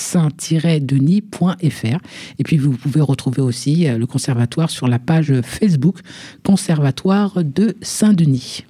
ville-saint-denis.fr. 0.00 1.98
Et 2.38 2.42
puis 2.42 2.56
vous 2.56 2.72
pouvez 2.72 3.00
retrouver 3.00 3.42
aussi 3.42 3.88
euh, 3.88 3.98
le 3.98 4.06
conservatoire 4.06 4.70
sur 4.70 4.88
la 4.88 4.98
page 4.98 5.32
Facebook 5.42 5.98
Conservatoire 6.44 7.44
de 7.44 7.76
Saint-Denis. 7.82 8.64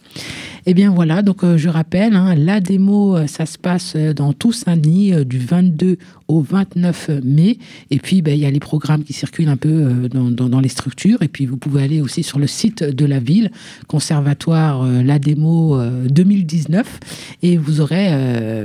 Et 0.66 0.74
bien 0.74 0.90
voilà, 0.90 1.22
donc 1.22 1.42
euh, 1.42 1.56
je 1.56 1.68
rappelle, 1.70 2.14
hein, 2.14 2.34
la 2.34 2.60
démo, 2.60 3.16
euh, 3.16 3.26
ça 3.26 3.46
se 3.46 3.56
passe 3.56 3.94
euh, 3.96 4.12
dans 4.12 4.34
tout 4.34 4.52
Saint-Denis 4.52 5.14
euh, 5.14 5.24
du 5.24 5.38
22 5.38 5.96
au 6.28 6.42
29 6.42 7.10
mai. 7.24 7.56
Et 7.90 7.98
puis, 7.98 8.20
ben, 8.20 8.34
il 8.34 8.40
y 8.40 8.44
a 8.46 8.50
les 8.50 8.60
programmes 8.60 9.02
qui 9.02 9.14
circulent 9.14 9.48
un 9.48 9.56
peu 9.56 10.08
dans, 10.12 10.30
dans- 10.30 10.50
dans 10.50 10.60
les 10.60 10.68
structures. 10.68 11.22
Et 11.22 11.28
puis, 11.28 11.46
vous 11.46 11.56
pouvez 11.56 11.82
aller 11.82 12.00
aussi 12.02 12.22
sur 12.22 12.38
le 12.38 12.46
site 12.46 12.84
de 12.84 13.04
la 13.06 13.20
ville, 13.20 13.50
Conservatoire 13.88 14.84
La 14.84 15.18
Démo 15.18 15.76
euh, 15.78 16.06
2019. 16.08 17.00
Et 17.42 17.56
vous 17.56 17.80
aurez 17.80 18.08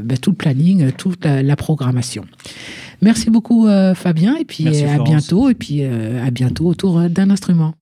ben, 0.03 0.17
tout 0.17 0.31
le 0.31 0.35
planning, 0.35 0.91
toute 0.91 1.23
la, 1.23 1.41
la 1.43 1.55
programmation. 1.55 2.25
Merci 3.01 3.29
beaucoup, 3.29 3.67
Fabien. 3.95 4.35
Et 4.37 4.45
puis, 4.45 4.65
Merci, 4.65 4.83
à 4.83 4.93
Florence. 4.95 5.09
bientôt. 5.09 5.49
Et 5.49 5.53
puis, 5.55 5.83
à 5.83 6.29
bientôt 6.31 6.65
autour 6.67 6.99
d'un 7.09 7.29
instrument. 7.29 7.73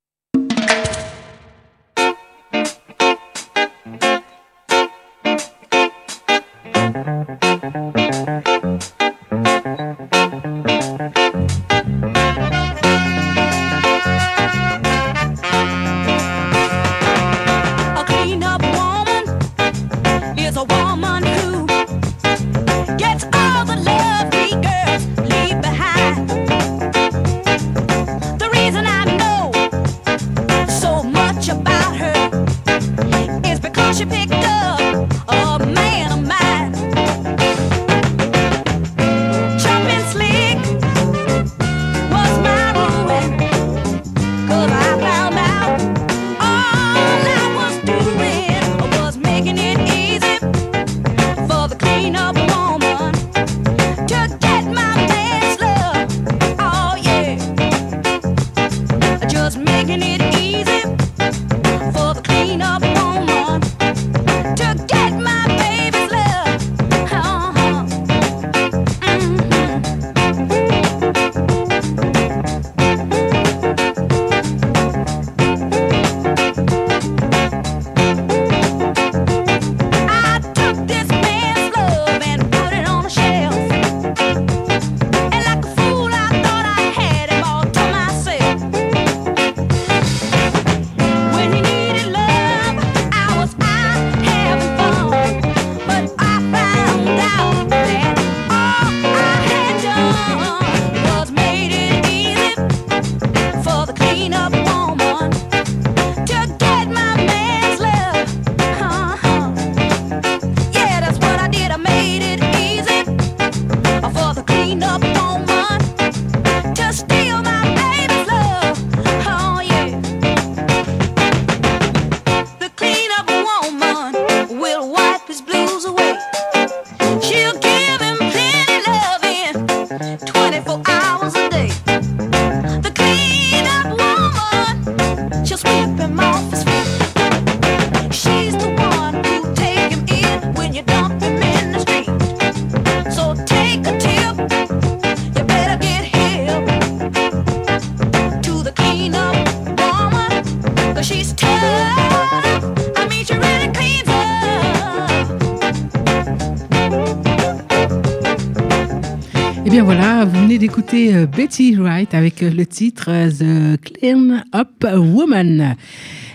Betty 161.25 161.75
Wright 161.75 162.13
avec 162.13 162.41
le 162.41 162.65
titre 162.65 163.09
euh, 163.09 163.75
The 163.77 163.81
Clean 163.81 164.41
Up 164.53 164.83
Woman. 164.83 165.75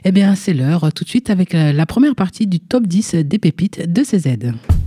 Eh 0.05 0.12
bien 0.12 0.35
c'est 0.35 0.55
l'heure 0.55 0.92
tout 0.92 1.05
de 1.05 1.09
suite 1.09 1.31
avec 1.31 1.55
euh, 1.55 1.72
la 1.72 1.87
première 1.87 2.14
partie 2.14 2.46
du 2.46 2.61
top 2.61 2.87
10 2.87 3.16
des 3.16 3.38
pépites 3.38 3.92
de 3.92 4.03
CZ. 4.03 4.78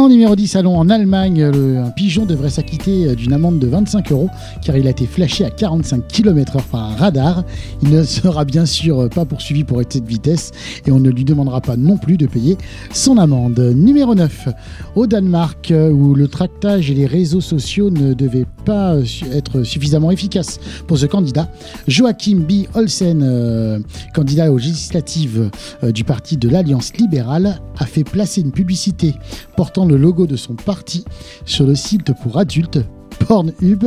En 0.00 0.08
numéro 0.08 0.34
10, 0.34 0.56
allons 0.56 0.78
en 0.78 0.88
Allemagne. 0.88 1.44
Le- 1.50 1.76
un 1.78 1.90
pigeon 1.90 2.24
devrait 2.24 2.48
s'acquitter 2.48 3.08
euh, 3.08 3.14
d'une 3.14 3.34
amende 3.34 3.58
de 3.58 3.66
25 3.66 4.10
euros 4.12 4.30
car 4.64 4.74
il 4.78 4.86
a 4.86 4.90
été 4.90 5.04
flashé 5.06 5.44
à 5.44 5.50
45 5.50 6.08
km/h 6.08 6.62
par 6.72 6.92
un 6.92 6.96
radar. 6.96 7.44
Il 7.82 7.90
ne 7.90 8.02
sera 8.02 8.46
bien 8.46 8.64
sûr 8.64 8.98
euh, 8.98 9.08
pas 9.08 9.26
poursuivi 9.26 9.62
pour 9.62 9.78
excès 9.82 10.00
de 10.00 10.06
vitesse 10.06 10.52
et 10.86 10.90
on 10.90 11.00
ne 11.00 11.10
lui 11.10 11.24
demandera 11.24 11.60
pas 11.60 11.76
non 11.76 11.98
plus 11.98 12.16
de 12.16 12.24
payer 12.26 12.56
son 12.94 13.18
amende. 13.18 13.60
Numéro 13.76 14.14
9, 14.14 14.48
au 14.96 15.06
Danemark, 15.06 15.70
euh, 15.70 15.90
où 15.90 16.14
le 16.14 16.28
tractage 16.28 16.90
et 16.90 16.94
les 16.94 17.06
réseaux 17.06 17.42
sociaux 17.42 17.90
ne 17.90 18.14
devaient 18.14 18.46
pas 18.64 18.96
être 19.32 19.64
suffisamment 19.64 20.10
efficaces 20.10 20.60
pour 20.86 20.96
ce 20.96 21.04
candidat, 21.06 21.48
Joachim 21.88 22.38
B. 22.48 22.64
Olsen, 22.74 23.82
candidat 24.14 24.50
aux 24.52 24.56
législatives 24.58 25.50
du 25.82 26.04
parti 26.04 26.36
de 26.36 26.48
l'Alliance 26.48 26.92
libérale, 26.98 27.60
a 27.78 27.86
fait 27.86 28.04
placer 28.04 28.40
une 28.42 28.52
publicité 28.52 29.14
portant 29.56 29.86
logo 29.96 30.26
de 30.26 30.36
son 30.36 30.54
parti 30.54 31.04
sur 31.44 31.66
le 31.66 31.74
site 31.74 32.12
pour 32.22 32.38
adultes 32.38 32.80
Pornhub 33.26 33.84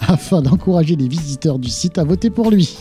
afin 0.00 0.42
d'encourager 0.42 0.96
les 0.96 1.08
visiteurs 1.08 1.58
du 1.58 1.68
site 1.68 1.98
à 1.98 2.04
voter 2.04 2.30
pour 2.30 2.50
lui. 2.50 2.76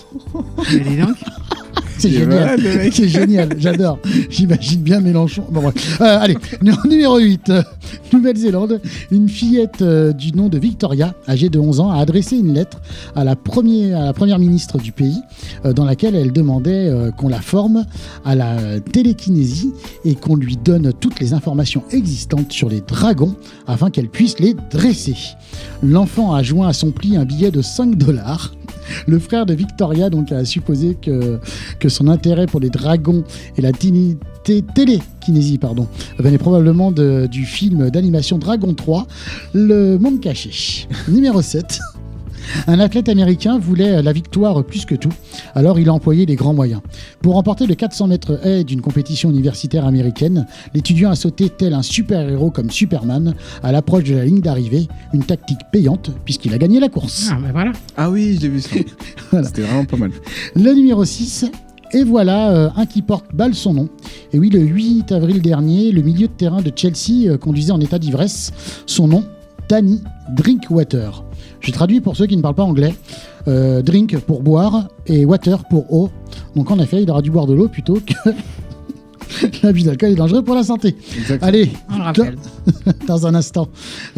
C'est 1.97 2.09
génial, 2.09 2.59
c'est 2.91 3.07
génial, 3.07 3.49
j'adore. 3.57 3.99
J'imagine 4.29 4.81
bien 4.81 4.99
Mélenchon. 4.99 5.45
Bon, 5.49 5.61
bref. 5.61 6.01
Euh, 6.01 6.17
allez, 6.19 6.37
nu- 6.61 6.71
numéro 6.89 7.17
8, 7.17 7.49
euh, 7.49 7.63
Nouvelle-Zélande. 8.11 8.81
Une 9.11 9.29
fillette 9.29 9.81
euh, 9.81 10.11
du 10.11 10.31
nom 10.33 10.49
de 10.49 10.57
Victoria, 10.57 11.13
âgée 11.27 11.49
de 11.49 11.59
11 11.59 11.79
ans, 11.79 11.91
a 11.91 11.97
adressé 11.99 12.37
une 12.37 12.53
lettre 12.53 12.81
à 13.15 13.23
la, 13.23 13.35
première, 13.35 14.01
à 14.01 14.05
la 14.05 14.13
première 14.13 14.39
ministre 14.39 14.77
du 14.77 14.91
pays 14.91 15.17
dans 15.63 15.85
laquelle 15.85 16.15
elle 16.15 16.31
demandait 16.33 16.91
qu'on 17.17 17.27
la 17.29 17.41
forme 17.41 17.85
à 18.25 18.35
la 18.35 18.79
télékinésie 18.79 19.71
et 20.05 20.15
qu'on 20.15 20.35
lui 20.35 20.57
donne 20.57 20.91
toutes 20.99 21.19
les 21.19 21.33
informations 21.33 21.83
existantes 21.91 22.51
sur 22.51 22.69
les 22.69 22.81
dragons 22.81 23.35
afin 23.67 23.89
qu'elle 23.89 24.09
puisse 24.09 24.39
les 24.39 24.55
dresser. 24.71 25.15
L'enfant 25.81 26.33
a 26.33 26.43
joint 26.43 26.67
à 26.67 26.73
son 26.73 26.91
pli 26.91 27.15
un 27.17 27.25
billet 27.25 27.51
de 27.51 27.61
5 27.61 27.95
dollars. 27.97 28.53
Le 29.07 29.17
frère 29.17 29.45
de 29.45 29.53
Victoria 29.53 30.09
donc 30.09 30.31
a 30.33 30.43
supposé 30.43 30.97
que, 31.01 31.39
que 31.79 31.87
son 31.93 32.07
intérêt 32.07 32.45
pour 32.47 32.59
les 32.59 32.69
dragons 32.69 33.23
et 33.57 33.61
la 33.61 33.71
télékinésie 33.71 35.57
pardon, 35.57 35.87
venait 36.19 36.37
probablement 36.37 36.91
de- 36.91 37.27
du 37.31 37.45
film 37.45 37.89
d'animation 37.89 38.37
Dragon 38.37 38.73
3, 38.73 39.07
Le 39.53 39.97
Monde 39.97 40.19
Caché. 40.19 40.87
Numéro 41.07 41.41
7. 41.41 41.79
Un 42.67 42.81
athlète 42.81 43.07
américain 43.07 43.57
voulait 43.57 44.01
la 44.03 44.11
victoire 44.11 44.65
plus 44.65 44.83
que 44.85 44.95
tout, 44.95 45.13
alors 45.55 45.79
il 45.79 45.87
a 45.87 45.93
employé 45.93 46.25
les 46.25 46.35
grands 46.35 46.53
moyens. 46.53 46.81
Pour 47.21 47.35
remporter 47.35 47.65
le 47.65 47.73
400 47.73 48.07
mètres 48.07 48.37
haies 48.45 48.65
d'une 48.65 48.81
compétition 48.81 49.29
universitaire 49.29 49.85
américaine, 49.85 50.45
l'étudiant 50.73 51.09
a 51.09 51.15
sauté 51.15 51.47
tel 51.49 51.73
un 51.73 51.81
super-héros 51.81 52.51
comme 52.51 52.69
Superman 52.69 53.33
à 53.63 53.71
l'approche 53.71 54.03
de 54.03 54.15
la 54.15 54.25
ligne 54.25 54.41
d'arrivée, 54.41 54.89
une 55.13 55.23
tactique 55.23 55.59
payante 55.71 56.11
puisqu'il 56.25 56.53
a 56.53 56.57
gagné 56.57 56.81
la 56.81 56.89
course. 56.89 57.29
Ah 57.31 57.37
ben 57.41 57.53
voilà. 57.53 57.71
Ah 57.95 58.09
oui, 58.11 58.37
j'ai 58.41 58.49
vu 58.49 58.59
ça. 58.59 58.75
Voilà. 59.31 59.47
C'était 59.47 59.61
vraiment 59.61 59.85
pas 59.85 59.97
mal. 59.97 60.11
Le 60.57 60.73
numéro 60.73 61.05
6, 61.05 61.45
et 61.93 62.03
voilà 62.03 62.51
euh, 62.51 62.69
un 62.75 62.85
qui 62.85 63.01
porte 63.01 63.25
balle 63.33 63.53
son 63.53 63.73
nom. 63.73 63.89
Et 64.31 64.39
oui, 64.39 64.49
le 64.49 64.59
8 64.59 65.11
avril 65.11 65.41
dernier, 65.41 65.91
le 65.91 66.01
milieu 66.01 66.27
de 66.27 66.33
terrain 66.33 66.61
de 66.61 66.71
Chelsea 66.75 67.27
euh, 67.29 67.37
conduisait 67.37 67.71
en 67.71 67.79
état 67.79 67.99
d'ivresse. 67.99 68.51
Son 68.85 69.07
nom, 69.07 69.23
Danny 69.69 70.01
Drinkwater. 70.35 71.23
Je 71.59 71.71
traduis 71.71 72.01
pour 72.01 72.15
ceux 72.15 72.25
qui 72.25 72.35
ne 72.35 72.41
parlent 72.41 72.55
pas 72.55 72.63
anglais. 72.63 72.93
Euh, 73.47 73.81
drink 73.81 74.17
pour 74.19 74.41
boire 74.41 74.87
et 75.07 75.25
water 75.25 75.63
pour 75.69 75.91
eau. 75.93 76.09
Donc 76.55 76.71
en 76.71 76.79
effet, 76.79 77.01
il 77.03 77.09
aura 77.09 77.21
dû 77.21 77.31
boire 77.31 77.45
de 77.45 77.53
l'eau 77.53 77.67
plutôt 77.67 77.99
que 78.05 78.29
l'abus 79.63 79.83
d'alcool 79.83 80.11
est 80.11 80.15
dangereux 80.15 80.43
pour 80.43 80.55
la 80.55 80.63
santé. 80.63 80.95
Exactement. 81.17 81.47
Allez, 81.47 81.71
On 81.89 81.97
le 81.97 82.03
rappelle. 82.03 82.37
dans 83.07 83.27
un 83.27 83.35
instant, 83.35 83.67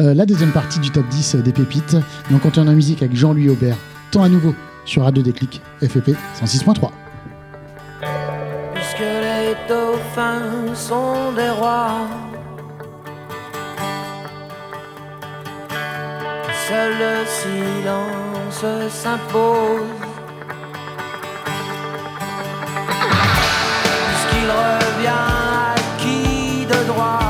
euh, 0.00 0.14
la 0.14 0.26
deuxième 0.26 0.52
partie 0.52 0.80
du 0.80 0.90
top 0.90 1.04
10 1.08 1.36
des 1.36 1.52
pépites. 1.52 1.96
Donc 2.30 2.44
on 2.44 2.50
tourne 2.50 2.68
en 2.68 2.74
musique 2.74 3.02
avec 3.02 3.16
Jean-Louis 3.16 3.48
Aubert. 3.48 3.76
Temps 4.10 4.22
à 4.22 4.28
nouveau 4.28 4.54
sur 4.84 5.02
Radio 5.02 5.22
Déclic, 5.22 5.60
FEP 5.80 6.16
106.3. 6.40 7.05
dauphins 9.96 10.74
sont 10.74 11.32
des 11.32 11.50
rois. 11.50 12.08
Seul 16.68 16.92
le 16.98 17.14
silence 17.40 18.64
s'impose. 18.92 20.02
Puisqu'il 24.06 24.50
revient 24.62 25.22
à 25.68 25.74
qui 25.98 26.66
de 26.66 26.80
droit? 26.88 27.25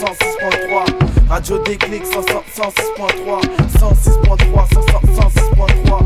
106.3 0.00 1.28
Radio 1.28 1.58
Déclic 1.62 2.02
106.3 2.04 3.42
106.3 3.78 4.38
106.3 4.72 6.04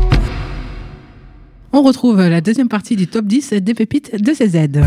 On 1.71 1.81
retrouve 1.81 2.19
la 2.19 2.41
deuxième 2.41 2.67
partie 2.67 2.97
du 2.97 3.07
top 3.07 3.25
10 3.25 3.53
des 3.53 3.73
pépites 3.73 4.21
de 4.21 4.33
CZ. 4.33 4.81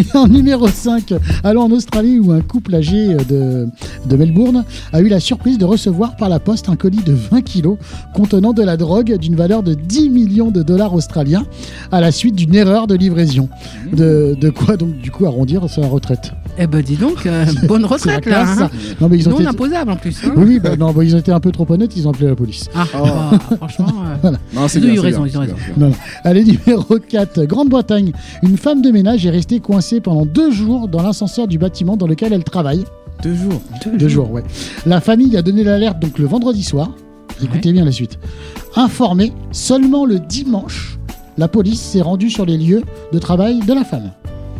en 0.14 0.28
numéro 0.28 0.68
5, 0.68 1.14
allons 1.42 1.62
en 1.62 1.70
Australie 1.72 2.20
où 2.20 2.30
un 2.30 2.42
couple 2.42 2.76
âgé 2.76 3.16
de, 3.28 3.66
de 4.06 4.16
Melbourne 4.16 4.64
a 4.92 5.00
eu 5.00 5.08
la 5.08 5.18
surprise 5.18 5.58
de 5.58 5.64
recevoir 5.64 6.14
par 6.14 6.28
la 6.28 6.38
poste 6.38 6.68
un 6.68 6.76
colis 6.76 7.02
de 7.02 7.12
20 7.12 7.42
kilos 7.42 7.76
contenant 8.14 8.52
de 8.52 8.62
la 8.62 8.76
drogue 8.76 9.16
d'une 9.18 9.34
valeur 9.34 9.64
de 9.64 9.74
10 9.74 10.10
millions 10.10 10.52
de 10.52 10.62
dollars 10.62 10.94
australiens 10.94 11.44
à 11.90 12.00
la 12.00 12.12
suite 12.12 12.36
d'une 12.36 12.54
erreur 12.54 12.86
de 12.86 12.94
livraison. 12.94 13.48
De, 13.92 14.36
de 14.40 14.50
quoi 14.50 14.76
donc 14.76 14.96
du 14.98 15.10
coup 15.10 15.26
arrondir 15.26 15.68
sa 15.68 15.84
retraite? 15.88 16.32
Eh 16.58 16.66
ben 16.66 16.82
dis 16.82 16.96
donc, 16.96 17.24
euh, 17.26 17.46
bonne 17.68 17.84
retraite 17.84 18.26
là. 18.26 18.44
classe, 18.44 18.58
hein. 18.60 18.70
Non, 19.00 19.08
mais 19.08 19.16
ils 19.18 19.28
ont 19.28 19.32
non 19.32 19.38
été- 19.38 19.46
imposable 19.48 19.90
en 19.92 19.96
plus. 19.96 20.16
hein. 20.24 20.32
Oui, 20.36 20.58
bah, 20.58 20.76
non, 20.76 20.92
bah, 20.92 21.02
ils 21.04 21.14
ont 21.14 21.18
été 21.18 21.32
un 21.32 21.40
peu 21.40 21.50
trop 21.52 21.66
honnêtes, 21.70 21.96
ils 21.96 22.06
ont 22.06 22.10
appelé 22.10 22.26
la 22.28 22.34
police. 22.34 22.68
Ah, 22.74 22.84
bah, 22.92 23.30
franchement, 23.56 23.86
euh, 24.04 24.14
Voilà. 24.20 24.38
Non, 24.54 24.68
c'est 24.68 24.78
ils 24.80 24.84
ont 24.90 24.94
eu 24.94 24.98
raison, 25.00 25.22
bien, 25.22 25.32
ils 25.32 25.36
ont 25.36 25.40
raison. 25.40 25.54
bien. 25.54 25.74
Non, 25.76 25.88
non. 25.88 25.94
Allez, 26.24 26.44
numéro 26.66 26.98
4, 26.98 27.44
Grande-Bretagne. 27.44 28.12
Une 28.42 28.56
femme 28.58 28.82
de 28.82 28.90
ménage 28.90 29.24
est 29.24 29.30
restée 29.30 29.60
coincée 29.60 30.00
pendant 30.00 30.26
deux 30.26 30.50
jours 30.50 30.88
dans 30.88 31.02
l'ascenseur 31.02 31.48
du 31.48 31.58
bâtiment 31.58 31.96
dans 31.96 32.06
lequel 32.06 32.32
elle 32.32 32.44
travaille. 32.44 32.84
Deux 33.22 33.34
jours. 33.34 33.60
Deux 33.98 34.08
jours, 34.08 34.30
ouais. 34.30 34.42
La 34.86 35.00
famille 35.00 35.36
a 35.36 35.42
donné 35.42 35.62
l'alerte 35.64 35.98
donc 36.00 36.18
le 36.18 36.26
vendredi 36.26 36.62
soir. 36.62 36.90
Écoutez 37.42 37.72
bien 37.72 37.84
la 37.84 37.92
suite. 37.92 38.18
Informée, 38.76 39.32
seulement 39.52 40.04
le 40.04 40.18
dimanche, 40.18 40.98
la 41.38 41.48
police 41.48 41.80
s'est 41.80 42.02
rendue 42.02 42.28
sur 42.30 42.44
les 42.46 42.56
lieux 42.58 42.82
de 43.12 43.18
travail 43.18 43.60
de 43.60 43.72
la 43.72 43.84
femme. 43.84 44.10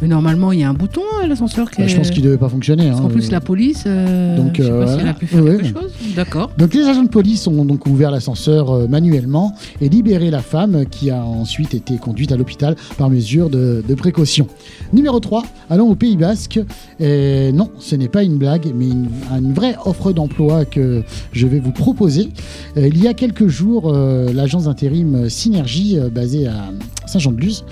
Mais 0.03 0.09
normalement, 0.09 0.53
il 0.53 0.61
y 0.61 0.63
a 0.65 0.69
un 0.69 0.75
bouton 0.75 1.03
à 1.23 1.27
l'ascenseur 1.27 1.71
qui 1.71 1.81
Bah, 1.83 1.87
je 1.87 1.95
est- 1.95 1.99
pense 1.99 2.11
qu'il 2.11 2.23
devait 2.23 2.39
pas 2.39 2.49
fonctionner. 2.49 2.89
Parce 2.89 3.01
hein. 3.01 3.09
plus, 3.09 3.31
la 3.31 3.41
police, 3.41 3.85
euh, 3.87 4.37
Donc, 4.37 4.55
je 4.57 4.63
sais 4.63 4.71
euh, 4.71 4.85
pas 4.85 4.95
si 4.95 5.01
elle 5.01 5.09
a 5.09 5.15
pu 5.15 5.27
faire 5.27 5.43
ouais, 5.45 5.57
quelque 5.57 5.63
ouais. 5.77 5.83
chose. 5.83 5.93
D'accord. 6.17 6.51
Donc 6.59 6.75
les 6.75 6.83
agents 6.85 7.03
de 7.03 7.09
police 7.09 7.47
ont 7.47 7.65
donc 7.65 7.87
ouvert 7.87 8.11
l'ascenseur 8.11 8.71
euh, 8.71 8.87
manuellement 8.89 9.55
et 9.81 9.89
libéré 9.89 10.31
la 10.31 10.41
femme 10.41 10.85
qui 10.91 11.11
a 11.11 11.25
ensuite 11.25 11.75
été 11.75 11.97
conduite 11.99 12.33
à 12.33 12.37
l'hôpital 12.37 12.77
par 12.99 13.11
mesure 13.11 13.51
de, 13.51 13.83
de 13.87 13.95
précaution. 13.95 14.47
Numéro 14.93 15.21
3, 15.21 15.43
allons 15.69 15.89
au 15.91 15.95
Pays 15.95 16.17
Basque. 16.17 16.61
Et 16.99 17.53
non, 17.53 17.71
ce 17.79 17.95
n'est 17.97 18.09
pas 18.09 18.23
une 18.23 18.39
blague, 18.39 18.73
mais 18.75 18.87
une, 18.89 19.09
une 19.39 19.53
vraie 19.53 19.77
offre 19.85 20.13
d'emploi 20.13 20.65
que 20.65 21.03
je 21.33 21.47
vais 21.47 21.59
vous 21.61 21.73
proposer. 21.73 22.29
Euh, 22.77 22.89
il 22.89 23.03
y 23.03 23.07
a 23.09 23.15
quelques 23.15 23.49
jours, 23.49 23.93
euh, 23.95 24.33
l'agence 24.33 24.65
d'intérim 24.65 25.29
Synergie, 25.29 25.99
euh, 25.99 26.09
basée 26.09 26.47
à 26.47 26.71
Saint-Jean-de-Luz, 27.07 27.65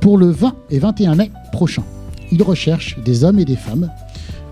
pour 0.00 0.18
le 0.18 0.30
20 0.30 0.54
et 0.70 0.78
21 0.78 1.14
mai 1.14 1.30
prochain. 1.52 1.69
Il 2.32 2.42
recherche 2.42 2.96
des 3.04 3.24
hommes 3.24 3.38
et 3.38 3.44
des 3.44 3.56
femmes 3.56 3.90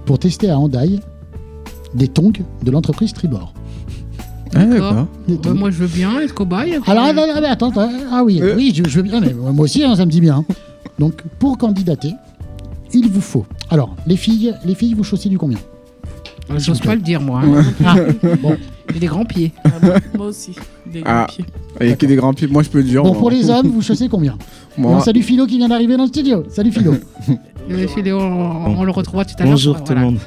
pour 0.05 0.19
tester 0.19 0.51
à 0.51 0.59
Hendaye 0.59 1.01
des 1.95 2.09
tongs 2.09 2.33
de 2.63 2.71
l'entreprise 2.71 3.13
Tribord. 3.13 3.53
Ah, 4.55 4.65
D'accord. 4.65 5.07
Bah, 5.29 5.55
moi, 5.55 5.71
je 5.71 5.77
veux 5.79 5.87
bien 5.87 6.21
être 6.21 6.35
cobaye. 6.35 6.79
Alors, 6.87 7.05
attends, 7.05 7.69
attends, 7.71 7.91
ah 8.11 8.23
oui, 8.25 8.41
Euh. 8.43 8.55
oui, 8.57 8.73
je, 8.75 8.83
je 8.89 8.97
veux 8.97 9.03
bien, 9.03 9.21
mais 9.21 9.33
moi 9.35 9.65
aussi, 9.65 9.85
hein, 9.85 9.95
ça 9.95 10.05
me 10.07 10.11
dit 10.11 10.21
bien. 10.21 10.45
Donc, 10.99 11.23
pour 11.39 11.57
candidater, 11.59 12.13
il 12.93 13.09
vous 13.11 13.21
faut. 13.21 13.45
Alors, 13.71 13.95
les 14.07 14.17
filles, 14.17 14.55
les 14.65 14.75
filles, 14.75 14.95
vous 14.95 15.05
chaussez 15.05 15.29
du 15.29 15.39
combien? 15.39 15.59
J'ose 16.57 16.81
pas 16.81 16.95
le 16.95 17.03
dire, 17.03 17.21
moi. 17.21 17.43
hein. 17.45 17.63
Ah, 17.85 17.97
bon, 18.41 18.57
J'ai 18.93 19.01
des 19.01 19.07
grands 19.07 19.27
pieds. 19.27 19.53
Ah, 19.65 19.69
moi, 19.83 19.95
moi 20.17 20.27
aussi. 20.29 20.53
Des 20.93 21.03
Ah. 21.05 21.27
pieds. 21.29 21.45
Avec 21.81 21.99
des 22.05 22.17
grands 22.17 22.33
pieds, 22.35 22.47
moi 22.49 22.63
je 22.63 22.69
peux 22.71 22.79
le 22.79 22.85
dire. 22.85 23.03
bon 23.03 23.11
moi. 23.11 23.19
pour 23.19 23.31
les 23.31 23.51
hommes, 23.51 23.69
vous 23.69 23.83
chaussez 23.83 24.09
combien 24.09 24.37
Moi, 24.77 24.93
Non, 24.93 25.01
Salut 25.01 25.23
Philo 25.23 25.47
qui 25.47 25.59
vient 25.59 25.69
d'arriver 25.69 25.97
dans 25.97 26.05
le 26.05 26.09
studio. 26.09 26.45
Salut 26.49 26.73
Philo. 26.73 26.95
Le 27.69 27.87
filet, 27.87 28.13
on, 28.13 28.19
on 28.79 28.83
le 28.85 28.91
retrouvera 28.91 29.27
tout 29.27 29.35
à 29.39 29.43
l'heure. 29.43 29.51
Bonjour 29.53 29.77
tout 29.77 29.83
Voilà. 29.87 30.01
le 30.01 30.07
monde. 30.07 30.19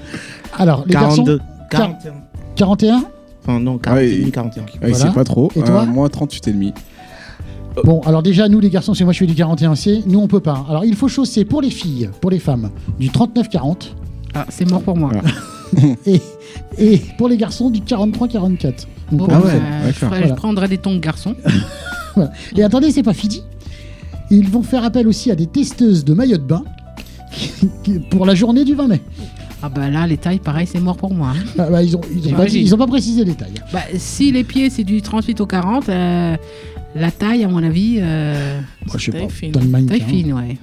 Alors, 0.59 0.83
les 0.85 0.93
garçons, 0.93 1.23
42, 1.23 1.39
Quar- 1.71 1.97
41. 1.97 2.13
41 2.55 3.03
Enfin 3.43 3.59
non, 3.59 3.79
Ah 3.87 3.95
oui. 3.95 4.29
41, 4.31 4.61
41. 4.61 4.63
ah, 4.63 4.87
il 4.87 4.93
Voilà. 4.93 4.95
sait 5.09 5.11
pas 5.15 5.23
trop. 5.23 5.51
Et 5.55 5.61
toi 5.63 5.81
Euh, 5.81 5.85
moi 5.87 6.07
38 6.07 6.47
et 6.49 6.51
demi. 6.53 6.71
Bon, 7.83 8.01
alors 8.01 8.21
déjà, 8.21 8.47
nous 8.47 8.59
les 8.59 8.69
garçons, 8.69 8.93
c'est 8.93 9.05
moi 9.05 9.13
je 9.13 9.19
fais 9.19 9.25
du 9.25 9.33
41C, 9.33 10.03
nous 10.05 10.19
on 10.19 10.27
peut 10.27 10.39
pas. 10.41 10.65
Alors, 10.69 10.85
il 10.85 10.93
faut 10.95 11.07
chausser 11.07 11.43
pour 11.45 11.61
les 11.63 11.71
filles, 11.71 12.09
pour 12.19 12.29
les 12.29 12.37
femmes, 12.37 12.69
du 12.99 13.09
39-40 13.09 13.95
Ah, 14.35 14.45
c'est 14.49 14.69
mort 14.69 14.81
pour 14.83 14.95
moi. 14.97 15.11
et, 16.05 16.21
et 16.77 17.01
pour 17.17 17.27
les 17.27 17.37
garçons, 17.37 17.69
du 17.71 17.79
43-44. 17.79 18.85
Donc, 19.11 19.19
pour 19.19 19.27
bah, 19.27 19.39
ouais, 19.45 19.59
je, 19.87 19.91
ferai- 19.91 20.15
je 20.15 20.19
Voilà. 20.21 20.35
prendrai 20.35 20.67
des 20.67 20.77
tongs 20.77 20.97
garçons. 20.99 21.35
Et 22.55 22.63
attendez, 22.63 22.91
c'est 22.91 23.03
pas 23.03 23.13
fini. 23.13 23.43
Ils 24.29 24.49
vont 24.49 24.63
faire 24.63 24.83
appel 24.83 25.07
aussi 25.07 25.31
à 25.31 25.35
des 25.35 25.47
testeuses 25.47 26.05
de 26.05 26.13
maillots 26.13 26.37
de 26.37 26.43
bain 26.43 26.63
pour 28.09 28.25
la 28.25 28.35
journée 28.35 28.63
du 28.63 28.75
20 28.75 28.87
mai. 28.87 29.01
Ah 29.63 29.69
bah 29.69 29.89
là, 29.89 30.07
les 30.07 30.17
tailles, 30.17 30.39
pareil, 30.39 30.65
c'est 30.65 30.79
mort 30.79 30.97
pour 30.97 31.13
moi. 31.13 31.33
hein. 31.35 31.43
Ah 31.59 31.69
bah, 31.69 31.83
ils, 31.83 31.95
ont, 31.95 32.01
ils, 32.11 32.17
ont 32.19 32.21
pas, 32.21 32.27
J'imagine. 32.47 32.61
ils 32.65 32.73
ont 32.73 32.77
pas 32.77 32.87
précisé 32.87 33.23
les 33.23 33.35
tailles. 33.35 33.61
Bah, 33.71 33.81
si 33.95 34.31
les 34.31 34.43
pieds, 34.43 34.69
c'est 34.69 34.83
du 34.83 35.01
38 35.01 35.39
au 35.41 35.45
40, 35.45 35.87
euh, 35.89 36.35
la 36.95 37.11
taille, 37.11 37.43
à 37.43 37.47
mon 37.47 37.61
avis, 37.63 37.97
euh, 38.01 38.59
Moi, 38.87 38.95
je 38.97 39.05
sais 39.05 39.11
Taille 39.11 39.27
pas. 39.27 39.33
fine. 39.33 39.85
Taille 39.87 40.01
fine, 40.01 40.33
ouais. 40.33 40.57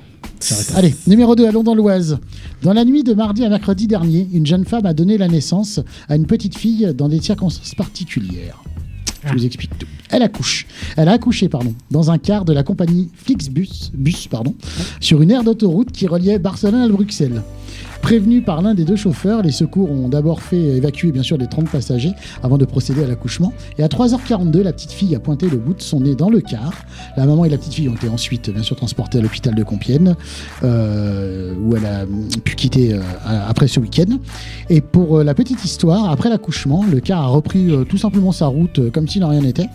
Allez, 0.74 0.94
numéro 1.06 1.34
2, 1.34 1.46
allons 1.46 1.62
dans 1.64 1.74
l'Oise. 1.74 2.18
Dans 2.62 2.72
la 2.72 2.84
nuit 2.84 3.02
de 3.02 3.12
mardi 3.14 3.44
à 3.44 3.48
mercredi 3.48 3.86
dernier, 3.86 4.28
une 4.32 4.46
jeune 4.46 4.64
femme 4.64 4.86
a 4.86 4.94
donné 4.94 5.18
la 5.18 5.28
naissance 5.28 5.80
à 6.08 6.16
une 6.16 6.26
petite 6.26 6.56
fille 6.56 6.92
dans 6.96 7.08
des 7.08 7.20
circonstances 7.20 7.74
particulières. 7.74 8.62
Je 9.24 9.30
Ah. 9.30 9.32
vous 9.34 9.44
explique 9.44 9.76
tout. 9.78 9.86
Elle 10.10 10.22
accouche. 10.22 10.66
Elle 10.96 11.08
a 11.08 11.12
accouché, 11.12 11.48
pardon, 11.48 11.74
dans 11.90 12.10
un 12.12 12.18
car 12.18 12.44
de 12.44 12.52
la 12.52 12.62
compagnie 12.62 13.08
Flixbus, 13.14 13.90
bus, 13.92 14.28
pardon, 14.28 14.54
sur 15.00 15.20
une 15.22 15.30
aire 15.32 15.42
d'autoroute 15.42 15.90
qui 15.90 16.06
reliait 16.06 16.38
Barcelone 16.38 16.82
à 16.82 16.88
Bruxelles. 16.88 17.42
Prévenus 18.02 18.42
par 18.44 18.62
l'un 18.62 18.74
des 18.74 18.84
deux 18.84 18.96
chauffeurs, 18.96 19.42
les 19.42 19.50
secours 19.50 19.90
ont 19.90 20.08
d'abord 20.08 20.40
fait 20.40 20.56
évacuer 20.60 21.12
bien 21.12 21.22
sûr 21.22 21.36
les 21.36 21.46
30 21.46 21.68
passagers 21.68 22.12
avant 22.42 22.56
de 22.56 22.64
procéder 22.64 23.04
à 23.04 23.06
l'accouchement. 23.06 23.52
Et 23.76 23.82
à 23.82 23.88
3h42, 23.88 24.62
la 24.62 24.72
petite 24.72 24.92
fille 24.92 25.14
a 25.14 25.20
pointé 25.20 25.48
le 25.50 25.58
bout 25.58 25.74
de 25.74 25.82
son 25.82 26.00
nez 26.00 26.14
dans 26.14 26.30
le 26.30 26.40
car. 26.40 26.72
La 27.18 27.26
maman 27.26 27.44
et 27.44 27.50
la 27.50 27.58
petite 27.58 27.74
fille 27.74 27.88
ont 27.88 27.94
été 27.94 28.08
ensuite 28.08 28.48
bien 28.50 28.62
sûr 28.62 28.76
transportées 28.76 29.18
à 29.18 29.20
l'hôpital 29.20 29.54
de 29.54 29.62
Compiègne, 29.62 30.14
euh, 30.62 31.54
où 31.62 31.76
elle 31.76 31.84
a 31.86 32.04
pu 32.44 32.54
quitter 32.54 32.94
euh, 32.94 33.00
après 33.46 33.68
ce 33.68 33.80
week-end. 33.80 34.16
Et 34.70 34.80
pour 34.80 35.18
euh, 35.18 35.24
la 35.24 35.34
petite 35.34 35.64
histoire, 35.64 36.10
après 36.10 36.30
l'accouchement, 36.30 36.84
le 36.90 37.00
car 37.00 37.20
a 37.22 37.26
repris 37.26 37.70
euh, 37.70 37.84
tout 37.84 37.98
simplement 37.98 38.32
sa 38.32 38.46
route 38.46 38.78
euh, 38.78 38.90
comme 38.90 39.06
si 39.08 39.20
de 39.20 39.24
rien 39.24 39.40
n'était. 39.42 39.68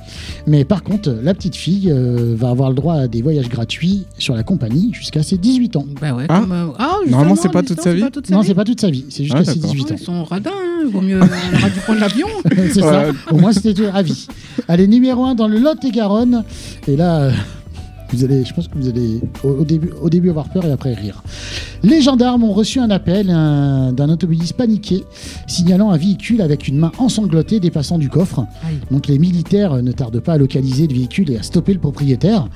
Mais 0.48 0.66
par 0.66 0.84
contre, 0.84 1.12
la 1.22 1.34
petite 1.34 1.56
fille 1.56 1.92
euh, 1.92 2.34
va 2.38 2.50
avoir 2.50 2.70
le 2.70 2.76
droit 2.76 2.96
à 2.96 3.08
des 3.08 3.22
voyages 3.22 3.50
gratuits 3.50 4.06
sur 4.18 4.34
la 4.36 4.44
compagnie 4.44 4.92
jusqu'à 4.94 5.22
ses 5.22 5.38
18 5.38 5.76
ans. 5.76 5.86
Bah 6.02 6.14
ouais, 6.14 6.26
Ah. 6.30 6.40
comme, 6.40 6.52
euh, 6.52 6.66
ah, 6.80 6.96
Normalement, 7.08 7.36
c'est 7.36 7.50
pas 7.52 7.62
toute 7.64 7.82
sa 7.82 7.94
vie 7.94 8.02
toute 8.14 8.28
sa 8.28 8.34
Non, 8.36 8.42
vie. 8.42 8.48
c'est 8.48 8.54
pas 8.54 8.64
toute 8.64 8.80
sa 8.80 8.90
vie, 8.90 9.06
c'est 9.10 9.24
Ah, 9.32 9.38
jusqu'à 9.40 9.44
ses 9.54 9.60
d'accord. 9.60 9.72
18 9.76 9.86
Ah, 9.90 9.94
ans. 9.94 9.98
Ils 10.00 10.04
sont 10.06 10.24
radins, 10.24 10.52
hein. 10.54 10.88
vaut 10.92 11.02
mieux 11.02 11.20
dû 11.74 11.80
prendre 11.84 12.00
l'avion. 12.00 12.28
C'est 12.74 12.80
ça. 12.82 13.06
Au 13.32 13.38
moins, 13.38 13.52
c'était 13.52 13.88
à 13.88 14.02
vie. 14.02 14.28
Allez, 14.68 14.88
numéro 14.88 15.26
1 15.26 15.36
dans 15.36 15.48
le 15.48 15.60
Lot-et-Garonne. 15.60 16.44
Et 16.88 16.96
là, 16.96 17.22
euh, 17.24 17.32
vous 18.14 18.24
allez, 18.24 18.46
je 18.46 18.54
pense 18.54 18.68
que 18.68 18.78
vous 18.78 18.88
allez 18.88 19.20
au, 19.44 19.50
au 19.50 19.64
début, 19.66 19.92
au 20.02 20.10
début 20.10 20.30
avoir 20.30 20.48
peur 20.50 20.66
et 20.66 20.72
après 20.72 20.94
rire. 20.94 21.24
Les 21.82 22.02
gendarmes 22.02 22.44
ont 22.46 22.54
reçu 22.54 22.80
un 22.80 22.90
appel 22.92 23.30
un- 23.30 23.92
d'un 23.92 24.10
automobiliste 24.10 24.54
paniqué 24.54 25.04
signalant 25.48 25.90
un 25.92 25.98
véhicule 25.98 26.42
avec 26.42 26.68
une 26.70 26.78
main 26.78 26.92
ensanglantée 26.98 27.60
dépassant 27.60 27.98
du 27.98 28.08
coffre. 28.10 28.46
Aïe. 28.66 28.78
Donc 28.92 29.08
les 29.08 29.20
militaires 29.20 29.74
euh, 29.74 29.82
ne 29.82 29.92
tardent 29.92 30.20
pas 30.22 30.34
à 30.34 30.38
localiser 30.38 30.88
le 30.88 30.94
véhicule 30.94 31.32
et 31.32 31.38
à 31.38 31.44
stopper 31.44 31.74
le 31.74 31.80
propriétaire. 31.80 32.48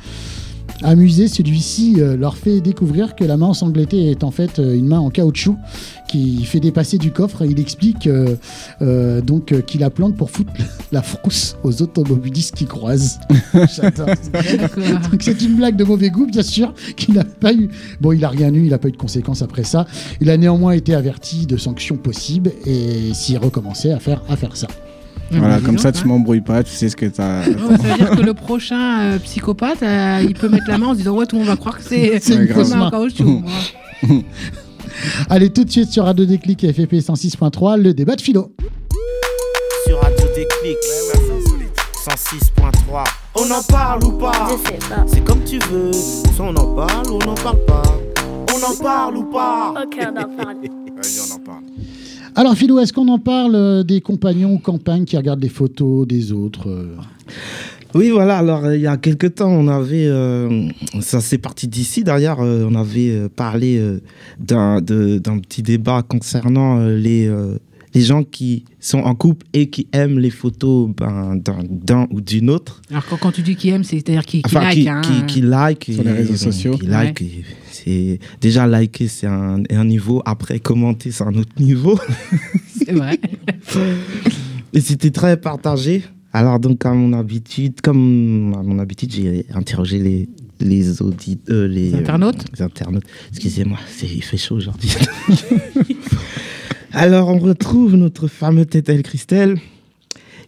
Amusé, 0.84 1.28
celui-ci 1.28 1.96
euh, 2.00 2.16
leur 2.16 2.38
fait 2.38 2.62
découvrir 2.62 3.16
que 3.16 3.24
la 3.24 3.36
main 3.36 3.48
ensanglantée 3.48 4.12
est 4.12 4.24
en 4.24 4.32
fait 4.32 4.60
euh, 4.60 4.76
une 4.76 4.88
main 4.88 5.00
en 5.00 5.10
caoutchouc 5.10 5.58
qui 6.08 6.44
fait 6.46 6.60
dépasser 6.60 6.98
du 6.98 7.12
coffre. 7.12 7.44
Il 7.46 7.60
explique 7.60 8.08
euh, 8.08 8.36
euh, 8.82 9.22
donc 9.22 9.52
euh, 9.52 9.62
qu'il 9.62 9.82
la 9.82 9.90
plante 9.90 10.16
pour 10.16 10.32
foutre 10.32 10.52
la 10.92 11.02
frousse 11.02 11.58
aux 11.64 11.82
automobilistes 11.82 12.56
qui 12.56 12.66
croisent. 12.66 13.20
J'adore. 13.76 14.08
D'accord. 14.34 14.84
Donc 15.12 15.22
c'est 15.22 15.42
une 15.42 15.56
blague 15.56 15.76
de 15.76 15.84
mauvais 15.84 16.10
goût, 16.10 16.26
bien 16.26 16.44
sûr, 16.44 16.74
qui 16.96 17.12
n'a 17.12 17.24
pas 17.24 17.54
eu. 17.54 17.70
Bon, 18.02 18.12
il 18.12 18.24
a 18.26 18.30
rien 18.30 18.54
eu, 18.54 18.64
il 18.64 18.70
n'a 18.70 18.78
pas 18.78 18.88
eu 18.88 18.94
de 18.94 18.98
conséquences 18.98 19.42
après 19.42 19.64
ça. 19.64 19.86
Il 20.22 20.30
a 20.30 20.38
néanmoins 20.38 20.74
été 20.74 20.96
averti 20.96 21.46
de 21.46 21.58
sanctions 21.58 21.98
possibles 21.98 22.52
et 22.66 23.14
s'il 23.14 23.38
recommençait 23.38 23.92
à 23.92 24.00
faire, 24.00 24.22
à 24.30 24.36
faire 24.36 24.56
ça. 24.56 24.68
Voilà, 25.32 25.60
comme 25.60 25.78
ça 25.78 25.92
tu 25.92 26.06
m'embrouilles 26.06 26.42
pas, 26.42 26.64
tu 26.64 26.72
sais 26.72 26.90
ce 26.90 26.96
que 26.96 27.06
t'as. 27.06 27.44
Ça 27.44 27.50
veut 27.52 27.78
dire 27.98 28.12
que 28.12 28.22
le 28.22 28.34
prochain 28.34 29.02
euh, 29.02 29.20
psychopathe, 29.20 29.84
euh, 29.84 30.24
il 30.28 30.34
peut 30.34 30.50
mettre 30.50 30.68
la 30.68 30.78
main 30.78 30.88
en 30.88 30.94
se 30.94 31.00
disant 31.00 31.16
Ouais, 31.16 31.26
tout 31.26 31.36
le 31.36 31.42
monde 31.42 31.50
va 31.50 31.58
croire 31.58 31.78
que 31.78 31.84
c'est 31.84 32.20
C'est 32.22 32.36
une 32.36 32.48
fausse 32.48 32.70
main 32.74 32.90
caoutchouc. 32.90 33.24
moi. 33.24 33.52
Allez, 35.30 35.52
tout 35.52 35.64
de 35.64 35.70
suite 35.70 35.92
sur 35.92 36.06
Radio 36.06 36.26
Déclic 36.26 36.64
et 36.64 36.74
FFP 36.74 36.94
106.3, 36.96 37.80
le 37.80 37.94
débat 37.94 38.16
de 38.16 38.22
philo. 38.22 38.52
Sur 39.86 40.00
Radio 40.02 40.26
Déclic 40.36 40.78
106.3. 42.08 43.04
On 43.36 43.52
en 43.52 43.62
parle 43.70 44.04
ou 44.06 44.12
pas? 44.14 44.50
Je 44.50 44.70
sais 44.70 44.90
pas. 44.90 45.06
C'est 45.08 45.24
comme 45.24 45.44
tu 45.44 45.60
veux. 45.70 45.92
Soit 45.94 46.46
on 46.46 46.56
en 46.56 46.76
parle 46.76 47.08
ou 47.12 47.20
on 47.22 47.26
n'en 47.26 47.36
parle 47.36 47.66
pas. 47.66 47.84
On 48.56 48.72
en 48.72 48.84
parle 48.84 49.18
ou 49.18 49.24
pas? 49.26 49.74
Ok, 49.84 49.98
on 50.02 50.18
en 50.18 50.36
parle. 50.44 50.56
Vas-y, 50.96 51.20
on 51.30 51.36
en 51.36 51.40
parle. 51.40 51.64
Alors, 52.38 52.54
Philo, 52.54 52.78
est-ce 52.78 52.94
qu'on 52.94 53.08
en 53.08 53.18
parle 53.18 53.56
euh, 53.56 53.82
des 53.82 54.00
compagnons 54.00 54.54
ou 54.54 54.60
campagnes 54.60 55.06
qui 55.06 55.18
regardent 55.18 55.42
les 55.42 55.50
photos 55.50 56.06
des 56.06 56.32
autres 56.32 56.70
euh? 56.70 56.96
Oui, 57.96 58.12
voilà. 58.12 58.38
Alors, 58.38 58.72
il 58.72 58.82
y 58.82 58.86
a 58.86 58.96
quelques 58.98 59.34
temps, 59.34 59.50
on 59.50 59.68
avait, 59.68 60.06
euh, 60.06 60.70
ça 61.02 61.20
c'est 61.20 61.40
parti 61.40 61.68
d'ici. 61.68 62.04
D'ailleurs, 62.04 62.38
on 62.40 62.76
avait 62.76 63.28
parlé 63.30 63.82
d'un 64.38 64.82
petit 64.84 65.64
débat 65.64 66.04
concernant 66.08 66.86
les 66.86 67.28
les 67.98 68.04
gens 68.04 68.24
qui 68.24 68.64
sont 68.80 69.00
en 69.00 69.16
couple 69.16 69.48
et 69.54 69.72
qui 69.72 69.88
aiment 69.92 70.20
les 70.20 70.30
photos 70.30 70.88
ben, 70.96 71.42
d'un 71.68 72.08
ou 72.12 72.22
d'une 72.22 72.52
autre. 72.52 72.84
Alors, 72.92 73.04
quand, 73.08 73.18
quand 73.18 73.32
tu 73.32 73.42
dis 73.42 73.56
qui 73.56 73.70
aime, 73.70 73.84
c'est-à-dire 73.84 74.24
qui, 74.24 74.44
qui 74.44 74.56
Enfin, 74.56 74.62
like. 74.62 74.76
qui, 74.78 74.88
hein. 74.90 75.02
qui, 75.02 75.26
qui 75.26 75.42
like 75.42 75.90
Sur 75.92 76.04
les 76.04 76.12
réseaux 76.12 76.36
sociaux. 76.36 76.78
Qui 76.78 76.86
like, 76.86 77.22
et 77.24 77.44
c'est 77.72 78.20
déjà 78.40 78.68
liker, 78.68 79.08
c'est 79.08 79.26
un, 79.26 79.64
un 79.68 79.86
niveau. 79.86 80.22
Après 80.26 80.60
commenter, 80.60 81.10
c'est 81.10 81.24
un 81.24 81.34
autre 81.34 81.54
niveau. 81.60 82.00
C'est 82.78 82.94
vrai. 82.94 83.20
Et 84.74 84.80
c'était 84.82 85.12
très 85.12 85.36
partagé. 85.38 86.04
Alors 86.32 86.60
donc 86.60 86.86
à 86.86 86.94
mon 86.94 87.14
habitude, 87.14 87.82
comme 87.82 88.54
à 88.58 88.62
mon 88.62 88.78
habitude, 88.80 89.12
j'ai 89.12 89.46
interrogé 89.54 89.98
les 89.98 90.30
les 90.60 91.02
auditeurs, 91.02 91.68
les, 91.68 91.90
Les 91.92 91.96
internautes 91.96 92.46
les 92.54 92.62
internautes. 92.62 93.04
Excusez-moi, 93.32 93.80
c'est 93.90 94.08
il 94.08 94.24
fait 94.24 94.38
chaud 94.38 94.56
aujourd'hui. 94.56 94.92
Alors 96.94 97.30
on 97.30 97.40
retrouve 97.40 97.96
notre 97.96 98.28
fameux 98.28 98.66
Tétel 98.66 99.04
Christelle 99.04 99.60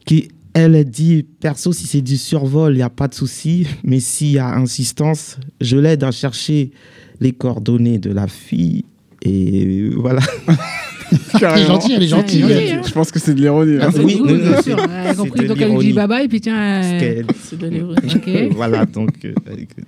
qui 0.06 0.30
elle 0.54 0.84
dit 0.84 1.24
perso 1.24 1.74
si 1.74 1.86
c'est 1.86 2.02
du 2.02 2.18
survol, 2.18 2.74
il 2.74 2.78
n'y 2.78 2.82
a 2.82 2.90
pas 2.90 3.08
de 3.08 3.14
souci, 3.14 3.68
mais 3.84 4.00
s'il 4.00 4.32
y 4.32 4.40
a 4.40 4.48
insistance, 4.56 5.38
je 5.62 5.78
l'aide 5.78 6.04
à 6.04 6.12
chercher 6.12 6.72
les 7.20 7.34
coordonnées 7.34 8.00
de 8.00 8.12
la 8.12 8.28
fille 8.28 8.86
et 9.22 9.90
voilà. 9.96 10.22
Elle 11.42 11.62
est 11.62 11.66
gentille. 11.66 11.94
Elle 11.96 12.04
est 12.04 12.08
gentille, 12.08 12.44
hein. 12.44 12.82
Je 12.86 12.92
pense 12.92 13.12
que 13.12 13.20
c'est 13.20 13.34
de 13.34 13.42
l'ironie. 13.42 13.78
là. 13.78 13.90
Ah, 13.94 14.00
oui, 14.04 14.22
bien 14.24 14.62
sûr. 14.62 14.78
Elle 14.80 15.08
a 15.08 15.14
compris. 15.16 15.48
Donc, 15.48 15.58
elle 15.62 15.70
lui 15.72 15.78
dit 15.78 15.84
l'ironie. 15.88 15.94
bye 15.94 16.08
bye, 16.08 16.28
puis 16.28 16.42
tiens. 16.42 16.58
Euh, 16.84 17.24
C'est 17.44 17.58
de. 17.60 17.84
Ok. 17.84 18.52
voilà, 18.56 18.86
donc 18.86 19.10
euh, 19.26 19.34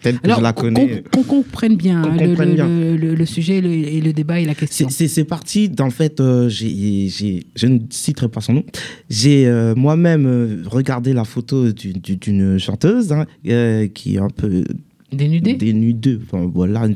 telle 0.02 0.20
que 0.20 0.26
Alors, 0.26 0.38
je 0.40 0.44
la 0.44 0.54
qu'on 0.54 0.62
connais. 0.64 1.04
qu'on 1.14 1.24
comprenne 1.24 1.76
bien, 1.76 2.02
hein, 2.04 2.16
le, 2.20 2.28
comprenne 2.28 2.50
le- 2.50 2.56
bien. 2.56 2.68
le- 2.68 2.96
le- 2.98 3.16
le 3.16 3.26
sujet 3.26 3.62
le- 3.62 3.70
et 3.72 4.02
le 4.02 4.14
débat 4.14 4.40
et 4.40 4.46
la 4.46 4.56
question. 4.56 4.88
C'est- 4.90 5.22
parti, 5.26 5.70
dans 5.70 5.86
le 5.86 5.92
fait, 5.92 6.20
euh, 6.20 6.50
je 6.50 7.68
ne 7.68 7.80
citerai 7.90 8.28
pas 8.28 8.42
son 8.42 8.54
nom. 8.54 8.64
J'ai 9.10 9.46
euh, 9.48 9.76
moi-même 9.76 10.64
regardé 10.68 11.14
la 11.14 11.24
photo 11.24 11.72
du- 11.72 11.94
du- 11.94 12.16
d'une 12.18 12.58
chanteuse 12.60 13.12
hein, 13.12 13.26
euh, 13.48 13.88
qui 13.88 14.16
est 14.16 14.20
un 14.20 14.30
peu 14.30 14.64
Dénudée 15.12 15.54
dénudée. 15.54 16.20
Enfin, 16.24 16.50
voilà, 16.54 16.88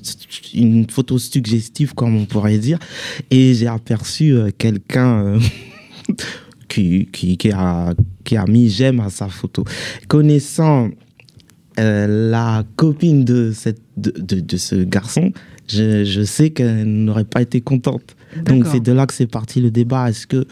une, 0.54 0.90
photo 0.90 1.18
suggestive, 1.18 1.94
comme 1.94 2.16
on 2.16 2.26
pourrait 2.26 2.58
dire. 2.58 2.80
Et 3.30 3.54
j'ai 3.54 3.68
aperçu 3.68 4.32
euh, 4.32 4.52
quelqu'un 4.58 5.26
euh, 5.26 5.40
qui, 6.70 7.10
qui, 7.12 7.38
qui 7.38 7.52
a, 7.52 7.94
qui 8.24 8.38
a 8.38 8.46
mis 8.46 8.70
j'aime 8.70 9.02
à 9.02 9.10
sa 9.10 9.28
photo. 9.28 9.66
Connaissant 10.08 10.90
euh, 11.78 12.30
la 12.32 12.64
copine 12.78 13.26
de, 13.26 13.52
cette, 13.54 13.82
de, 13.98 14.12
de, 14.12 14.40
de 14.40 14.58
ce 14.58 14.76
garçon, 14.76 15.34
je, 15.68 16.06
je 16.06 16.22
sais 16.22 16.52
qu'elle 16.52 16.86
n'aurait 16.86 17.26
pas 17.26 17.42
été 17.42 17.60
contente. 17.60 18.16
Donc 18.46 18.66
c'est 18.68 18.82
de 18.82 18.92
là 18.92 19.06
que 19.08 19.14
c'est 19.14 19.28
parti 19.28 19.62
le 19.62 19.72
débat. 19.72 20.10
Est-ce 20.10 20.28
que 20.28 20.46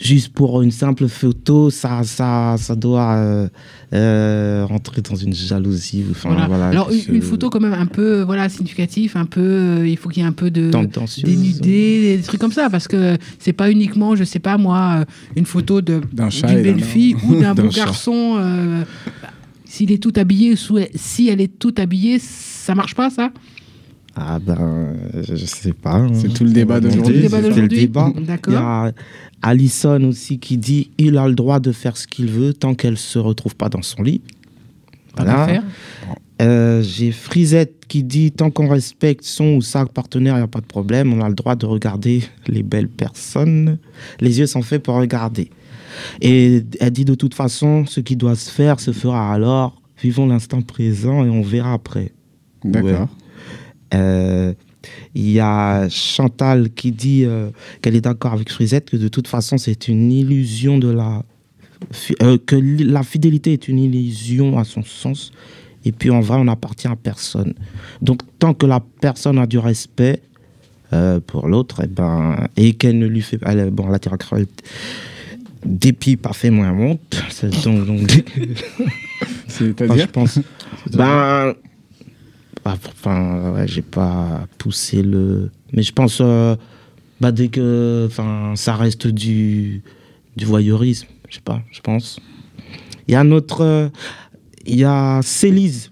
juste 0.00 0.30
pour 0.32 0.60
une 0.62 0.70
simple 0.70 1.08
photo, 1.08 1.70
ça, 1.70 2.02
ça, 2.02 2.56
ça 2.58 2.74
doit 2.74 3.14
euh, 3.14 3.48
euh, 3.92 4.64
rentrer 4.68 5.02
dans 5.02 5.14
une 5.14 5.32
jalousie 5.34 6.04
enfin, 6.10 6.30
Voilà. 6.30 6.46
voilà, 6.48 6.66
Alors, 6.68 6.88
que 6.88 7.12
une, 7.12 7.22
photo 7.22 7.48
quand 7.50 7.60
même 7.60 7.72
un 7.74 7.86
peu 7.86 8.22
voilà, 8.22 8.48
significatif, 8.48 9.16
un 9.16 9.24
peu. 9.26 9.40
euh, 9.40 9.88
il 9.88 9.96
faut 9.96 10.08
qu'il 10.08 10.22
y 10.22 10.26
ait 10.26 10.28
un 10.28 10.32
peu 10.32 10.50
de. 10.50 10.70
Dénudé, 11.24 12.16
des 12.16 12.22
trucs 12.22 12.40
comme 12.40 12.52
ça, 12.52 12.68
parce 12.70 12.88
que 12.88 13.16
c'est 13.38 13.52
pas 13.52 13.70
uniquement, 13.70 14.16
je 14.16 14.24
sais 14.24 14.38
pas 14.40 14.58
moi, 14.58 15.04
une 15.36 15.46
photo 15.46 15.80
de- 15.80 16.00
D'un 16.12 16.30
chat 16.30 16.48
d'une 16.48 16.62
belle 16.62 16.82
fille 16.82 17.16
ou 17.28 17.36
d'un 17.40 17.54
beau 17.54 17.70
chat. 17.70 17.84
garçon. 17.86 18.34
bah, 19.22 19.28
S'il 19.64 19.90
est 19.92 20.02
tout 20.02 20.12
habillé, 20.16 20.54
si 20.94 21.28
elle 21.28 21.40
est 21.40 21.58
tout 21.58 21.74
habillée, 21.78 22.18
ça 22.20 22.74
marche 22.74 22.94
pas 22.94 23.10
ça? 23.10 23.30
Ah 24.16 24.38
ben, 24.38 24.94
je, 25.26 25.34
je 25.34 25.44
sais 25.44 25.72
pas. 25.72 25.94
hein. 25.94 26.10
C'est 26.14 26.32
tout 26.32 26.44
le 26.44 26.50
débat 26.50 26.78
d'aujourd'hui. 26.78 27.16
Le 27.16 27.22
débat 27.22 27.40
le 27.40 27.48
d'aujourd'hui. 27.48 27.78
débat. 27.80 28.12
Allison 29.44 30.02
aussi 30.04 30.38
qui 30.38 30.56
dit 30.56 30.90
il 30.96 31.18
a 31.18 31.28
le 31.28 31.34
droit 31.34 31.60
de 31.60 31.70
faire 31.70 31.98
ce 31.98 32.06
qu'il 32.06 32.26
veut 32.26 32.54
tant 32.54 32.74
qu'elle 32.74 32.96
se 32.96 33.18
retrouve 33.18 33.54
pas 33.54 33.68
dans 33.68 33.82
son 33.82 34.02
lit. 34.02 34.22
D'affaire. 35.16 35.62
Euh, 36.42 36.82
J'ai 36.82 37.12
Frisette 37.12 37.84
qui 37.86 38.02
dit 38.02 38.32
tant 38.32 38.50
qu'on 38.50 38.68
respecte 38.68 39.22
son 39.24 39.56
ou 39.56 39.62
sa 39.62 39.84
partenaire, 39.84 40.34
il 40.34 40.38
n'y 40.38 40.44
a 40.44 40.48
pas 40.48 40.60
de 40.60 40.66
problème. 40.66 41.12
On 41.12 41.20
a 41.20 41.28
le 41.28 41.34
droit 41.34 41.56
de 41.56 41.66
regarder 41.66 42.24
les 42.48 42.62
belles 42.62 42.88
personnes. 42.88 43.78
Les 44.18 44.38
yeux 44.38 44.46
sont 44.46 44.62
faits 44.62 44.82
pour 44.82 44.94
regarder. 44.94 45.50
Et 46.22 46.62
elle 46.80 46.90
dit 46.90 47.04
de 47.04 47.14
toute 47.14 47.34
façon, 47.34 47.84
ce 47.86 48.00
qui 48.00 48.16
doit 48.16 48.36
se 48.36 48.50
faire 48.50 48.80
se 48.80 48.92
fera 48.92 49.32
alors. 49.32 49.80
Vivons 50.02 50.26
l'instant 50.26 50.62
présent 50.62 51.24
et 51.24 51.28
on 51.28 51.42
verra 51.42 51.74
après. 51.74 52.12
D'accord. 52.64 53.08
Ouais. 53.92 53.98
Euh, 53.98 54.54
Il 55.14 55.30
y 55.30 55.40
a 55.40 55.88
Chantal 55.88 56.70
qui 56.70 56.92
dit 56.92 57.24
euh, 57.24 57.50
qu'elle 57.82 57.96
est 57.96 58.00
d'accord 58.00 58.32
avec 58.32 58.50
Frisette, 58.50 58.90
que 58.90 58.96
de 58.96 59.08
toute 59.08 59.28
façon, 59.28 59.58
c'est 59.58 59.88
une 59.88 60.10
illusion 60.12 60.78
de 60.78 60.90
la. 60.90 61.22
euh, 62.22 62.38
que 62.44 62.56
la 62.56 63.02
fidélité 63.02 63.52
est 63.52 63.68
une 63.68 63.78
illusion 63.78 64.58
à 64.58 64.64
son 64.64 64.82
sens. 64.82 65.32
Et 65.84 65.92
puis 65.92 66.10
en 66.10 66.20
vrai, 66.20 66.38
on 66.38 66.44
n'appartient 66.44 66.88
à 66.88 66.96
personne. 66.96 67.54
Donc 68.00 68.20
tant 68.38 68.54
que 68.54 68.66
la 68.66 68.80
personne 69.00 69.38
a 69.38 69.46
du 69.46 69.58
respect 69.58 70.22
euh, 70.92 71.20
pour 71.20 71.48
l'autre, 71.48 71.82
et, 71.82 71.86
ben, 71.86 72.48
et 72.56 72.74
qu'elle 72.74 72.98
ne 72.98 73.06
lui 73.06 73.22
fait 73.22 73.38
pas. 73.38 73.54
Bon, 73.70 73.88
la 73.88 73.98
cruelle 73.98 74.46
dépit 75.64 76.16
pas 76.16 76.32
fait 76.32 76.50
moins 76.50 76.72
honte. 76.72 77.22
C'est 77.30 77.50
donc. 77.64 77.86
donc 77.86 78.10
C'est-à-dire? 79.48 80.06
Je 80.06 80.10
pense. 80.10 80.38
Ben. 80.92 81.54
Enfin, 82.72 83.52
ouais, 83.54 83.68
j'ai 83.68 83.82
pas 83.82 84.46
poussé 84.58 85.02
le. 85.02 85.50
Mais 85.72 85.82
je 85.82 85.92
pense. 85.92 86.18
euh, 86.20 86.56
bah, 87.20 87.32
dès 87.32 87.48
que. 87.48 88.06
Enfin, 88.10 88.52
ça 88.56 88.74
reste 88.76 89.06
du. 89.06 89.82
Du 90.36 90.44
voyeurisme. 90.46 91.06
Je 91.28 91.36
sais 91.36 91.40
pas, 91.44 91.62
je 91.70 91.80
pense. 91.80 92.18
Il 93.06 93.12
y 93.12 93.14
a 93.16 93.24
notre. 93.24 93.60
euh, 93.62 93.88
Il 94.66 94.76
y 94.76 94.84
a 94.84 95.20
Célise. 95.22 95.90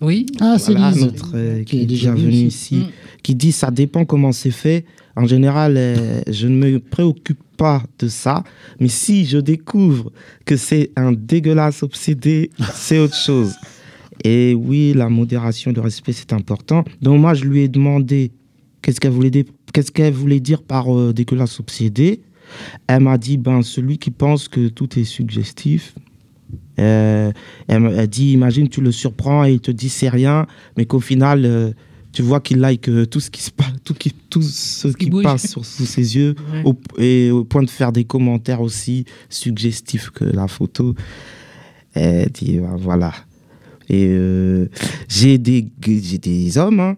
Oui. 0.00 0.26
Ah, 0.40 0.56
Voilà, 0.64 0.92
Célise. 0.92 1.04
notre, 1.04 1.32
euh, 1.34 1.54
Qui 1.56 1.60
est 1.60 1.64
qui 1.64 1.80
est 1.82 1.86
déjà 1.86 2.12
venue 2.14 2.30
ici. 2.30 2.76
ici, 2.76 2.86
qui 3.22 3.34
dit 3.34 3.50
ça 3.52 3.70
dépend 3.70 4.04
comment 4.04 4.30
c'est 4.32 4.52
fait. 4.52 4.84
En 5.16 5.26
général, 5.26 5.74
euh, 5.76 6.20
je 6.30 6.46
ne 6.46 6.54
me 6.54 6.78
préoccupe 6.78 7.40
pas 7.56 7.82
de 7.98 8.06
ça, 8.06 8.44
mais 8.78 8.86
si 8.86 9.26
je 9.26 9.38
découvre 9.38 10.12
que 10.44 10.56
c'est 10.56 10.92
un 10.94 11.10
dégueulasse 11.10 11.82
obsédé, 11.82 12.52
c'est 12.72 13.00
autre 13.00 13.16
chose. 13.16 13.52
Et 14.24 14.54
oui, 14.54 14.92
la 14.94 15.08
modération, 15.08 15.72
le 15.72 15.80
respect, 15.80 16.12
c'est 16.12 16.32
important. 16.32 16.84
Donc 17.02 17.20
moi, 17.20 17.34
je 17.34 17.44
lui 17.44 17.60
ai 17.60 17.68
demandé 17.68 18.32
qu'est-ce 18.82 19.00
qu'elle 19.00 19.12
voulait, 19.12 19.30
dire- 19.30 19.44
qu'est-ce 19.72 19.92
qu'elle 19.92 20.12
voulait 20.14 20.40
dire 20.40 20.62
par 20.62 20.96
euh, 20.96 21.12
dégueulasse 21.12 21.60
obsédé. 21.60 22.20
Elle 22.86 23.02
m'a 23.02 23.18
dit, 23.18 23.36
ben, 23.36 23.62
celui 23.62 23.98
qui 23.98 24.10
pense 24.10 24.48
que 24.48 24.68
tout 24.68 24.98
est 24.98 25.04
suggestif. 25.04 25.94
Euh, 26.80 27.30
elle 27.66 27.80
m'a 27.80 28.06
dit, 28.06 28.32
imagine, 28.32 28.68
tu 28.68 28.80
le 28.80 28.92
surprends 28.92 29.44
et 29.44 29.52
il 29.54 29.60
te 29.60 29.70
dit 29.70 29.88
c'est 29.88 30.08
rien, 30.08 30.46
mais 30.76 30.86
qu'au 30.86 31.00
final, 31.00 31.44
euh, 31.44 31.72
tu 32.12 32.22
vois 32.22 32.40
qu'il 32.40 32.58
like 32.58 32.88
euh, 32.88 33.04
tout 33.04 33.20
ce 33.20 33.30
qui 33.30 33.42
se 33.42 33.50
passe, 33.50 33.72
tout, 33.84 33.92
qui, 33.94 34.12
tout 34.30 34.40
ce 34.42 34.88
qui, 34.88 35.10
passe 35.10 35.48
sur, 35.50 35.64
sous 35.64 35.84
ses 35.84 36.16
yeux, 36.16 36.34
Ouais. 36.52 36.62
au, 36.64 36.74
et 36.98 37.30
au 37.30 37.44
point 37.44 37.62
de 37.62 37.68
faire 37.70 37.92
des 37.92 38.04
commentaires 38.04 38.60
aussi 38.62 39.04
suggestifs 39.28 40.10
que 40.10 40.24
la 40.24 40.46
photo. 40.48 40.94
Elle 41.94 42.30
dit, 42.30 42.58
ben, 42.58 42.76
voilà. 42.78 43.12
Et 43.88 44.06
euh, 44.08 44.68
j'ai 45.08 45.38
des, 45.38 45.68
j'ai 45.84 46.18
des 46.18 46.58
hommes, 46.58 46.80
hein. 46.80 46.96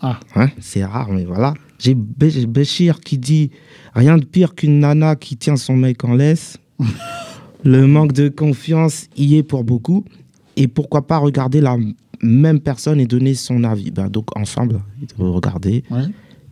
Ah. 0.00 0.20
Hein, 0.36 0.48
c'est 0.60 0.84
rare, 0.84 1.10
mais 1.10 1.24
voilà. 1.24 1.54
J'ai 1.78 1.94
Bé- 1.94 2.46
Béchir 2.46 3.00
qui 3.00 3.18
dit 3.18 3.50
rien 3.94 4.16
de 4.18 4.24
pire 4.24 4.54
qu'une 4.54 4.78
nana 4.80 5.16
qui 5.16 5.36
tient 5.36 5.56
son 5.56 5.76
mec 5.76 6.04
en 6.04 6.14
laisse. 6.14 6.56
Le 7.64 7.86
manque 7.88 8.12
de 8.12 8.28
confiance 8.28 9.06
y 9.16 9.36
est 9.36 9.42
pour 9.42 9.64
beaucoup. 9.64 10.04
Et 10.56 10.68
pourquoi 10.68 11.06
pas 11.06 11.18
regarder 11.18 11.60
la 11.60 11.76
même 12.22 12.60
personne 12.60 13.00
et 13.00 13.06
donner 13.06 13.34
son 13.34 13.64
avis. 13.64 13.90
Ben, 13.90 14.08
donc 14.08 14.36
ensemble, 14.36 14.80
il 15.02 15.08
faut 15.16 15.32
regarder. 15.32 15.82
Ouais. 15.90 16.02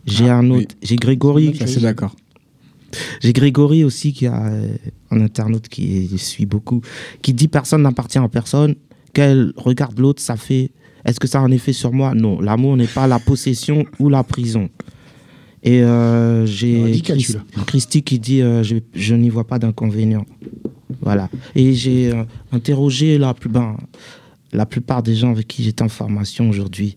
J'ai 0.05 0.29
Ah, 0.29 0.37
un 0.37 0.49
oui. 0.49 0.63
autre, 0.63 0.75
j'ai 0.81 0.95
Grégory. 0.97 1.55
Ça, 1.57 1.67
c'est 1.67 1.81
d'accord. 1.81 2.15
J'ai 3.21 3.33
Grégory 3.33 3.83
aussi 3.83 4.11
qui 4.13 4.27
a 4.27 4.45
euh, 4.47 4.75
un 5.11 5.21
internaute 5.21 5.67
qui 5.67 6.09
suit 6.17 6.45
beaucoup, 6.45 6.81
qui 7.21 7.33
dit 7.33 7.47
personne 7.47 7.81
n'appartient 7.83 8.17
à 8.17 8.27
personne. 8.29 8.75
Qu'elle 9.17 9.51
regarde 9.57 9.97
l'autre, 9.99 10.21
ça 10.21 10.37
fait. 10.37 10.69
Est-ce 11.03 11.19
que 11.19 11.27
ça 11.27 11.39
a 11.39 11.41
un 11.41 11.51
effet 11.51 11.73
sur 11.73 11.91
moi? 11.91 12.13
Non, 12.13 12.39
l'amour 12.39 12.77
n'est 12.77 12.85
pas 12.99 13.07
la 13.07 13.17
possession 13.17 13.83
ou 13.99 14.09
la 14.09 14.23
prison. 14.23 14.69
Et 15.63 15.81
euh, 15.81 16.45
j'ai 16.45 16.81
Radical, 16.83 17.17
Chris- 17.17 17.23
celui-là. 17.33 17.63
Christy 17.65 18.03
qui 18.03 18.19
dit 18.19 18.41
euh, 18.41 18.61
je, 18.61 18.75
je 18.93 19.15
n'y 19.15 19.29
vois 19.29 19.47
pas 19.47 19.57
d'inconvénient. 19.57 20.25
Voilà. 21.01 21.29
Et 21.55 21.73
j'ai 21.73 22.11
euh, 22.13 22.23
interrogé 22.51 23.17
la, 23.17 23.33
plus, 23.33 23.49
ben, 23.49 23.75
la 24.53 24.65
plupart 24.67 25.01
des 25.01 25.15
gens 25.15 25.31
avec 25.31 25.47
qui 25.47 25.63
j'étais 25.63 25.81
en 25.83 25.89
formation 25.89 26.47
aujourd'hui. 26.49 26.95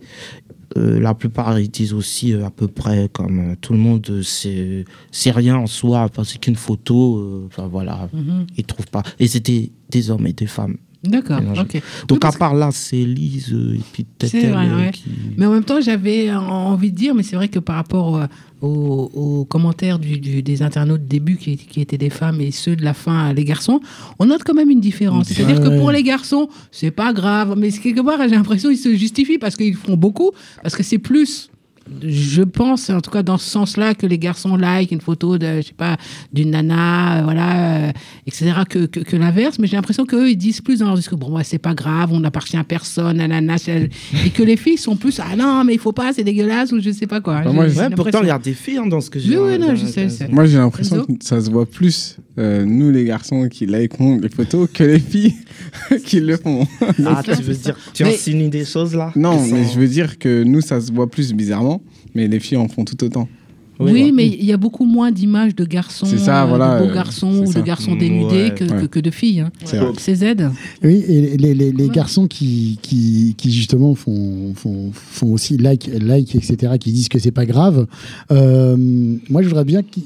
Euh, 0.76 1.00
la 1.00 1.14
plupart 1.14 1.58
ils 1.58 1.70
disent 1.70 1.94
aussi 1.94 2.32
euh, 2.32 2.44
à 2.46 2.50
peu 2.50 2.68
près 2.68 3.08
comme 3.12 3.38
euh, 3.40 3.54
tout 3.60 3.72
le 3.72 3.80
monde 3.80 4.06
euh, 4.08 4.22
c'est 4.22 4.84
c'est 5.10 5.32
rien 5.32 5.56
en 5.56 5.66
soi 5.66 6.08
c'est 6.22 6.38
qu'une 6.38 6.54
photo 6.54 7.18
euh, 7.18 7.46
enfin 7.48 7.66
voilà 7.66 8.08
Mhm. 8.12 8.46
ils 8.56 8.62
trouvent 8.64 8.86
pas 8.86 9.02
et 9.18 9.26
c'était 9.26 9.72
des 9.90 10.10
hommes 10.12 10.28
et 10.28 10.32
des 10.32 10.46
femmes 10.46 10.76
D'accord, 11.02 11.40
ok. 11.58 11.80
Donc 12.08 12.24
à 12.26 12.32
part 12.32 12.54
là, 12.54 12.68
c'est 12.72 12.96
Lise 13.04 13.52
euh, 13.54 13.74
et 13.76 13.80
puis 13.92 14.04
peut-être 14.04 14.30
C'est 14.32 14.48
vrai, 14.48 14.68
euh, 14.68 14.76
ouais. 14.76 14.90
qui- 14.92 15.04
Mais 15.38 15.46
en 15.46 15.50
même 15.52 15.64
temps, 15.64 15.80
j'avais 15.80 16.30
en- 16.30 16.42
envie 16.42 16.90
de 16.92 16.96
dire, 16.96 17.14
mais 17.14 17.22
c'est 17.22 17.36
vrai 17.36 17.48
que 17.48 17.58
par 17.58 17.76
rapport 17.76 18.16
euh, 18.18 18.26
aux, 18.60 19.10
aux 19.14 19.44
commentaires 19.46 19.98
du- 19.98 20.18
du- 20.20 20.42
des 20.42 20.62
internautes 20.62 21.06
début 21.08 21.36
qui, 21.38 21.56
qui 21.56 21.80
étaient 21.80 21.96
des 21.96 22.10
femmes 22.10 22.42
et 22.42 22.50
ceux 22.50 22.76
de 22.76 22.84
la 22.84 22.92
fin, 22.92 23.32
les 23.32 23.44
garçons, 23.44 23.80
on 24.18 24.26
note 24.26 24.42
quand 24.44 24.52
même 24.52 24.68
une 24.68 24.80
différence. 24.80 25.28
C'est-à-dire 25.28 25.60
que 25.62 25.78
pour 25.78 25.90
les 25.90 26.02
garçons, 26.02 26.50
c'est 26.70 26.90
pas 26.90 27.14
grave, 27.14 27.54
mais 27.56 27.70
quelque 27.72 28.02
part, 28.02 28.18
j'ai 28.22 28.34
l'impression 28.34 28.68
qu'ils 28.68 28.76
se 28.78 28.94
justifient 28.94 29.38
parce 29.38 29.56
qu'ils 29.56 29.76
font 29.76 29.96
beaucoup, 29.96 30.32
parce 30.62 30.76
que 30.76 30.82
c'est 30.82 30.98
plus. 30.98 31.48
Je 32.06 32.42
pense, 32.42 32.88
en 32.90 33.00
tout 33.00 33.10
cas 33.10 33.22
dans 33.22 33.38
ce 33.38 33.48
sens-là, 33.50 33.94
que 33.94 34.06
les 34.06 34.18
garçons 34.18 34.56
like 34.56 34.90
une 34.92 35.00
photo 35.00 35.38
de, 35.38 35.56
je 35.56 35.62
sais 35.68 35.72
pas, 35.76 35.96
d'une 36.32 36.50
nana, 36.50 37.18
euh, 37.18 37.22
voilà, 37.24 37.88
euh, 37.88 37.92
etc., 38.26 38.52
que, 38.68 38.86
que, 38.86 39.00
que 39.00 39.16
l'inverse. 39.16 39.58
Mais 39.58 39.66
j'ai 39.66 39.76
l'impression 39.76 40.06
qu'eux, 40.06 40.30
ils 40.30 40.36
disent 40.36 40.60
plus 40.60 40.78
dans 40.80 40.86
leur 40.86 40.96
discours, 40.96 41.18
bon, 41.18 41.36
ouais, 41.36 41.44
c'est 41.44 41.58
pas 41.58 41.74
grave, 41.74 42.10
on 42.12 42.20
n'appartient 42.20 42.56
à 42.56 42.64
personne, 42.64 43.16
nanana, 43.16 43.56
et 43.66 44.30
que 44.30 44.42
les 44.42 44.56
filles 44.56 44.78
sont 44.78 44.96
plus, 44.96 45.20
ah 45.20 45.36
non, 45.36 45.64
mais 45.64 45.74
il 45.74 45.78
faut 45.80 45.92
pas, 45.92 46.12
c'est 46.12 46.24
dégueulasse, 46.24 46.72
ou 46.72 46.80
je 46.80 46.90
sais 46.90 47.06
pas 47.06 47.20
quoi. 47.20 47.42
Bah, 47.42 47.52
moi, 47.52 47.64
Ouais, 47.66 47.70
pourtant, 47.70 47.88
l'impression. 47.90 48.22
il 48.22 48.28
y 48.28 48.30
a 48.30 48.38
des 48.38 48.52
filles 48.54 48.78
hein, 48.78 48.86
dans 48.86 49.00
ce 49.00 49.10
que 49.10 49.18
j'ai. 49.18 49.36
Oui, 49.38 49.52
oui, 49.52 49.58
non, 49.58 49.68
dans- 49.68 49.74
je 49.74 49.86
sais, 49.86 50.04
dans- 50.04 50.08
je 50.10 50.14
sais. 50.14 50.28
Moi, 50.28 50.46
j'ai 50.46 50.58
l'impression 50.58 51.04
que 51.04 51.12
ça 51.24 51.40
se 51.40 51.50
voit 51.50 51.66
plus, 51.66 52.16
euh, 52.38 52.64
nous 52.64 52.90
les 52.90 53.04
garçons 53.04 53.48
qui 53.48 53.66
likeront 53.66 54.18
les 54.20 54.28
photos, 54.28 54.68
que 54.72 54.84
les 54.84 54.98
filles 55.00 55.34
qui 56.04 56.20
le 56.20 56.36
font. 56.36 56.66
Ah, 57.06 57.22
tu 57.24 57.42
veux 57.42 57.54
dire, 57.54 57.76
tu 57.92 58.04
Mais- 58.04 58.14
insinues 58.14 58.48
des 58.48 58.64
choses 58.64 58.94
là? 58.94 59.12
Non, 59.16 59.40
mais 59.42 59.64
sont- 59.64 59.72
je 59.74 59.80
veux 59.80 59.88
dire 59.88 60.18
que 60.18 60.42
nous, 60.44 60.60
ça 60.60 60.80
se 60.80 60.92
voit 60.92 61.10
plus 61.10 61.32
bizarrement, 61.32 61.79
mais 62.14 62.28
les 62.28 62.40
filles 62.40 62.58
en 62.58 62.68
font 62.68 62.84
tout 62.84 63.02
autant. 63.04 63.28
Oui, 63.82 64.12
mais 64.14 64.26
il 64.28 64.44
y 64.44 64.52
a 64.52 64.58
beaucoup 64.58 64.84
moins 64.84 65.10
d'images 65.10 65.54
de 65.54 65.64
garçons, 65.64 66.04
ça, 66.04 66.42
euh, 66.42 66.46
voilà, 66.46 66.78
de 66.78 66.84
beaux 66.84 66.90
euh, 66.90 66.94
garçons 66.94 67.44
ou 67.46 67.50
de 67.50 67.62
garçons 67.62 67.96
dénudés 67.96 68.50
ouais. 68.50 68.54
que, 68.54 68.64
Ouais. 68.64 68.82
que, 68.82 68.86
que 68.86 69.00
de 69.00 69.10
filles. 69.10 69.40
hein. 69.40 69.50
C'est 69.96 70.16
Z. 70.16 70.34
Oui, 70.84 71.02
et 71.08 71.38
les, 71.38 71.54
les- 71.54 71.72
les 71.72 71.88
garçons 71.88 72.26
qui, 72.26 72.78
qui, 72.82 73.34
qui 73.38 73.50
justement 73.50 73.94
font, 73.94 74.52
font, 74.54 74.90
font 74.92 75.32
aussi 75.32 75.56
like, 75.56 75.88
like, 75.98 76.34
etc., 76.34 76.74
qui 76.78 76.92
disent 76.92 77.08
que 77.08 77.18
c'est 77.18 77.30
pas 77.30 77.46
grave. 77.46 77.86
euh, 78.30 78.76
moi, 79.30 79.40
je 79.40 79.48
voudrais 79.48 79.64
bien 79.64 79.82
qu'ils, 79.82 80.02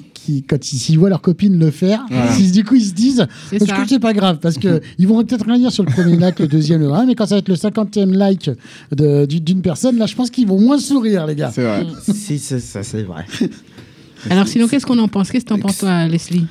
quand 0.48 0.72
ils, 0.72 0.78
s'ils 0.78 0.98
voient 0.98 1.08
leur 1.08 1.20
copine 1.22 1.58
le 1.58 1.70
faire, 1.70 2.04
Voilà. 2.10 2.32
du 2.52 2.64
coup, 2.64 2.74
ils 2.74 2.84
se 2.84 2.92
disent 2.94 3.26
C'est 3.50 3.58
Je 3.60 3.64
ça. 3.64 3.72
crois 3.72 3.84
que 3.84 3.90
c'est 3.90 3.98
pas 3.98 4.12
grave, 4.12 4.38
parce 4.40 4.58
que 4.58 4.80
ils 4.98 5.06
vont 5.08 5.22
peut-être 5.24 5.44
rien 5.46 5.58
dire 5.58 5.72
sur 5.72 5.84
le 5.84 5.90
premier 5.90 6.16
like, 6.16 6.38
le 6.40 6.46
deuxième, 6.48 6.80
le 6.80 6.88
mais 7.06 7.14
quand 7.14 7.26
ça 7.26 7.34
va 7.36 7.38
être 7.40 7.48
le 7.48 7.56
cinquantième 7.56 8.12
like 8.12 8.50
d'une 8.92 9.62
personne, 9.62 9.96
là, 9.98 10.06
je 10.06 10.14
pense 10.14 10.30
qu'ils 10.30 10.46
vont 10.46 10.60
moins 10.60 10.78
sourire, 10.78 11.26
les 11.26 11.34
gars. 11.34 11.50
C'est 11.54 11.62
vrai. 11.64 11.86
Si, 12.14 12.38
c'est 12.38 12.60
ça, 12.60 12.82
c'est 12.82 13.02
vrai. 13.02 13.24
Alors 14.30 14.48
sinon, 14.48 14.68
qu'est-ce 14.68 14.86
qu'on 14.86 14.98
en 14.98 15.08
pense? 15.08 15.30
Qu'est-ce 15.30 15.44
que 15.44 15.50
t'en 15.50 15.58
penses, 15.58 15.78
toi, 15.78 16.06
Leslie? 16.06 16.46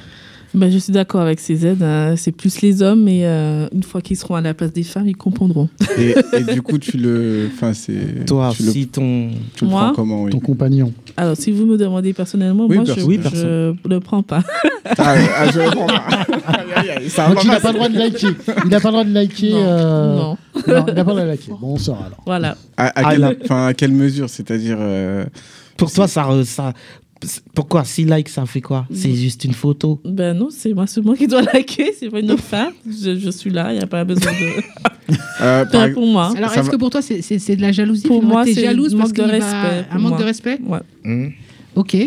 Ben, 0.53 0.71
je 0.71 0.77
suis 0.77 0.93
d'accord 0.93 1.21
avec 1.21 1.39
CZ. 1.39 1.81
hein. 1.81 2.13
C'est 2.15 2.31
plus 2.31 2.61
les 2.61 2.83
hommes, 2.83 3.03
mais 3.05 3.25
euh, 3.25 3.67
une 3.73 3.81
fois 3.81 4.01
qu'ils 4.01 4.17
seront 4.17 4.35
à 4.35 4.41
la 4.41 4.53
place 4.53 4.71
des 4.71 4.83
femmes, 4.83 5.07
ils 5.07 5.15
comprendront. 5.17 5.67
Et, 5.97 6.13
et 6.33 6.53
du 6.53 6.61
coup, 6.61 6.77
tu 6.77 6.97
le. 6.97 7.49
Enfin, 7.51 7.73
c'est. 7.73 8.25
Toi, 8.27 8.51
tu 8.55 8.61
le, 8.61 8.71
si 8.71 8.85
ton. 8.87 9.31
tu 9.55 9.65
le 9.65 9.71
Moi? 9.71 9.81
prends 9.85 9.93
comment, 9.93 10.23
oui? 10.25 10.31
Ton 10.31 10.39
compagnon. 10.39 10.93
Alors, 11.15 11.35
si 11.37 11.51
vous 11.51 11.65
me 11.65 11.77
demandez 11.77 12.11
personnellement, 12.13 12.65
Oui, 12.67 12.77
moi, 12.77 12.85
perso- 12.85 13.01
je 13.01 13.05
oui, 13.05 13.17
ne 13.19 13.73
le 13.89 13.99
prends 13.99 14.23
pas. 14.23 14.41
Ah, 14.97 15.15
ah, 15.37 15.51
je 15.53 15.59
le 15.59 15.69
prends 15.71 15.85
pas. 15.87 16.03
Ça 17.09 17.27
Donc, 17.29 17.43
il 17.43 17.49
n'a 17.49 17.59
pas. 17.59 17.69
le 17.71 17.73
droit 17.75 17.89
de 17.89 17.97
liker. 17.97 18.27
Il 18.65 18.69
n'a 18.69 18.79
pas 18.79 18.87
le 18.89 18.91
droit 18.93 19.03
de 19.03 19.13
liker. 19.13 19.51
Non. 19.51 19.57
euh, 19.59 20.15
Non. 20.15 20.37
non, 20.37 20.37
il 20.65 20.73
n'a 20.73 20.83
pas 20.85 20.91
le 20.93 21.03
droit 21.03 21.13
de 21.21 21.27
liker. 21.27 21.51
Bon, 21.51 21.73
on 21.73 21.77
sort 21.77 21.99
alors. 22.05 22.17
Voilà. 22.25 22.55
À, 22.77 22.87
à 22.87 22.91
Ah, 23.49 23.73
quelle, 23.73 23.91
à 23.91 23.93
mesure 23.93 24.29
C'est-à-dire. 24.29 24.77
euh, 24.79 25.23
Pour 25.77 25.91
toi, 25.91 26.07
ça. 26.07 26.73
Pourquoi? 27.55 27.83
Si 27.83 28.05
like, 28.05 28.29
ça 28.29 28.45
fait 28.45 28.61
quoi? 28.61 28.85
Mm. 28.89 28.95
C'est 28.95 29.13
juste 29.15 29.43
une 29.45 29.53
photo? 29.53 29.99
Ben 30.05 30.33
non, 30.37 30.49
c'est 30.49 30.73
moi 30.73 30.87
seulement 30.87 31.13
qui 31.13 31.27
dois 31.27 31.41
liker. 31.53 31.93
C'est 31.99 32.09
pas 32.09 32.19
une 32.19 32.31
autre 32.31 32.43
femme. 32.43 32.73
Je, 32.87 33.17
je 33.17 33.29
suis 33.29 33.49
là, 33.49 33.71
il 33.73 33.77
n'y 33.77 33.83
a 33.83 33.87
pas 33.87 34.03
besoin 34.03 34.31
de. 34.31 35.13
euh, 35.41 35.65
par 35.65 35.91
pour 35.91 36.05
moi. 36.07 36.33
Alors, 36.35 36.51
est-ce 36.53 36.61
va- 36.61 36.71
que 36.71 36.75
pour 36.77 36.89
toi, 36.89 37.01
c'est 37.01 37.55
de 37.55 37.61
la 37.61 37.71
jalousie 37.71 38.07
Pour 38.07 38.23
moi, 38.23 38.43
c'est 38.45 38.53
jalouse 38.63 38.93
un 38.93 38.97
parce 38.97 39.09
manque 39.09 39.17
de 39.17 39.23
respect, 39.31 39.85
Un 39.91 39.97
manque 39.99 40.09
moi. 40.11 40.19
de 40.19 40.23
respect? 40.23 40.59
Ouais. 40.65 40.79
Hmm. 41.03 41.27
Ok. 41.75 41.97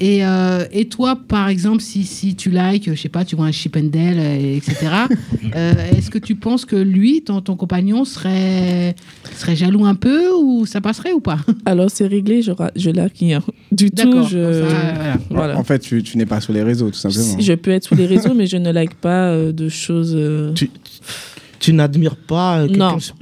Et, 0.00 0.24
euh, 0.26 0.64
et 0.72 0.86
toi, 0.88 1.16
par 1.28 1.48
exemple, 1.48 1.80
si, 1.80 2.04
si 2.04 2.34
tu 2.34 2.50
likes, 2.50 2.90
je 2.92 3.00
sais 3.00 3.08
pas, 3.08 3.24
tu 3.24 3.36
vois 3.36 3.46
un 3.46 3.52
Chippendale, 3.52 4.16
euh, 4.18 4.56
etc., 4.56 4.76
euh, 5.56 5.72
est-ce 5.96 6.10
que 6.10 6.18
tu 6.18 6.34
penses 6.34 6.64
que 6.64 6.74
lui, 6.76 7.22
ton, 7.22 7.40
ton 7.40 7.54
compagnon, 7.56 8.04
serait, 8.04 8.94
serait 9.36 9.54
jaloux 9.56 9.84
un 9.84 9.94
peu 9.94 10.30
ou 10.32 10.66
ça 10.66 10.80
passerait 10.80 11.12
ou 11.12 11.20
pas? 11.20 11.38
Alors, 11.64 11.90
c'est 11.90 12.06
réglé, 12.06 12.42
je, 12.42 12.52
je 12.76 12.90
like 12.90 13.18
rien. 13.18 13.40
Du 13.70 13.90
tout, 13.90 14.24
je. 14.28 14.52
ça, 14.52 14.68
voilà. 14.68 15.16
Voilà. 15.30 15.58
En 15.58 15.64
fait, 15.64 15.78
tu, 15.78 16.02
tu 16.02 16.18
n'es 16.18 16.26
pas 16.26 16.40
sur 16.40 16.52
les 16.52 16.62
réseaux, 16.62 16.88
tout 16.90 16.96
simplement. 16.98 17.24
Si- 17.38 17.42
Je 17.42 17.52
peux 17.52 17.70
être 17.70 17.84
sur 17.84 17.94
les 17.96 18.06
réseaux, 18.06 18.34
mais 18.34 18.46
je 18.46 18.56
ne 18.56 18.72
like 18.72 18.94
pas 18.94 19.28
euh, 19.28 19.52
de 19.52 19.68
choses. 19.68 20.14
euh, 20.16 20.52
Tu, 20.54 20.70
tu 21.60 21.72
n'admires 21.72 22.16
pas 22.16 22.66
quelqu'un 22.66 22.92
Non. 22.92 22.98
sur- 22.98 23.14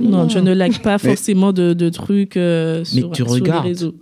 Non, 0.00 0.28
je 0.28 0.38
ne 0.38 0.52
like 0.54 0.80
pas 0.80 0.98
Mais- 1.02 1.10
forcément 1.10 1.52
de, 1.52 1.72
de 1.72 1.88
trucs 1.88 2.36
euh, 2.36 2.84
Mais 2.94 3.00
sur, 3.00 3.10
tu 3.10 3.22
sur 3.24 3.32
regardes. 3.32 3.64
les 3.64 3.70
réseaux. 3.72 3.94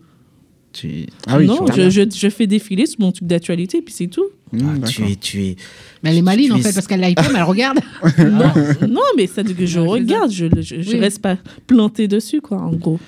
Tu... 0.77 1.07
Ah 1.27 1.39
oui, 1.39 1.47
non, 1.47 1.64
tu 1.64 1.72
je, 1.81 1.91
je, 1.91 2.03
je 2.14 2.29
fais 2.29 2.47
défiler 2.47 2.87
sur 2.87 3.01
mon 3.01 3.12
truc 3.12 3.27
d'actualité, 3.27 3.81
puis 3.83 3.95
c'est 3.95 4.07
tout. 4.09 4.24
Mmh, 4.53 4.59
Ah, 4.61 4.87
tu 4.87 5.01
d'accord. 5.01 5.12
es, 5.12 5.16
tu 5.16 5.43
es. 5.45 5.57
Mais 6.03 6.11
elle 6.11 6.18
est 6.18 6.22
maline, 6.22 6.53
en 6.53 6.55
Tu 6.57 6.61
es- 6.61 6.64
fait, 6.64 6.72
parce 6.74 6.87
qu'elle 6.87 7.01
like 7.01 7.16
pas, 7.16 7.29
mais 7.33 7.39
elle 7.39 7.45
regarde. 7.45 7.79
non, 8.18 8.53
non, 8.89 9.01
mais 9.16 9.27
ça 9.27 9.43
dit 9.43 9.55
que 9.55 9.66
je 9.66 9.81
regarde, 9.81 10.31
je, 10.31 10.47
je, 10.61 10.81
je 10.83 10.91
Oui. 10.93 10.99
reste 11.01 11.20
pas 11.20 11.37
plantée 11.66 12.07
dessus, 12.09 12.41
quoi, 12.41 12.59
en 12.59 12.72
gros. 12.72 13.01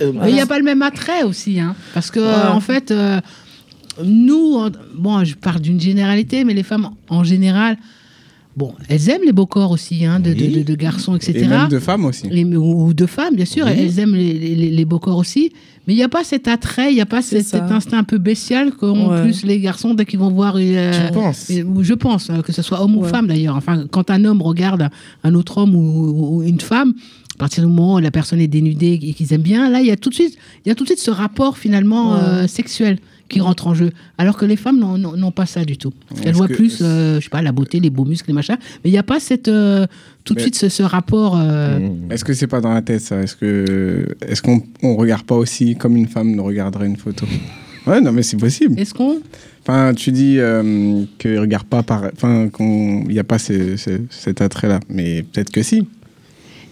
Euh, 0.00 0.12
Mais 0.14 0.30
il 0.30 0.34
n'y 0.34 0.40
a 0.40 0.46
pas 0.46 0.58
le 0.58 0.64
même 0.64 0.82
attrait 0.82 1.22
aussi, 1.24 1.58
hein, 1.58 1.74
parce 1.94 2.10
que 2.10 2.20
Ouais. 2.20 2.26
euh, 2.26 2.50
en 2.52 2.60
fait, 2.60 2.90
euh, 2.90 3.20
nous, 4.02 4.58
bon, 4.94 5.24
je 5.24 5.34
parle 5.34 5.60
d'une 5.60 5.80
généralité, 5.80 6.44
mais 6.44 6.54
les 6.54 6.62
femmes 6.62 6.90
en 7.08 7.24
général, 7.24 7.76
bon, 8.56 8.72
elles 8.88 9.08
aiment 9.10 9.24
les 9.24 9.32
beaux 9.32 9.46
corps 9.46 9.70
aussi, 9.70 10.04
hein, 10.04 10.20
de, 10.20 10.32
de- 10.32 10.40
Oui. 10.44 10.56
de- 10.58 10.62
de 10.62 10.74
garçons, 10.74 11.16
etc. 11.16 11.32
Et 11.36 11.46
même 11.48 11.68
de 11.68 11.78
femmes 11.78 12.04
aussi. 12.04 12.26
Et- 12.30 12.44
ou 12.44 12.86
ou 12.88 12.94
de 12.94 13.06
femmes, 13.06 13.34
bien 13.34 13.44
sûr, 13.44 13.66
Oui. 13.66 13.72
elles 13.76 13.98
aiment 13.98 14.14
les, 14.14 14.32
les- 14.34 14.70
les 14.70 14.84
beaux 14.84 14.98
corps 14.98 15.18
aussi. 15.18 15.52
Mais 15.86 15.92
il 15.92 15.96
n'y 15.96 16.02
a 16.02 16.08
pas 16.08 16.24
cet 16.24 16.48
attrait, 16.48 16.90
il 16.92 16.94
n'y 16.94 17.00
a 17.02 17.06
pas 17.06 17.20
cet, 17.20 17.54
instinct 17.54 17.98
un 17.98 18.04
peu 18.04 18.16
bestial 18.18 18.72
qu'ont 18.72 19.10
Ouais. 19.10 19.22
plus 19.22 19.44
les 19.44 19.60
garçons 19.60 19.92
dès 19.94 20.06
qu'ils 20.06 20.18
vont 20.18 20.30
voir. 20.30 20.54
euh, 20.58 21.06
Tu 21.08 21.12
penses? 21.12 21.50
et- 21.50 21.62
ou 21.62 21.82
je 21.82 21.92
pense, 21.94 22.30
euh, 22.30 22.40
que 22.40 22.52
ce 22.52 22.62
soit 22.62 22.82
homme 22.82 22.96
ou 22.96 23.04
femme 23.04 23.26
d'ailleurs. 23.26 23.56
Enfin, 23.56 23.84
quand 23.90 24.10
un 24.10 24.24
homme 24.24 24.40
regarde 24.40 24.88
un 25.24 25.34
autre 25.34 25.58
homme 25.58 25.74
ou, 25.74 26.36
ou 26.38 26.42
une 26.42 26.60
femme, 26.60 26.94
à 27.34 27.38
partir 27.38 27.64
du 27.64 27.68
moment 27.68 27.96
où 27.96 27.98
la 27.98 28.10
personne 28.12 28.40
est 28.40 28.46
dénudée 28.48 28.98
et 29.02 29.12
qu'ils 29.12 29.32
aiment 29.34 29.42
bien, 29.42 29.68
là, 29.68 29.80
il 29.80 29.86
y 29.86 29.90
a 29.90 29.96
tout 29.96 30.08
de 30.08 30.14
suite, 30.14 30.38
il 30.64 30.68
y 30.68 30.72
a 30.72 30.74
tout 30.74 30.84
de 30.84 30.88
suite 30.88 31.00
ce 31.00 31.10
rapport 31.10 31.58
finalement 31.58 32.12
Ouais. 32.12 32.18
euh, 32.22 32.46
sexuel 32.46 32.98
qui 33.28 33.40
rentre 33.40 33.66
en 33.66 33.74
jeu. 33.74 33.90
Alors 34.18 34.36
que 34.36 34.44
les 34.44 34.56
femmes 34.56 34.78
n'ont- 34.78 35.30
pas 35.30 35.46
ça 35.46 35.64
du 35.64 35.76
tout. 35.76 35.92
Elles 36.24 36.34
voient 36.34 36.46
que- 36.48 36.54
plus, 36.54 36.78
euh, 36.82 37.18
je 37.18 37.24
sais 37.24 37.30
pas, 37.30 37.42
la 37.42 37.52
beauté, 37.52 37.80
les 37.80 37.90
beaux 37.90 38.04
muscles, 38.04 38.28
les 38.28 38.34
machins. 38.34 38.56
Mais 38.84 38.90
il 38.90 38.92
n'y 38.92 38.98
a 38.98 39.02
pas 39.02 39.18
cette, 39.20 39.48
euh, 39.48 39.86
tout 40.24 40.34
de 40.34 40.38
Mais- 40.38 40.42
suite 40.42 40.54
ce, 40.56 40.68
ce 40.68 40.82
rapport. 40.82 41.36
euh, 41.38 41.78
Hmm. 41.78 42.10
Est-ce 42.12 42.24
que 42.24 42.32
c'est 42.34 42.46
pas 42.46 42.60
dans 42.60 42.72
la 42.72 42.82
tête 42.82 43.00
ça? 43.00 43.20
Est-ce 43.22 43.34
que 43.36 44.06
est-ce 44.26 44.42
qu'on 44.42 44.62
on 44.82 44.96
regarde 44.96 45.24
pas 45.24 45.34
aussi 45.36 45.74
comme 45.76 45.96
une 45.96 46.06
femme 46.08 46.34
ne 46.36 46.40
regarderait 46.40 46.86
une 46.86 46.96
photo? 46.96 47.26
Ouais, 47.86 48.00
non 48.00 48.12
mais 48.12 48.22
c'est 48.22 48.36
possible. 48.36 48.78
Est-ce 48.78 48.94
qu'on? 48.94 49.18
Enfin, 49.62 49.92
tu 49.94 50.12
dis 50.12 50.38
euh, 50.38 51.02
qu'il 51.18 51.38
regarde 51.38 51.66
pas 51.66 51.82
par, 51.82 52.04
enfin 52.14 52.48
qu'il 52.54 53.08
n'y 53.08 53.18
a 53.18 53.24
pas 53.24 53.38
ce- 53.38 53.76
ce- 53.76 54.00
cet 54.10 54.40
attrait 54.42 54.68
là, 54.68 54.80
mais 54.88 55.22
peut-être 55.22 55.50
que 55.50 55.62
si. 55.62 55.86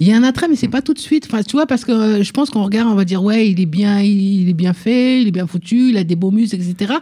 Il 0.02 0.08
y 0.08 0.12
a 0.12 0.16
un 0.16 0.24
attrait, 0.24 0.48
mais 0.48 0.56
c'est 0.56 0.66
pas 0.68 0.82
tout 0.82 0.94
de 0.94 0.98
suite. 0.98 1.28
Enfin, 1.30 1.42
tu 1.44 1.52
vois, 1.52 1.66
parce 1.66 1.84
que 1.84 1.92
euh, 1.92 2.22
je 2.24 2.32
pense 2.32 2.50
qu'on 2.50 2.64
regarde, 2.64 2.88
on 2.90 2.96
va 2.96 3.04
dire, 3.04 3.22
ouais, 3.22 3.48
il 3.48 3.60
est 3.60 3.66
bien, 3.66 4.00
il, 4.00 4.42
il 4.42 4.48
est 4.48 4.52
bien 4.54 4.72
fait, 4.72 5.22
il 5.22 5.28
est 5.28 5.32
bien 5.32 5.46
foutu, 5.46 5.90
il 5.90 5.96
a 5.96 6.02
des 6.02 6.16
beaux 6.16 6.32
muscles, 6.32 6.56
etc. 6.56 6.94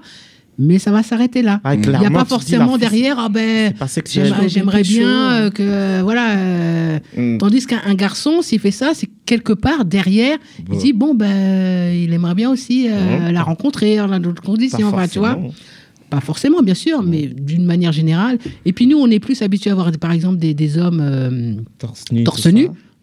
Mais 0.59 0.79
ça 0.79 0.91
va 0.91 1.03
s'arrêter 1.03 1.41
là. 1.41 1.63
Ah, 1.65 1.75
il 1.75 1.81
n'y 1.81 1.95
a 2.07 2.11
pas 2.11 2.27
forcément 2.27 2.77
derrière, 2.77 3.17
ah 3.19 3.31
ben, 3.31 3.73
j'aimerais, 4.49 4.83
bien 4.83 5.33
euh, 5.33 5.51
que, 5.51 5.63
euh, 5.63 6.01
voilà. 6.03 6.37
euh, 6.37 6.99
Hmm. 7.17 7.39
Tandis 7.39 7.65
qu'un 7.67 7.81
un 7.87 7.95
garçon, 7.95 8.43
s'il 8.43 8.59
fait 8.61 8.71
ça, 8.71 8.91
c'est 8.93 9.09
quelque 9.25 9.55
part 9.55 9.87
derrière, 9.87 10.37
il 10.71 10.77
dit, 10.79 10.93
bon, 10.93 11.15
ben, 11.15 11.95
il 11.95 12.13
aimerait 12.13 12.35
bien 12.35 12.51
aussi 12.51 12.87
Mhm. 12.89 13.33
la 13.33 13.43
rencontrer 13.43 13.97
dans 13.97 14.21
d'autres 14.21 14.43
conditions, 14.43 14.89
enfin, 14.89 15.09
tu 15.09 15.19
vois. 15.19 15.39
Pas 16.11 16.21
forcément, 16.21 16.61
bien 16.63 16.75
sûr, 16.75 17.03
mais 17.03 17.27
d'une 17.29 17.65
manière 17.65 17.93
générale. 17.93 18.37
Et 18.67 18.73
puis 18.75 18.87
nous, 18.87 18.99
on 18.99 19.09
est 19.09 19.21
plus 19.21 19.41
habitués 19.43 19.71
à 19.71 19.75
voir, 19.77 19.91
par 19.99 20.13
exemple, 20.13 20.37
des, 20.39 20.53
des 20.53 20.77
hommes. 20.77 21.63
Torse 21.79 22.05
nu. 22.13 22.25
torse. 22.25 22.47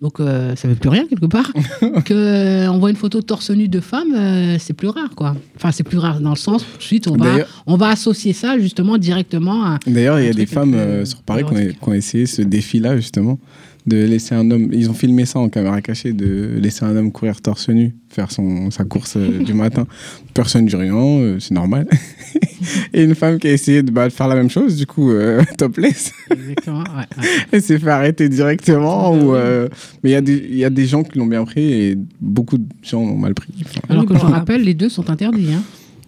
Donc 0.01 0.19
euh, 0.19 0.55
ça 0.55 0.67
veut 0.67 0.75
plus 0.75 0.89
rien 0.89 1.07
quelque 1.07 1.25
part. 1.25 1.51
que 2.05 2.13
euh, 2.13 2.71
on 2.71 2.77
voit 2.77 2.91
une 2.91 2.95
photo 2.95 3.21
torse 3.21 3.49
nu 3.49 3.67
de 3.67 3.79
femme, 3.79 4.13
euh, 4.15 4.57
c'est 4.59 4.73
plus 4.73 4.89
rare 4.89 5.15
quoi. 5.15 5.35
Enfin 5.55 5.71
c'est 5.71 5.83
plus 5.83 5.97
rare 5.97 6.19
dans 6.19 6.31
le 6.31 6.35
sens 6.35 6.63
tout 6.63 6.77
de 6.77 6.83
suite 6.83 7.07
on 7.07 7.17
va 7.17 7.37
on 7.65 7.77
va 7.77 7.89
associer 7.89 8.33
ça 8.33 8.59
justement 8.59 8.97
directement 8.97 9.65
à. 9.65 9.79
D'ailleurs, 9.87 10.19
il 10.19 10.25
y 10.27 10.29
a 10.29 10.33
des 10.33 10.45
femmes 10.45 10.75
euh, 10.75 11.05
sur 11.05 11.21
Paris 11.23 11.43
qui 11.43 11.53
ont, 11.53 11.57
érotique. 11.57 11.79
qui 11.79 11.89
ont 11.89 11.93
essayé 11.93 12.25
ce 12.25 12.41
défi-là, 12.41 12.95
justement, 12.95 13.39
de 13.87 14.03
laisser 14.03 14.35
un 14.35 14.51
homme. 14.51 14.69
Ils 14.73 14.89
ont 14.89 14.93
filmé 14.93 15.25
ça 15.25 15.39
en 15.39 15.49
caméra 15.49 15.81
cachée, 15.81 16.13
de 16.13 16.51
laisser 16.61 16.83
un 16.85 16.95
homme 16.95 17.11
courir 17.11 17.41
torse 17.41 17.69
nu, 17.69 17.95
faire 18.09 18.31
son, 18.31 18.69
sa 18.69 18.83
course 18.83 19.15
euh, 19.17 19.43
du 19.43 19.53
matin. 19.63 19.87
Personne 20.33 20.65
ne 20.65 20.69
dit 20.69 20.75
rien, 20.75 20.93
euh, 20.95 21.37
c'est 21.39 21.53
normal. 21.53 21.87
Et 22.93 23.03
une 23.03 23.15
femme 23.15 23.39
qui 23.39 23.47
a 23.47 23.51
essayé 23.53 23.83
de, 23.83 23.91
bah, 23.91 24.07
de 24.07 24.13
faire 24.13 24.27
la 24.27 24.35
même 24.35 24.49
chose, 24.49 24.75
du 24.75 24.85
coup, 24.85 25.11
euh, 25.11 25.41
topless, 25.57 26.11
Exactement. 26.31 26.79
ouais, 26.79 27.05
ouais. 27.17 27.23
elle 27.51 27.61
s'est 27.61 27.79
fait 27.79 27.89
arrêter 27.89 28.29
directement. 28.29 29.13
Ou, 29.15 29.33
euh, 29.35 29.67
mais 30.03 30.09
il 30.09 30.13
y, 30.13 30.15
a 30.15 30.21
des- 30.21 30.45
il 30.49 30.57
y 30.57 30.65
a 30.65 30.69
des 30.69 30.85
gens 30.85 31.03
qui 31.03 31.17
l'ont 31.17 31.25
bien 31.27 31.45
pris 31.45 31.71
et 31.71 31.97
beaucoup 32.19 32.57
de 32.57 32.65
gens 32.83 33.05
l'ont 33.05 33.17
mal 33.17 33.33
pris. 33.33 33.49
Enfin, 33.63 33.79
Alors 33.89 34.05
que 34.05 34.15
je 34.15 34.19
rappelle, 34.19 34.63
les 34.63 34.73
deux 34.73 34.89
sont 34.89 35.09
interdits. 35.09 35.53
Hein. 35.53 35.61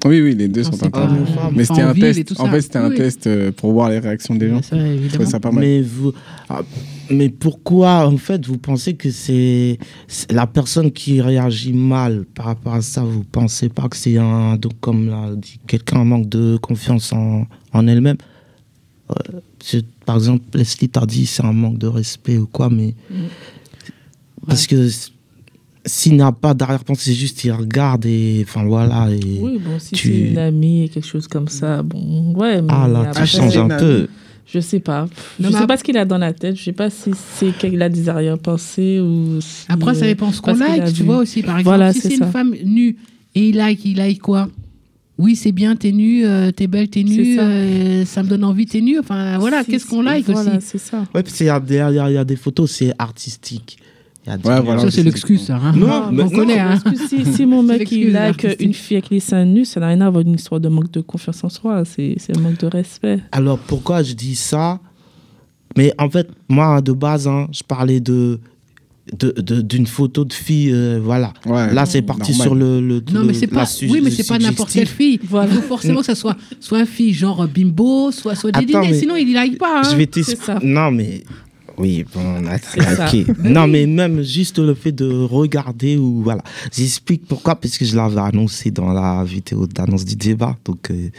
oui, 0.05 0.21
oui, 0.21 0.36
les 0.36 0.47
deux 0.47 0.63
sont 0.63 0.84
interdits. 0.84 1.15
Mais 1.55 1.63
c'était 1.65 1.82
un 1.82 1.93
test. 1.93 2.34
En 2.39 2.47
fait, 2.47 2.61
c'était 2.61 2.80
un 2.80 2.89
Oui. 2.89 2.95
test 2.97 3.30
pour 3.51 3.71
voir 3.73 3.89
les 3.89 3.99
réactions 3.99 4.36
des 4.36 4.49
gens. 4.49 4.61
Ça, 4.61 4.75
évidemment. 4.75 5.01
Je 5.07 5.13
trouvais 5.13 5.30
ça 5.30 5.39
pas 5.39 5.51
mal. 5.51 5.63
Mais 5.63 5.82
vous. 5.82 6.11
ah, 6.49 6.61
Mais 7.12 7.30
pourquoi, 7.30 8.07
en 8.07 8.18
fait, 8.18 8.45
vous 8.45 8.57
pensez 8.57 8.93
que 8.95 9.10
c'est 9.10 9.78
la 10.30 10.45
personne 10.47 10.91
qui 10.91 11.22
réagit 11.22 11.74
mal 11.74 12.26
par 12.36 12.45
rapport 12.47 12.74
à 12.76 12.82
ça 12.82 13.01
Vous 13.03 13.24
pensez 13.24 13.70
pas 13.70 13.88
que 13.89 13.97
c'est 13.97 14.18
un, 14.18 14.55
donc 14.57 14.74
comme 14.80 15.10
l'a 15.10 15.34
dit 15.36 15.60
quelqu'un, 15.68 16.01
un 16.01 16.05
manque 16.05 16.30
de 16.30 16.57
confiance 16.57 17.12
en, 17.14 17.47
en 17.74 17.88
elle-même? 17.88 18.18
Euh, 19.12 19.82
Par 20.05 20.18
exemple, 20.18 20.43
Leslie 20.53 20.89
t'a 20.89 21.05
dit 21.05 21.26
c'est 21.26 21.43
un 21.43 21.53
manque 21.53 21.80
de 21.80 21.88
respect 21.88 22.38
ou 22.38 22.45
quoi, 22.45 22.70
mais 22.70 22.93
parce 24.47 24.68
que 24.68 24.88
s'il 25.86 26.16
n'a 26.18 26.32
pas 26.32 26.53
d'arrière-pensée, 26.53 27.12
c'est 27.12 27.16
juste 27.16 27.43
il 27.43 27.51
regarde 27.51 28.05
et 28.05 28.45
enfin 28.47 28.64
voilà. 28.66 29.10
Et 29.12 29.39
Oui, 29.41 29.57
bon, 29.60 29.80
si 29.80 29.95
tu- 29.95 30.07
c'est 30.10 30.32
une 30.32 30.38
amie 30.38 30.84
et 30.84 30.89
quelque 30.89 31.07
chose 31.07 31.28
comme 31.28 31.47
ça, 31.47 31.82
bon, 31.82 32.34
ouais. 32.36 32.62
Mais 32.62 32.68
Ah, 32.72 32.88
là, 32.88 33.12
tu 33.16 33.26
changes 33.26 33.57
un 33.57 33.68
peu. 33.68 34.07
Je 34.52 34.60
sais 34.60 34.80
pas. 34.80 35.08
Je 35.39 35.43
Non, 35.43 35.52
mais 35.52 35.60
sais 35.60 35.68
pas 35.68 35.78
ce 35.78 35.84
qu'il 35.84 35.97
a 35.97 36.06
dans 36.06 36.18
la 36.18 36.34
tête. 36.34 36.56
Je 36.56 36.64
sais 36.64 36.72
pas 36.74 36.89
si 36.89 37.12
c'est 37.38 37.52
qu'il 37.52 37.82
a 37.82 37.89
des 37.89 38.10
arrière-pensées 38.10 39.00
ou. 39.00 39.39
si, 39.41 39.66
Après, 39.70 39.93
ça 39.93 40.06
dépend 40.08 40.32
ce 40.32 40.41
qu'on 40.41 40.56
like, 40.56 40.86
tu 40.86 41.02
vu. 41.02 41.04
vois 41.04 41.18
aussi. 41.18 41.41
Par 41.43 41.60
exemple, 41.60 41.76
Voilà, 41.78 41.93
si 41.93 42.02
c'est 42.02 42.16
une 42.16 42.32
femme 42.32 42.56
nue 42.66 42.97
et 43.36 43.50
il 43.50 43.56
like, 43.58 43.86
il 43.86 43.97
like 43.97 44.20
quoi? 44.22 44.50
Oui, 45.20 45.36
c'est 45.36 45.52
bien, 45.52 45.76
t'es 45.76 45.91
nue, 45.91 46.26
euh, 46.26 46.50
t'es 46.52 46.68
belle, 46.68 46.88
t'es 46.89 47.04
nue, 47.04 47.36
ça. 47.36 47.41
euh, 47.41 48.06
ça 48.06 48.24
me 48.24 48.30
donne 48.30 48.43
envie, 48.45 48.66
t'es 48.66 48.80
nue. 48.80 48.97
Enfin, 49.00 49.38
voilà, 49.38 49.64
qu'est-ce 49.66 49.86
qu'on 49.86 50.02
like 50.02 50.26
voilà, 50.30 50.56
aussi? 50.58 50.66
c'est 50.66 50.78
ça. 50.78 51.00
Ouais, 51.14 51.22
parce 51.24 51.34
qu'il 51.36 51.45
y 51.45 51.50
a, 51.50 51.60
des- 51.60 51.76
il 51.91 52.10
y 52.10 52.14
y 52.14 52.18
a 52.18 52.24
des 52.24 52.38
photos, 52.38 52.72
c'est 52.72 52.93
artistique. 52.97 53.78
Il 54.26 54.30
y 54.30 54.34
a 54.34 54.38
des- 54.38 54.47
Ouais, 54.49 54.59
voilà. 54.61 54.82
Ça, 54.82 54.91
c'est 54.91 55.03
l'excuse, 55.03 55.41
ça. 55.45 55.55
hein. 55.57 55.74
Non, 55.76 56.11
mais 56.11 56.24
on 56.24 56.30
connaît. 56.30 56.59
Hein. 56.59 56.78
Parce 56.84 56.95
que 56.97 57.07
si, 57.07 57.26
si 57.34 57.45
mon 57.45 57.63
mec 57.63 57.89
il 57.91 58.11
l'excuse 58.11 58.13
like 58.13 58.45
artistique. 58.45 58.61
une 58.67 58.74
fille 58.74 58.97
avec 58.97 59.09
les 59.09 59.20
seins 59.20 59.45
nus, 59.45 59.65
ça 59.65 59.80
n'a 59.80 59.88
rien 59.88 60.01
à 60.01 60.09
voir 60.09 60.17
avec 60.17 60.28
une 60.28 60.36
histoire 60.36 60.59
de 60.59 60.67
manque 60.70 60.91
de 60.91 61.01
confiance 61.01 61.43
en 61.43 61.49
soi. 61.49 61.84
C'est 61.86 62.17
un 62.36 62.39
manque 62.39 62.57
de 62.59 62.67
respect. 62.67 63.20
Alors 63.32 63.57
pourquoi 63.59 64.03
je 64.03 64.13
dis 64.13 64.36
ça? 64.36 64.80
Mais 65.78 65.93
en 65.97 66.09
fait, 66.09 66.28
moi 66.49 66.82
de 66.82 66.91
base, 66.91 67.28
hein, 67.28 67.47
je 67.51 67.63
parlais 67.63 67.99
de 67.99 68.39
d'une 69.17 69.88
photo 69.88 70.24
de 70.24 70.34
fille, 70.34 70.70
euh, 70.72 70.99
voilà. 71.03 71.34
Ouais, 71.47 71.74
Là, 71.74 71.88
c'est 71.88 72.03
parti 72.03 72.30
normal. 72.32 72.47
sur 72.47 72.53
le, 72.53 72.80
le- 72.80 73.03
Non, 73.11 73.22
le- 73.22 73.28
mais 73.28 73.47
pas. 73.47 73.65
Oui, 73.82 74.01
mais 74.03 74.11
c'est 74.11 74.28
pas 74.28 74.38
n'importe 74.38 74.72
quelle 74.72 74.86
fille. 74.86 75.20
Il 75.24 75.28
faut 75.28 75.41
forcément 75.67 76.01
que 76.01 76.05
ça 76.05 76.13
soit 76.13 76.38
soit 76.59 76.82
une 76.82 76.86
fille 76.86 77.11
genre 77.13 77.47
bimbo, 77.47 78.11
soit 78.11 78.36
soit 78.36 78.51
Attends, 78.55 78.82
mais 78.82 78.93
Sinon, 78.93 79.15
il 79.15 79.30
y 79.30 79.34
like 79.34 79.57
pas. 79.57 79.80
hein. 79.80 79.89
Je 79.89 79.95
vais 79.95 80.05
ça. 80.24 80.59
Non, 80.61 80.91
mais 80.91 81.24
oui, 81.80 82.05
bon, 82.13 82.21
on 82.21 82.45
a. 82.45 82.57
Non, 83.39 83.65
mais 83.65 83.86
même 83.86 84.21
juste 84.21 84.59
le 84.59 84.73
fait 84.73 84.91
de 84.91 85.09
regarder 85.23 85.97
ou 85.97 86.21
voilà. 86.21 86.43
J'explique 86.73 87.25
pourquoi 87.25 87.55
parce 87.55 87.77
que 87.77 87.86
je 87.86 87.95
l'avais 87.95 88.19
annoncé 88.19 88.69
dans 88.69 88.91
la 88.91 89.23
vidéo 89.23 89.65
d'annonce 89.65 90.03
du 90.03 90.17
débat. 90.17 90.57
Donc, 90.65 90.91
euh, 90.91 91.09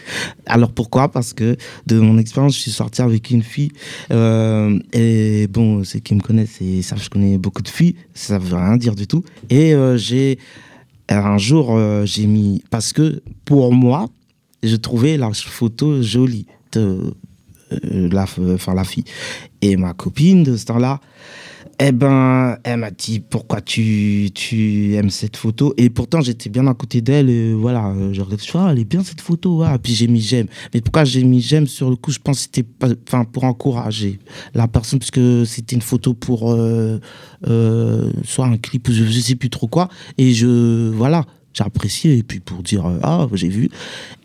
alors 0.44 0.70
pourquoi? 0.70 1.10
Parce 1.10 1.32
que 1.32 1.56
de 1.86 1.98
mon 1.98 2.18
expérience, 2.18 2.56
je 2.56 2.60
suis 2.60 2.70
sorti 2.70 3.00
avec 3.00 3.30
une 3.30 3.42
fille 3.42 3.72
euh, 4.12 4.78
et 4.92 5.48
bon, 5.48 5.82
ceux 5.82 6.00
qui 6.00 6.14
me 6.14 6.20
connaissent 6.20 6.60
et 6.60 6.82
savent 6.82 6.98
que 6.98 7.04
je 7.04 7.10
connais 7.10 7.38
beaucoup 7.38 7.62
de 7.62 7.68
filles. 7.68 7.96
Ça 8.12 8.38
veut 8.38 8.56
rien 8.56 8.76
dire 8.76 8.94
du 8.94 9.06
tout. 9.06 9.24
Et 9.48 9.74
euh, 9.74 9.96
j'ai 9.96 10.38
un 11.08 11.38
jour, 11.38 11.76
j'ai 12.04 12.26
mis 12.26 12.62
parce 12.70 12.92
que 12.92 13.22
pour 13.44 13.72
moi, 13.72 14.08
je 14.62 14.76
trouvais 14.76 15.16
la 15.16 15.30
photo 15.32 16.02
jolie 16.02 16.46
de 16.72 17.14
euh, 17.72 18.08
la, 18.10 18.26
enfin, 18.54 18.74
la 18.74 18.84
fille. 18.84 19.04
Et 19.62 19.76
ma 19.76 19.92
copine 19.92 20.42
de 20.42 20.56
ce 20.56 20.64
temps-là, 20.66 21.00
eh 21.82 21.92
ben, 21.92 22.58
elle 22.62 22.78
m'a 22.78 22.90
dit 22.90 23.20
pourquoi 23.20 23.62
tu, 23.62 24.30
tu 24.34 24.94
aimes 24.96 25.08
cette 25.08 25.38
photo? 25.38 25.72
Et 25.78 25.88
pourtant, 25.88 26.20
j'étais 26.20 26.50
bien 26.50 26.66
à 26.66 26.74
côté 26.74 27.00
d'elle. 27.00 27.30
et 27.30 27.54
voilà, 27.54 27.88
euh, 27.88 28.12
je 28.12 28.20
regarde, 28.20 28.42
je 28.42 28.50
fais, 28.50 28.58
ah, 28.58 28.68
elle 28.70 28.80
est 28.80 28.84
bien 28.84 29.02
cette 29.02 29.22
photo. 29.22 29.62
Ah, 29.62 29.78
puis 29.78 29.94
j'ai 29.94 30.06
mis 30.06 30.20
j'aime. 30.20 30.46
Mais 30.74 30.82
pourquoi 30.82 31.04
j'ai 31.04 31.24
mis 31.24 31.40
j'aime 31.40 31.66
sur 31.66 31.88
le 31.88 31.96
coup? 31.96 32.10
Je 32.10 32.18
pense 32.18 32.36
que 32.36 32.42
c'était 32.42 32.66
enfin, 33.08 33.24
pour 33.24 33.44
encourager 33.44 34.18
la 34.52 34.68
personne, 34.68 34.98
parce 34.98 35.10
que 35.10 35.44
c'était 35.46 35.74
une 35.74 35.80
photo 35.82 36.12
pour 36.12 36.52
euh, 36.52 37.00
euh, 37.48 38.10
soit 38.24 38.46
un 38.46 38.58
clip 38.58 38.90
je, 38.90 39.04
je 39.04 39.20
sais 39.20 39.34
plus 39.34 39.50
trop 39.50 39.66
quoi. 39.66 39.88
Et 40.18 40.34
je, 40.34 40.90
voilà, 40.90 41.24
j'ai 41.54 41.64
apprécié. 41.64 42.18
Et 42.18 42.22
puis 42.22 42.40
pour 42.40 42.62
dire, 42.62 42.84
euh, 42.84 42.98
ah, 43.02 43.26
j'ai 43.32 43.48
vu. 43.48 43.70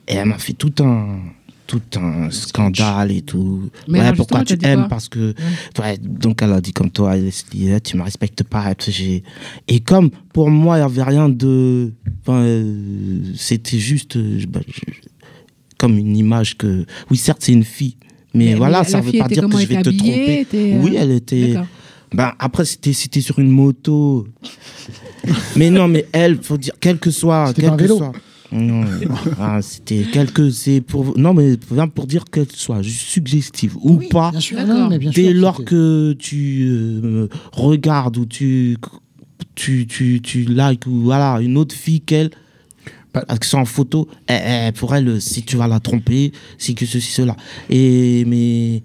Et 0.09 0.15
elle 0.15 0.27
m'a 0.27 0.39
fait 0.39 0.53
tout 0.53 0.73
un 0.83 1.19
tout 1.67 1.81
un 1.97 2.29
scandale 2.31 3.11
et 3.11 3.21
tout. 3.21 3.69
Mais 3.87 3.99
ouais, 3.99 4.13
pourquoi 4.13 4.43
tu 4.43 4.55
dit 4.57 4.65
aimes 4.65 4.87
Parce 4.89 5.09
que 5.09 5.33
ouais, 5.79 5.97
donc 5.97 6.41
elle 6.41 6.53
a 6.53 6.61
dit 6.61 6.73
comme 6.73 6.91
toi, 6.91 7.15
Leslie, 7.15 7.69
eh, 7.71 7.81
tu 7.81 7.97
me 7.97 8.03
respectes 8.03 8.43
pas. 8.43 8.73
Et, 8.99 9.23
et 9.67 9.79
comme 9.79 10.09
pour 10.33 10.49
moi, 10.49 10.77
il 10.77 10.79
n'y 10.81 10.85
avait 10.85 11.03
rien 11.03 11.27
de. 11.29 11.91
enfin, 12.21 12.39
euh, 12.43 13.21
C'était 13.35 13.79
juste 13.79 14.15
euh, 14.17 14.39
bah, 14.47 14.59
je- 14.67 14.81
comme 15.77 15.97
une 15.97 16.15
image 16.15 16.57
que. 16.57 16.85
Oui, 17.09 17.17
certes, 17.17 17.39
c'est 17.41 17.53
une 17.53 17.63
fille. 17.63 17.97
Mais, 18.33 18.45
Mais- 18.45 18.55
voilà, 18.55 18.81
mais 18.83 18.87
ça 18.89 18.97
la 18.97 19.03
veut 19.03 19.11
pas 19.17 19.27
dire 19.27 19.47
que 19.49 19.57
je 19.57 19.61
elle 19.61 19.67
vais 19.67 19.81
te 19.81 19.89
tromper. 19.89 20.39
était, 20.41 20.73
euh, 20.73 20.81
Oui, 20.83 20.95
elle 20.97 21.11
était. 21.11 21.55
Ben, 22.13 22.31
après, 22.39 22.65
c'était 22.65 22.93
c'était 22.93 23.21
sur 23.21 23.39
une 23.39 23.49
moto. 23.49 24.27
mais 25.55 25.69
non, 25.69 25.87
mais 25.87 26.05
elle, 26.11 26.41
faut 26.41 26.57
dire, 26.57 26.73
quel 26.79 26.97
que 26.99 27.11
soit. 27.11 27.53
Quel 27.55 27.75
que 27.75 27.87
soit- 27.87 28.11
Non, 28.51 28.85
ah, 29.39 29.61
c'était 29.61 30.03
quelque. 30.03 30.49
C'est 30.49 30.81
pour. 30.81 31.17
Non, 31.17 31.33
mais 31.33 31.57
bien 31.71 31.87
pour 31.87 32.07
dire 32.07 32.25
qu'elle 32.25 32.51
soit 32.51 32.83
suggestive 32.83 33.75
ou 33.81 34.01
pas. 34.09 34.31
Bien 34.31 34.39
sûr, 34.39 34.57
D'accord. 34.57 34.75
non, 34.75 34.89
mais 34.89 34.99
bien 34.99 35.11
sûr. 35.11 35.23
Dès 35.23 35.33
lors 35.33 35.63
que 35.65 36.13
tu 36.13 36.67
euh, 36.69 37.27
regardes 37.51 38.17
ou 38.17 38.25
tu, 38.25 38.77
tu, 39.55 39.87
tu, 39.87 40.21
tu 40.21 40.45
likes 40.45 40.85
ou 40.85 41.01
voilà, 41.01 41.39
une 41.41 41.57
autre 41.57 41.75
fille 41.75 42.01
qu'elle, 42.01 42.29
parce 43.11 43.39
que 43.39 43.55
en 43.55 43.65
photo, 43.65 44.07
eh, 44.29 44.67
eh, 44.67 44.71
pour 44.73 44.93
elle, 44.95 45.21
si 45.21 45.43
tu 45.43 45.57
vas 45.57 45.67
la 45.67 45.79
tromper, 45.79 46.31
c'est 46.57 46.73
que 46.73 46.85
ceci, 46.85 47.11
cela. 47.11 47.35
Et, 47.69 48.25
mais 48.25 48.83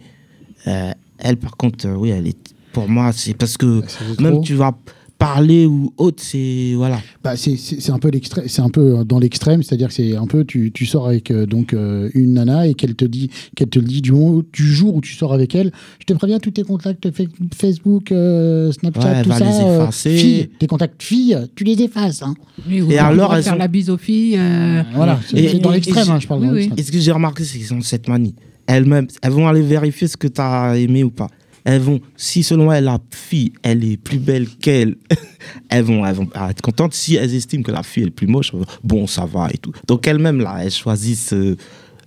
euh, 0.66 0.92
elle, 1.18 1.36
par 1.36 1.56
contre, 1.56 1.86
euh, 1.88 1.94
oui, 1.94 2.10
elle 2.10 2.28
est, 2.28 2.38
pour 2.72 2.88
moi, 2.88 3.12
c'est 3.12 3.34
parce 3.34 3.56
que 3.56 3.82
C'est 3.86 4.20
même 4.20 4.34
trop. 4.34 4.42
tu 4.42 4.54
vas 4.54 4.76
parler 5.20 5.66
ou 5.66 5.92
autre, 5.98 6.20
c'est. 6.20 6.72
Voilà. 6.74 6.98
Bah, 7.22 7.36
c'est 7.36 7.56
c'est- 7.56 7.78
c'est 7.80 7.92
un 7.92 7.98
peu 8.00 8.08
l'extrême, 8.08 8.46
c'est 8.48 8.62
un 8.62 8.70
peu 8.70 9.04
dans 9.04 9.20
l'extrême, 9.20 9.62
c'est-à-dire 9.62 9.88
que 9.88 9.94
c'est 9.94 10.16
un 10.16 10.26
peu 10.26 10.44
tu, 10.44 10.72
tu 10.72 10.86
sors 10.86 11.06
avec 11.06 11.30
euh, 11.30 11.46
donc 11.46 11.74
euh, 11.74 12.08
une 12.14 12.32
nana 12.32 12.66
et 12.66 12.74
qu'elle 12.74 12.96
te 12.96 13.04
dit 13.04 13.30
qu'elle 13.54 13.68
te 13.68 13.78
le 13.78 13.84
dit 13.84 14.00
du, 14.00 14.10
moment, 14.12 14.42
du 14.52 14.64
jour 14.66 14.96
où 14.96 15.00
tu 15.00 15.14
sors 15.14 15.32
avec 15.32 15.54
elle, 15.54 15.70
je 16.00 16.06
te 16.06 16.14
préviens 16.14 16.40
tous 16.40 16.50
tes 16.50 16.62
contacts 16.64 17.10
fa- 17.12 17.22
Facebook, 17.54 18.10
euh, 18.10 18.72
Snapchat, 18.72 19.12
Ouais, 19.12 19.22
tout 19.22 19.28
va 19.28 19.38
ça, 19.38 19.44
les 19.44 19.50
euh, 19.64 19.82
effacer. 19.82 20.16
filles, 20.16 20.48
tes 20.58 20.66
contacts 20.66 21.02
filles, 21.02 21.38
tu 21.54 21.62
les 21.64 21.80
effaces. 21.82 22.22
Hein. 22.22 22.34
Oui, 22.68 22.80
ou 22.80 22.90
Et 22.90 22.98
alors, 22.98 23.32
faire 23.34 23.44
sont- 23.44 23.54
la 23.56 23.68
bise 23.68 23.90
aux 23.90 23.98
filles. 23.98 24.36
euh, 24.38 24.82
Voilà, 24.94 25.20
c'est 25.28 25.36
Et- 25.38 25.48
c'est 25.50 25.58
dans 25.58 25.70
et- 25.70 25.74
l'extrême, 25.74 26.06
et- 26.08 26.10
hein, 26.10 26.18
je 26.18 26.26
parle 26.26 26.40
oui, 26.40 26.46
dans 26.46 26.52
oui. 26.54 26.58
l'extrême. 26.60 26.78
Et 26.78 26.82
ce 26.82 26.90
que 26.92 26.98
j'ai 26.98 27.12
remarqué, 27.12 27.44
c'est 27.44 27.58
qu'ils 27.58 27.72
ont 27.74 27.82
cette 27.82 28.08
manie. 28.08 28.34
Elles-mêmes, 28.66 29.06
elles 29.22 29.32
vont 29.32 29.46
aller 29.48 29.62
vérifier 29.62 30.08
ce 30.08 30.16
que 30.16 30.28
tu 30.28 30.40
as 30.40 30.76
aimé 30.78 31.04
ou 31.04 31.10
pas. 31.10 31.28
Elles 31.64 31.80
vont, 31.80 32.00
si 32.16 32.42
selon 32.42 32.72
elles, 32.72 32.84
la 32.84 32.98
fille, 33.10 33.52
elle 33.62 33.84
est 33.84 33.96
plus 33.96 34.18
belle 34.18 34.48
qu'elle, 34.48 34.96
elles 35.68 35.84
vont, 35.84 36.04
elles 36.06 36.14
vont 36.14 36.28
être 36.48 36.62
contentes. 36.62 36.94
Si 36.94 37.16
elles 37.16 37.34
estiment 37.34 37.62
que 37.62 37.70
la 37.72 37.82
fille 37.82 38.04
est 38.04 38.10
plus 38.10 38.26
moche, 38.26 38.52
bon, 38.82 39.06
ça 39.06 39.26
va 39.26 39.48
et 39.52 39.58
tout. 39.58 39.72
Donc 39.86 40.06
elles-mêmes, 40.06 40.40
là, 40.40 40.58
elles 40.64 40.70
choisissent 40.70 41.32
euh, 41.34 41.56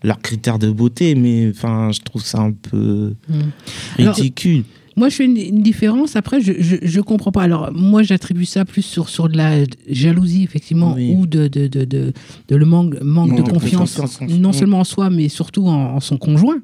leurs 0.03 0.19
critères 0.19 0.59
de 0.59 0.69
beauté, 0.71 1.15
mais 1.15 1.49
enfin, 1.49 1.91
je 1.91 2.01
trouve 2.01 2.23
ça 2.23 2.39
un 2.41 2.51
peu 2.51 3.13
Hmm. 3.29 3.41
Alors, 3.99 4.15
ridicule. 4.15 4.63
Moi, 4.95 5.09
je 5.09 5.15
fais 5.15 5.25
une, 5.25 5.37
une 5.37 5.63
différence. 5.63 6.15
Après, 6.15 6.39
je, 6.39 6.53
je, 6.59 6.75
je 6.83 7.01
comprends 7.01 7.31
pas. 7.31 7.41
Alors, 7.41 7.71
moi, 7.73 8.03
j'attribue 8.03 8.45
ça 8.45 8.63
plus 8.63 8.83
sur, 8.83 9.09
sur 9.09 9.27
de 9.27 9.35
la 9.37 9.63
jalousie, 9.89 10.43
effectivement, 10.43 10.93
Oui. 10.93 11.15
ou 11.17 11.25
de, 11.25 11.47
de, 11.47 11.65
de, 11.67 11.83
de, 11.83 12.13
de 12.47 12.55
le 12.55 12.65
manque, 12.65 13.01
manque 13.01 13.35
de 13.35 13.41
confiance, 13.41 13.95
confiance 13.95 14.21
en- 14.31 14.37
non 14.37 14.51
seulement 14.53 14.81
en 14.81 14.83
soi, 14.83 15.09
mais 15.09 15.29
surtout 15.29 15.65
en, 15.67 15.95
en 15.95 15.99
son 15.99 16.17
conjoint. 16.17 16.57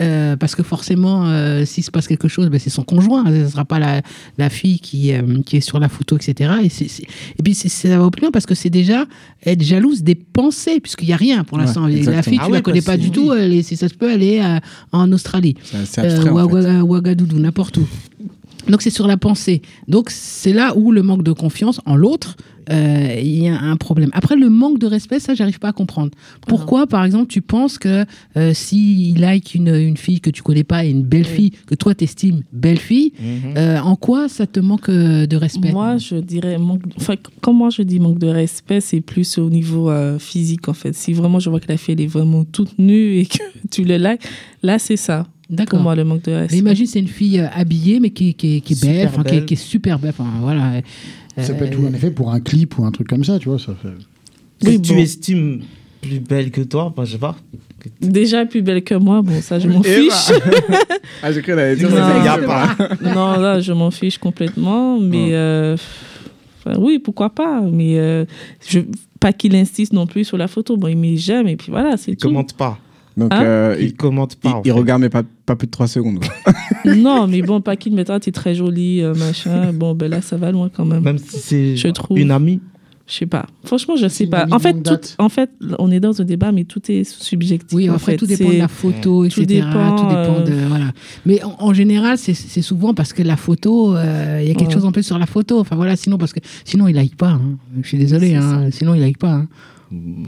Euh, 0.00 0.36
parce 0.36 0.54
que 0.54 0.62
forcément, 0.62 1.26
euh, 1.26 1.64
s'il 1.64 1.84
se 1.84 1.90
passe 1.90 2.06
quelque 2.08 2.28
chose, 2.28 2.48
ben, 2.48 2.58
c'est 2.58 2.70
son 2.70 2.82
conjoint. 2.82 3.24
Ce 3.26 3.30
ne 3.30 3.48
sera 3.48 3.64
pas 3.64 3.78
la, 3.78 4.00
la 4.38 4.48
fille 4.50 4.78
qui, 4.80 5.12
euh, 5.12 5.20
qui 5.44 5.58
est 5.58 5.60
sur 5.60 5.78
la 5.78 5.88
photo, 5.88 6.16
etc. 6.16 6.52
Et, 6.64 6.68
c'est- 6.68 6.88
c'est- 6.88 7.02
et 7.02 7.42
puis, 7.42 7.54
c'est- 7.54 7.68
ça 7.68 7.98
va 7.98 8.04
au 8.04 8.10
plus 8.10 8.22
loin 8.22 8.30
parce 8.30 8.46
que 8.46 8.54
c'est 8.54 8.70
déjà 8.70 9.04
être 9.44 9.62
jalouse 9.62 10.02
des 10.02 10.14
pensées, 10.14 10.80
puisqu'il 10.80 11.08
n'y 11.08 11.14
a 11.14 11.16
rien 11.16 11.44
pour 11.44 11.58
Ouais, 11.58 11.64
l'instant. 11.64 11.86
la 11.86 12.22
fille, 12.22 12.38
tu 12.38 12.40
Ah 12.40 12.46
ne 12.46 12.52
la 12.52 12.56
ouais, 12.58 12.62
connais 12.62 12.80
pas 12.82 12.96
du 12.96 13.06
oui. 13.06 13.12
tout. 13.12 13.32
Elle 13.32 13.52
est- 13.52 13.62
si 13.62 13.76
ça 13.76 13.88
se 13.88 13.94
peut, 13.94 14.10
elle 14.10 14.22
est 14.22 14.42
euh, 14.42 14.58
en 14.92 15.10
Australie 15.12 15.56
C'est 15.84 16.28
ou 16.30 16.38
à 16.38 16.46
Ouagadougou, 16.46 17.38
n'importe 17.38 17.76
où. 17.76 17.86
Donc 18.68 18.80
c'est 18.82 18.90
sur 18.90 19.06
la 19.08 19.16
pensée. 19.16 19.60
Donc 19.88 20.08
c'est 20.10 20.52
là 20.52 20.72
où 20.76 20.92
le 20.92 21.02
manque 21.02 21.24
de 21.24 21.32
confiance 21.32 21.80
en 21.84 21.96
l'autre, 21.96 22.36
euh, 22.70 23.16
il 23.20 23.42
y 23.42 23.48
a 23.48 23.58
un 23.60 23.76
problème. 23.76 24.10
Après 24.12 24.36
le 24.36 24.48
manque 24.50 24.78
de 24.78 24.86
respect, 24.86 25.20
ça 25.20 25.34
j'arrive 25.34 25.58
pas 25.58 25.68
à 25.68 25.72
comprendre. 25.72 26.10
Pourquoi 26.46 26.86
par 26.86 27.04
exemple 27.04 27.26
tu 27.28 27.42
penses 27.42 27.78
que 27.78 28.04
euh, 28.36 28.54
s'il 28.54 29.20
like 29.20 29.54
une, 29.54 29.68
une 29.74 29.96
fille 29.96 30.20
que 30.20 30.30
tu 30.30 30.42
connais 30.42 30.64
pas 30.64 30.84
et 30.84 30.90
une 30.90 31.02
belle 31.02 31.24
fille 31.24 31.52
que 31.66 31.74
toi 31.74 31.94
t'estimes 31.94 32.42
belle 32.52 32.78
fille, 32.78 33.12
Mhm. 33.20 33.54
euh, 33.56 33.78
en 33.80 33.96
quoi 33.96 34.28
ça 34.28 34.46
te 34.46 34.60
manque 34.60 34.88
euh, 34.88 35.26
de 35.26 35.36
respect? 35.36 35.72
Moi, 35.72 35.96
je 35.98 36.16
dirais, 36.16 36.58
manque, 36.58 36.82
enfin, 36.96 37.14
quand 37.40 37.52
moi 37.52 37.70
je 37.70 37.82
dis 37.82 37.98
manque 38.00 38.18
de 38.18 38.28
respect, 38.28 38.80
c'est 38.80 39.00
plus 39.00 39.38
au 39.38 39.48
niveau 39.50 39.90
euh, 39.90 40.18
physique 40.18 40.68
en 40.68 40.74
fait. 40.74 40.94
Si 40.94 41.12
vraiment 41.12 41.38
je 41.40 41.50
vois 41.50 41.60
que 41.60 41.68
la 41.68 41.76
fille 41.76 41.94
elle 41.94 42.00
est 42.02 42.06
vraiment 42.06 42.44
toute 42.44 42.78
nue 42.78 43.18
et 43.18 43.26
que 43.26 43.38
tu 43.70 43.84
le 43.84 43.96
likes, 43.96 44.22
là 44.62 44.78
c'est 44.78 44.96
ça. 44.96 45.26
Pour 45.48 45.56
D'accord. 45.58 45.80
moi, 45.82 45.94
le 45.94 46.04
manque 46.04 46.22
de 46.24 46.30
Mais 46.30 46.38
respect. 46.38 46.56
imagine 46.58 46.86
c'est 46.86 47.00
une 47.00 47.08
fille 47.08 47.38
euh, 47.38 47.46
habillée 47.54 48.00
mais 48.00 48.08
qui, 48.08 48.32
qui, 48.32 48.62
qui 48.62 48.72
est 48.72 48.80
belle, 48.82 48.94
Super 49.00 49.08
enfin, 49.10 49.22
qui, 49.22 49.28
est- 49.34 49.38
belle. 49.38 49.44
qui 49.46 49.54
est 49.54 49.56
super 49.58 49.98
belle. 49.98 50.14
Enfin 50.18 50.30
voilà. 50.40 50.80
Ça 51.38 51.52
Euh, 51.52 51.54
peut 51.58 51.64
être 51.64 51.72
tout 51.76 51.86
en 51.86 51.92
effet 51.94 52.10
pour 52.10 52.30
un 52.32 52.40
clip 52.40 52.78
ou 52.78 52.84
un 52.84 52.90
truc 52.90 53.08
comme 53.08 53.24
ça, 53.24 53.38
tu 53.38 53.48
vois. 53.48 53.58
Ça 53.58 53.74
fait... 53.80 53.88
Tu 54.82 54.92
bon. 54.94 54.98
estimes 55.00 55.60
plus 56.00 56.20
belle 56.20 56.50
que 56.50 56.60
toi, 56.60 56.92
bah, 56.96 57.04
je 57.04 57.12
sais 57.12 57.18
pas. 57.18 57.36
Déjà 58.00 58.44
plus 58.46 58.62
belle 58.62 58.84
que 58.84 58.94
moi, 58.94 59.22
bon, 59.22 59.40
ça, 59.40 59.58
je 59.58 59.66
m'en 59.68 59.82
fiche. 59.82 60.30
Ah, 61.22 61.30
j'ai 61.32 61.40
cru 61.42 61.52
qu'elle 61.52 61.58
allait 61.58 61.76
dire 61.76 61.90
Non. 61.90 61.96
ça. 61.96 62.24
Y 62.24 62.28
a 62.28 62.38
pas. 62.38 62.76
non, 63.14 63.40
là, 63.40 63.60
je 63.60 63.72
m'en 63.72 63.90
fiche 63.90 64.18
complètement. 64.18 64.98
Mais 65.00 65.28
euh, 65.34 65.76
enfin, 66.64 66.76
oui, 66.78 66.98
pourquoi 66.98 67.30
pas. 67.30 67.60
Mais 67.60 67.98
euh, 67.98 68.24
je, 68.68 68.80
pas 69.20 69.32
qu'il 69.32 69.54
insiste 69.56 69.92
non 69.92 70.06
plus 70.06 70.24
sur 70.24 70.36
la 70.36 70.48
photo. 70.48 70.76
Bon, 70.76 70.88
il 70.88 70.96
met 70.96 71.16
j'aime 71.16 71.48
et 71.48 71.56
puis 71.56 71.70
voilà, 71.70 71.96
c'est 71.96 72.12
Il 72.12 72.16
tout. 72.16 72.28
commente 72.28 72.54
pas. 72.54 72.78
Donc, 73.16 73.32
Hein 73.32 73.42
euh, 73.42 73.76
Il 73.78 73.86
il, 73.88 73.94
commente 73.94 74.36
pas. 74.36 74.48
il- 74.48 74.52
en 74.54 74.62
il 74.64 74.72
regarde, 74.72 75.02
mais 75.02 75.08
pas, 75.10 75.22
pas 75.46 75.56
plus 75.56 75.66
de 75.66 75.70
3 75.72 75.86
secondes. 75.86 76.20
Non, 76.84 77.26
mais 77.28 77.42
bon, 77.42 77.60
pas 77.60 77.76
qu'il 77.76 77.94
mettra, 77.94 78.18
t'es 78.18 78.32
très 78.32 78.54
jolie, 78.54 79.02
euh, 79.02 79.14
machin. 79.14 79.72
Bon, 79.72 79.94
ben 79.94 80.10
là, 80.10 80.20
ça 80.20 80.36
va 80.36 80.50
loin 80.50 80.68
quand 80.74 80.84
même. 80.84 81.02
Même 81.02 81.18
si 81.18 81.38
c'est 81.38 81.76
Je 81.76 81.88
trouve. 81.88 82.18
une 82.18 82.30
amie. 82.32 82.60
Je 83.06 83.14
sais 83.14 83.26
pas. 83.26 83.46
Franchement, 83.64 83.96
je 83.96 84.06
sais 84.08 84.26
pas. 84.26 84.46
En 84.50 84.58
fait, 84.58 84.80
tout, 84.82 84.96
en 85.18 85.28
fait, 85.28 85.50
on 85.78 85.90
est 85.90 86.00
dans 86.00 86.20
un 86.20 86.24
débat, 86.24 86.50
mais 86.52 86.64
tout 86.64 86.80
est 86.90 87.04
subjectif. 87.04 87.76
Oui, 87.76 87.90
en 87.90 87.94
après, 87.94 88.12
fait. 88.12 88.18
tout 88.18 88.26
dépend 88.26 88.48
de 88.48 88.56
la 88.58 88.68
photo, 88.68 89.28
tout 89.28 89.40
etc. 89.42 89.46
dépend, 89.60 89.96
tout 89.96 90.06
dépend 90.06 90.36
euh, 90.40 90.44
de. 90.44 90.66
Voilà. 90.68 90.86
Mais 91.26 91.42
en, 91.44 91.54
en 91.58 91.74
général, 91.74 92.16
c'est- 92.16 92.32
c'est 92.34 92.62
souvent 92.62 92.94
parce 92.94 93.12
que 93.12 93.22
la 93.22 93.36
photo, 93.36 93.94
euh, 93.96 94.38
il 94.42 94.48
y 94.48 94.50
a 94.50 94.54
quelque 94.54 94.68
Ouais. 94.68 94.74
chose 94.74 94.84
en 94.84 94.92
plus 94.92 95.02
sur 95.02 95.18
la 95.18 95.26
photo. 95.26 95.58
Enfin 95.60 95.76
voilà, 95.76 95.96
sinon, 95.96 96.16
parce 96.16 96.32
que 96.32 96.40
sinon, 96.64 96.88
il 96.88 96.94
like 96.94 97.16
pas. 97.16 97.30
hein. 97.30 97.58
Je 97.82 97.86
suis 97.88 97.98
désolé, 97.98 98.34
hein. 98.34 98.68
sinon, 98.70 98.94
il 98.94 99.00
like 99.00 99.18
pas. 99.18 99.32
hein. 99.32 99.48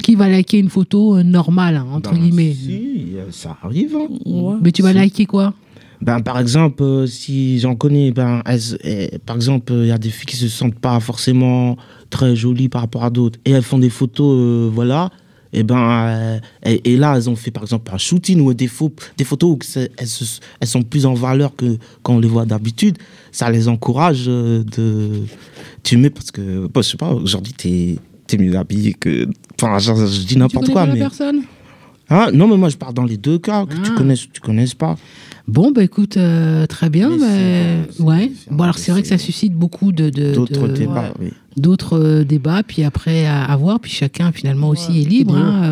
Qui 0.03 0.15
va 0.15 0.29
liker 0.29 0.59
une 0.59 0.69
photo 0.69 1.17
euh, 1.17 1.23
normale, 1.23 1.77
hein, 1.77 1.87
entre 1.93 2.13
Ben, 2.13 2.19
guillemets 2.19 2.53
Si, 2.55 3.09
euh, 3.17 3.31
ça 3.31 3.57
arrive. 3.63 3.97
hein. 3.97 4.09
Ouais. 4.27 4.57
Mais 4.63 4.73
tu 4.73 4.83
vas 4.83 4.91
Si. 4.91 4.97
liker 4.97 5.27
quoi? 5.27 5.55
Ben, 6.03 6.21
par 6.21 6.39
exemple, 6.39 6.83
euh, 6.83 7.07
si 7.07 7.59
j'en 7.61 7.75
connais, 7.77 8.11
ben, 8.11 8.43
elles- 8.45 8.79
eh, 8.85 9.19
par 9.25 9.37
exemple, 9.37 9.73
il 9.75 9.87
y 9.87 9.91
a 9.91 9.97
des 9.99 10.11
filles 10.11 10.27
qui 10.27 10.37
se 10.37 10.49
sentent 10.49 10.75
pas 10.79 11.01
forcément 11.01 11.77
très 12.11 12.37
jolies 12.37 12.69
par 12.69 12.83
rapport 12.83 13.05
à 13.05 13.11
d'autres. 13.11 13.39
Et 13.45 13.53
elles 13.53 13.63
font 13.63 13.79
des 13.79 13.91
photos, 13.91 14.37
euh, 14.39 14.71
voilà. 14.73 15.11
Et, 15.57 15.63
ben, 15.63 15.79
euh, 15.79 16.39
et, 16.67 16.93
et 16.93 16.97
là, 16.97 17.15
elles 17.17 17.31
ont 17.31 17.37
fait, 17.37 17.53
par 17.53 17.63
exemple, 17.63 17.91
un 17.95 17.97
shooting 17.97 18.41
ou 18.41 18.53
des, 18.53 18.67
faux, 18.67 18.93
des 19.17 19.23
photos 19.25 19.51
où 19.53 19.59
elles, 19.97 20.07
se- 20.09 20.41
elles 20.61 20.67
sont 20.69 20.83
plus 20.83 21.07
en 21.07 21.15
valeur 21.15 21.55
que 21.57 21.79
quand 22.03 22.17
on 22.17 22.19
les 22.19 22.29
voit 22.29 22.45
d'habitude. 22.45 22.99
Ça 23.33 23.51
les 23.51 23.69
encourage 23.69 24.25
euh, 24.27 24.63
de. 24.65 25.23
Tu 25.85 25.97
mets, 25.97 26.11
parce 26.11 26.31
que, 26.33 26.67
bon, 26.67 26.83
je 26.83 26.89
sais 26.89 26.97
pas, 26.97 27.13
aujourd'hui, 27.15 27.53
t'es 27.57 27.69
es 27.71 27.99
mieux 28.39 28.57
habillé 28.57 28.95
que. 28.95 29.29
Enfin, 29.61 29.79
je, 29.79 29.93
je 30.07 30.27
dis 30.27 30.37
n'importe 30.37 30.71
quoi, 30.71 30.87
mais. 30.87 30.99
personne 30.99 31.43
Ah, 32.09 32.29
non, 32.33 32.47
mais 32.49 32.57
moi, 32.57 32.69
je 32.69 32.77
parle 32.77 32.95
dans 32.95 33.05
les 33.05 33.17
deux 33.17 33.39
cas, 33.39 33.65
que 33.67 33.75
tu 33.75 33.91
Ah. 33.93 33.97
connaisses 33.97 34.25
ou 34.25 34.29
tu 34.33 34.41
connaisses 34.41 34.75
pas. 34.75 34.97
Bon, 35.47 35.73
bah 35.73 35.83
écoute, 35.83 36.17
euh, 36.17 36.67
très 36.67 36.89
bien. 36.91 37.11
Mais 37.11 37.19
bah, 37.19 37.89
c'est- 37.91 38.03
ouais. 38.03 38.33
Bon, 38.51 38.65
alors 38.65 38.79
c'est 38.79 38.93
vrai 38.93 39.03
que 39.03 39.09
ça 39.09 39.19
suscite 39.19 39.53
beaucoup 39.55 39.93
de. 39.93 40.09
D'autres 40.11 40.69
débats, 40.69 41.13
oui. 41.21 41.33
d'autres 41.57 41.99
euh, 41.99 42.25
débats, 42.25 42.63
puis 42.67 42.83
après 42.83 43.27
à, 43.27 43.45
à 43.45 43.57
voir, 43.57 43.79
puis 43.81 43.91
chacun 43.93 44.33
finalement 44.33 44.69
aussi 44.71 45.01
est 45.03 45.05
libre. 45.09 45.37
Hein, 45.37 45.63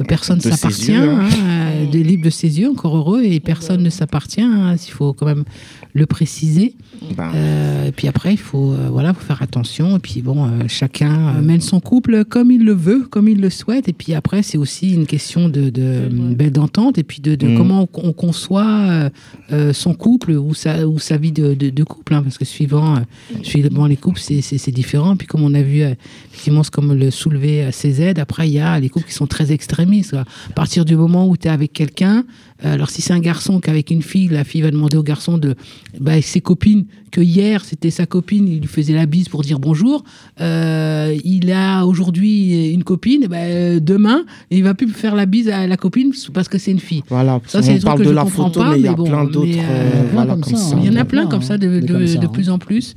euh, 0.00 0.04
personne 0.06 0.38
ne 0.38 0.42
s'appartient, 0.42 0.94
hein. 0.94 1.20
hein, 1.28 1.90
de 1.92 1.98
libre 1.98 2.24
de 2.24 2.30
ses 2.30 2.60
yeux, 2.60 2.70
encore 2.70 2.96
heureux, 2.96 3.22
et 3.24 3.38
personne 3.40 3.82
ne 3.82 3.90
s'appartient, 3.90 4.40
hein, 4.42 4.74
il 4.74 4.90
faut 4.92 5.12
quand 5.12 5.26
même 5.26 5.44
le 5.94 6.06
préciser. 6.06 6.74
Ben, 7.16 7.30
Euh, 7.34 7.86
et 7.88 7.92
puis 7.92 8.08
après, 8.08 8.32
il 8.34 8.38
faut, 8.38 8.72
euh, 8.72 8.88
voilà, 8.90 9.14
faut 9.14 9.24
faire 9.24 9.42
attention. 9.42 9.96
Et 9.96 10.00
puis 10.00 10.20
bon, 10.22 10.44
euh, 10.46 10.50
chacun 10.68 11.36
euh, 11.36 11.40
mène 11.42 11.60
son 11.60 11.80
couple 11.80 12.24
comme 12.24 12.50
il 12.50 12.64
le 12.64 12.72
veut, 12.72 13.06
comme 13.10 13.28
il 13.28 13.40
le 13.40 13.50
souhaite. 13.50 13.88
Et 13.88 13.92
puis 13.92 14.14
après, 14.14 14.42
c'est 14.42 14.58
aussi 14.58 14.92
une 14.92 15.06
question 15.06 15.48
de, 15.48 15.70
de 15.70 16.48
d'entente 16.50 16.98
et 16.98 17.02
puis 17.04 17.20
de, 17.20 17.34
de 17.34 17.46
Mhm. 17.48 17.56
comment 17.56 17.88
on, 17.94 18.08
on 18.08 18.12
conçoit 18.12 19.10
son 19.72 19.94
couple 19.94 20.32
ou 20.32 20.54
sa, 20.54 20.86
ou 20.86 20.98
sa 20.98 21.16
vie 21.16 21.32
de, 21.32 21.54
de, 21.54 21.70
de 21.70 21.84
couple. 21.84 22.14
hein, 22.14 22.22
parce 22.22 22.38
que 22.38 22.44
suivant, 22.44 22.96
euh, 22.96 23.00
suivant 23.42 23.86
les 23.86 23.96
couples, 23.96 24.20
c'est, 24.20 24.70
différent. 24.70 25.16
Puis 25.16 25.26
comme 25.26 25.42
on 25.42 25.54
a 25.54 25.62
vu, 25.62 25.82
euh, 25.82 25.94
effectivement, 26.30 26.62
c'est 26.62 26.72
comme 26.72 26.92
le 26.94 27.10
soulever 27.10 27.64
à 27.64 27.72
CZ. 27.72 28.18
Après, 28.18 28.48
il 28.48 28.52
y 28.52 28.58
a 28.60 28.78
les 28.78 28.88
couples 28.88 29.06
qui 29.06 29.14
sont 29.14 29.26
très 29.26 29.52
extrémistes. 29.52 30.10
quoi. 30.10 30.20
À 30.20 30.52
partir 30.54 30.84
du 30.84 30.96
moment 30.96 31.26
où 31.28 31.36
tu 31.36 31.48
es 31.48 31.50
avec 31.50 31.72
quelqu'un, 31.72 32.24
alors 32.62 32.90
si 32.90 33.02
c'est 33.02 33.12
un 33.12 33.20
garçon 33.20 33.60
qu'avec 33.60 33.90
une 33.90 34.02
fille, 34.02 34.28
la 34.28 34.44
fille 34.44 34.62
va 34.62 34.70
demander 34.70 34.96
au 34.96 35.02
garçon 35.02 35.38
de, 35.38 35.54
bah, 36.00 36.20
ses 36.22 36.40
copines, 36.40 36.86
que 37.12 37.20
hier 37.20 37.64
c'était 37.64 37.90
sa 37.90 38.04
copine, 38.06 38.48
il 38.48 38.60
lui 38.60 38.66
faisait 38.66 38.92
la 38.94 39.06
bise 39.06 39.28
pour 39.28 39.42
dire 39.42 39.58
bonjour. 39.60 40.02
Euh, 40.40 41.16
il 41.24 41.50
a 41.52 41.84
aujourd'hui 41.86 42.70
une 42.72 42.84
copine, 42.84 43.24
et 43.24 43.28
euh, 43.32 43.80
demain 43.80 44.24
il 44.50 44.62
va 44.64 44.74
plus 44.74 44.88
faire 44.88 45.14
la 45.14 45.26
bise 45.26 45.48
à 45.48 45.66
la 45.66 45.76
copine 45.76 46.12
parce 46.34 46.48
que 46.48 46.58
c'est 46.58 46.70
une 46.72 46.80
fille. 46.80 47.02
Voilà, 47.08 47.40
Ça, 47.46 47.62
c'est 47.62 47.70
on 47.70 47.74
des 47.74 47.78
trucs 47.80 47.84
parle 47.86 47.98
que 47.98 48.04
de 48.04 48.08
je 48.10 48.14
la 48.14 48.22
comprends 48.22 48.44
photo, 48.46 48.60
pas, 48.60 48.70
mais 48.72 48.78
il 48.80 48.84
y 48.84 48.88
a 48.88 48.92
bon, 48.94 49.04
plein 49.04 49.24
d'autres. 49.24 49.46
euh, 49.46 49.60
euh, 49.60 50.02
voilà, 50.12 50.32
comme 50.32 50.40
comme 50.42 50.56
ça, 50.56 50.58
ça. 50.70 50.76
hein. 50.76 50.80
Il 50.82 50.86
y 50.86 50.90
en 50.90 51.00
a 51.00 51.04
plein 51.04 51.26
comme 51.26 51.42
ça 51.42 51.58
de, 51.58 51.66
de- 51.66 51.80
des 51.80 51.86
comme 51.92 52.06
ça, 52.06 52.18
de 52.18 52.26
hein. 52.26 52.30
plus 52.32 52.50
en 52.50 52.58
plus. 52.58 52.94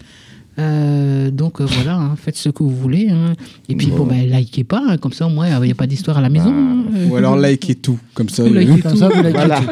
Euh, 0.59 1.31
donc 1.31 1.61
euh, 1.61 1.65
voilà, 1.65 1.95
hein, 1.95 2.15
faites 2.21 2.35
ce 2.35 2.49
que 2.49 2.61
vous 2.63 2.69
voulez. 2.75 3.09
hein. 3.09 3.33
Et 3.69 3.75
puis 3.75 3.87
bon, 3.87 4.05
ben, 4.05 4.29
likez 4.29 4.63
pas, 4.63 4.81
hein, 4.85 4.97
comme 4.97 5.13
ça 5.13 5.25
au 5.25 5.29
moins 5.29 5.47
il 5.47 5.61
n'y 5.65 5.71
a 5.71 5.75
pas 5.75 5.87
d'histoire 5.87 6.17
à 6.17 6.21
la 6.21 6.29
maison. 6.29 6.53
hein. 6.53 6.83
Ou 7.09 7.15
alors 7.15 7.37
likez 7.37 7.75
tout, 7.75 7.97
comme 8.13 8.27
ça. 8.29 8.43
Vous 8.43 8.53
likez 8.53 8.81
Comme 8.81 8.91
tout. 8.91 8.97
ça, 8.97 9.07
vous 9.09 9.17
likez 9.21 9.31
Voilà. 9.31 9.61
tout. 9.61 9.67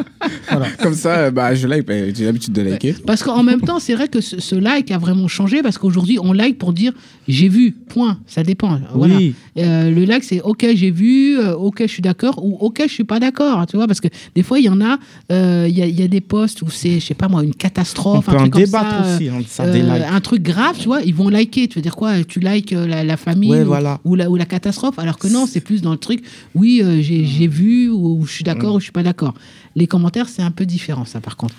Voilà. 0.50 0.66
Comme 0.82 0.94
ça, 0.94 1.10
euh, 1.18 1.30
bah, 1.30 1.54
je 1.54 1.66
like, 1.66 1.86
bah, 1.86 1.94
j'ai 2.14 2.24
l'habitude 2.24 2.52
de 2.52 2.62
liker. 2.62 2.94
Parce 3.06 3.22
qu'en 3.22 3.42
même 3.42 3.60
temps, 3.60 3.78
c'est 3.78 3.94
vrai 3.94 4.08
que 4.08 4.20
ce, 4.20 4.40
ce 4.40 4.54
like 4.56 4.90
a 4.90 4.98
vraiment 4.98 5.28
changé 5.28 5.62
parce 5.62 5.78
qu'aujourd'hui, 5.78 6.18
on 6.20 6.32
like 6.32 6.58
pour 6.58 6.72
dire 6.72 6.92
j'ai 7.28 7.48
vu, 7.48 7.72
point. 7.72 8.18
Ça 8.26 8.42
dépend. 8.42 8.80
Voilà. 8.94 9.16
Oui, 9.16 9.34
Euh, 9.58 9.90
le 9.90 10.04
like, 10.04 10.24
c'est 10.24 10.40
ok, 10.40 10.66
j'ai 10.74 10.90
vu, 10.90 11.38
euh, 11.38 11.54
ok, 11.54 11.82
je 11.82 11.86
suis 11.86 12.02
d'accord 12.02 12.44
ou 12.44 12.56
ok, 12.60 12.82
je 12.86 12.92
suis 12.92 13.04
pas 13.04 13.20
d'accord. 13.20 13.64
Tu 13.66 13.76
vois, 13.76 13.86
parce 13.86 14.00
que 14.00 14.08
des 14.34 14.42
fois, 14.42 14.58
il 14.58 14.64
y 14.64 14.68
en 14.68 14.80
a, 14.80 14.98
euh, 15.30 15.66
il 15.68 15.76
y, 15.78 15.82
a, 15.82 15.86
il 15.86 15.98
y 15.98 16.02
a 16.02 16.08
des 16.08 16.20
posts 16.20 16.62
où 16.62 16.70
c'est, 16.70 16.98
je 17.00 17.06
sais 17.06 17.14
pas 17.14 17.28
moi, 17.28 17.42
une 17.44 17.50
on 17.50 17.52
catastrophe, 17.52 18.24
peut 18.26 18.32
un 18.32 18.34
en 18.34 18.38
truc 18.40 18.52
comme 18.52 18.62
débattre 18.64 19.04
ça, 19.04 19.14
aussi, 19.16 19.30
ça 19.48 19.62
euh, 19.64 19.72
des 19.72 19.82
likes. 19.82 20.12
un 20.12 20.20
truc 20.20 20.42
grave, 20.42 20.69
tu 20.78 20.86
vois, 20.86 21.02
ils 21.02 21.14
vont 21.14 21.28
liker. 21.28 21.68
Tu 21.68 21.76
veux 21.78 21.82
dire 21.82 21.96
quoi 21.96 22.22
Tu 22.24 22.40
likes 22.40 22.72
euh, 22.72 22.86
la, 22.86 23.04
la 23.04 23.16
famille 23.16 23.50
Ouais, 23.50 23.62
ou, 23.62 23.66
voilà. 23.66 24.00
ou 24.04 24.14
la, 24.14 24.30
ou 24.30 24.36
la 24.36 24.44
catastrophe, 24.46 24.98
alors 24.98 25.18
que 25.18 25.28
non, 25.28 25.46
c'est 25.46 25.60
plus 25.60 25.82
dans 25.82 25.92
le 25.92 25.96
truc, 25.98 26.22
oui, 26.54 26.80
euh, 26.82 27.00
j'ai 27.02 27.24
j'ai 27.24 27.46
vu, 27.46 27.88
ou 27.90 28.24
je 28.26 28.32
suis 28.32 28.44
d'accord, 28.44 28.74
ou 28.74 28.78
je 28.78 28.84
suis 28.84 28.92
pas 28.92 29.02
d'accord. 29.02 29.34
Les 29.76 29.86
commentaires, 29.86 30.28
c'est 30.28 30.42
un 30.42 30.50
peu 30.50 30.66
différent, 30.66 31.04
ça, 31.04 31.20
par 31.20 31.36
contre. 31.36 31.54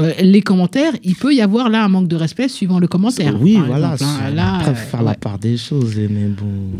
Euh, 0.00 0.12
les 0.20 0.42
commentaires, 0.42 0.92
il 1.04 1.14
peut 1.14 1.32
y 1.34 1.40
avoir 1.40 1.68
là 1.68 1.84
un 1.84 1.88
manque 1.88 2.08
de 2.08 2.16
respect 2.16 2.48
suivant 2.48 2.78
le 2.80 2.88
commentaire. 2.88 3.40
Oui, 3.40 3.56
voilà. 3.66 3.92
exemple, 3.92 4.10
hein. 4.24 4.30
Là, 4.30 4.56
Après, 4.56 4.74
faire 4.74 5.02
la 5.02 5.14
part 5.14 5.38
des 5.38 5.56
choses, 5.56 5.94
mais 5.96 6.26
bon. 6.26 6.70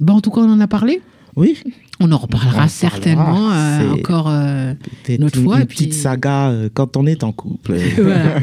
Bon, 0.00 0.14
en 0.14 0.20
tout 0.20 0.30
cas, 0.30 0.40
on 0.42 0.50
en 0.52 0.60
a 0.60 0.66
parlé. 0.66 1.00
Oui, 1.36 1.56
On 1.98 2.12
en 2.12 2.18
reparlera 2.18 2.64
en 2.64 2.68
certainement 2.68 3.24
parlera, 3.24 3.80
euh, 3.82 3.90
encore. 3.92 4.26
euh, 4.28 4.74
Une 5.08 5.24
autre 5.24 5.40
fois, 5.40 5.56
une 5.56 5.62
et 5.62 5.66
puis- 5.66 5.76
petite 5.86 5.94
saga 5.94 6.48
euh, 6.50 6.68
quand 6.72 6.96
on 6.98 7.06
est 7.06 7.24
en 7.24 7.32
couple. 7.32 7.76
Voilà. 7.98 8.36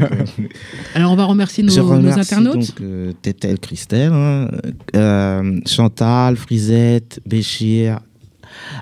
Alors, 0.95 1.11
on 1.11 1.15
va 1.15 1.25
remercier 1.25 1.63
nos, 1.63 1.71
Je 1.71 1.79
nos 1.79 1.87
remercie 1.89 2.19
internautes. 2.33 2.55
donc 2.55 2.81
euh, 2.81 3.11
Tétel 3.21 3.59
Christelle, 3.59 4.11
hein, 4.11 4.47
euh, 4.95 5.59
Chantal, 5.67 6.35
Frisette, 6.35 7.19
Béchir, 7.27 7.99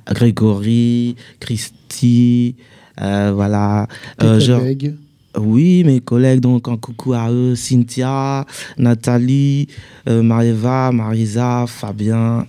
Grégory, 0.07 1.15
Christy, 1.39 2.55
euh, 3.01 3.31
voilà. 3.33 3.87
Euh, 4.23 4.39
je- 4.39 4.91
oui, 5.39 5.83
mes 5.85 6.01
collègues, 6.01 6.41
donc 6.41 6.67
un 6.67 6.77
coucou 6.77 7.13
à 7.13 7.31
eux, 7.31 7.55
Cynthia, 7.55 8.45
Nathalie, 8.77 9.67
euh, 10.09 10.21
Marieva, 10.23 10.91
Marisa, 10.91 11.65
Fabien 11.67 12.45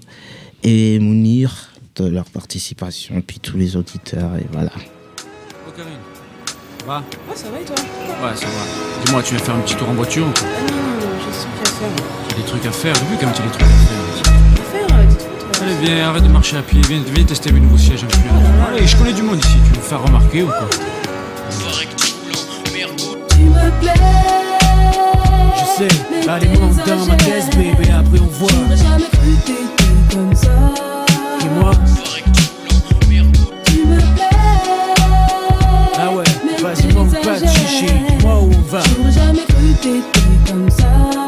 et 0.64 0.98
Mounir 0.98 1.71
de 1.96 2.06
leur 2.08 2.24
participation, 2.24 3.22
puis 3.26 3.38
tous 3.40 3.56
les 3.56 3.76
auditeurs, 3.76 4.30
et 4.38 4.46
voilà. 4.52 4.70
Oh 5.68 5.72
Karine, 5.76 5.92
ça 6.80 6.86
va? 6.86 6.98
Ouais, 6.98 7.36
ça 7.36 7.50
va 7.50 7.60
et 7.60 7.64
toi? 7.64 7.76
Ouais, 7.76 8.36
ça 8.36 8.46
va. 8.46 9.04
Dis-moi, 9.04 9.22
tu 9.22 9.34
viens 9.34 9.44
faire 9.44 9.54
un 9.54 9.60
petit 9.60 9.76
tour 9.76 9.88
en 9.88 9.94
voiture 9.94 10.26
ou 10.26 10.30
quoi 10.30 10.48
Ah 10.48 10.60
non, 10.70 11.10
j'ai 11.18 11.32
su 11.38 11.46
qu'à 11.62 11.70
faire. 11.70 11.88
Tu 12.28 12.34
as 12.34 12.38
des 12.38 12.44
trucs 12.44 12.66
à 12.66 12.72
faire, 12.72 12.94
j'ai 12.94 13.04
vu 13.04 13.16
quand 13.20 13.26
même 13.26 13.34
tu 13.34 13.42
as 13.42 13.44
des 13.44 13.50
trucs 13.50 13.62
à 13.62 13.66
faire. 13.66 14.00
À 14.52 14.64
faire, 14.64 14.98
euh, 14.98 15.04
toi. 15.52 15.66
Allez, 15.66 15.76
viens, 15.86 16.08
arrête 16.08 16.22
de 16.24 16.28
marcher 16.28 16.56
à 16.56 16.62
pied, 16.62 16.80
viens, 16.88 17.02
viens 17.14 17.24
tester 17.24 17.52
mes 17.52 17.60
nouveaux 17.60 17.78
sièges 17.78 18.04
un 18.04 18.06
peu. 18.06 18.18
Allez, 18.68 18.86
je 18.86 18.96
connais 18.96 19.12
du 19.12 19.22
monde 19.22 19.38
ici, 19.38 19.56
tu 19.64 19.70
veux 19.70 19.76
me 19.76 19.82
faire 19.82 20.02
remarquer 20.02 20.42
ou 20.42 20.46
quoi 20.46 20.68
Tu 23.28 23.42
me 23.44 23.80
plais. 23.80 23.92
Je 25.56 25.64
sais, 25.78 25.88
les 26.40 26.58
monte 26.58 26.86
dans 26.86 27.06
ma 27.06 27.16
caisse, 27.16 27.50
bébé, 27.50 27.90
après 27.90 28.18
on 28.20 28.26
voit. 28.26 28.48
J'aurais 28.50 28.76
jamais 28.76 29.08
cru 29.12 29.34
t'étais 29.44 30.14
comme 30.14 30.34
ça. 30.34 30.91
Dis-moi, 31.42 31.72
Tu 33.64 33.84
me 33.84 33.96
plais. 33.96 34.22
ah 35.98 36.10
ouais, 36.12 36.24
vas-y, 36.62 36.92
manque 36.94 37.20
pas 37.22 37.40
de 37.40 37.46
chichi, 37.46 37.86
dis-moi 37.86 38.40
où 38.42 38.50
on 38.56 38.60
va. 38.70 38.80
J'aurais 38.96 39.10
jamais 39.12 39.44
cru 39.48 39.74
t'étais 39.80 40.52
comme 40.52 40.70
ça. 40.70 41.21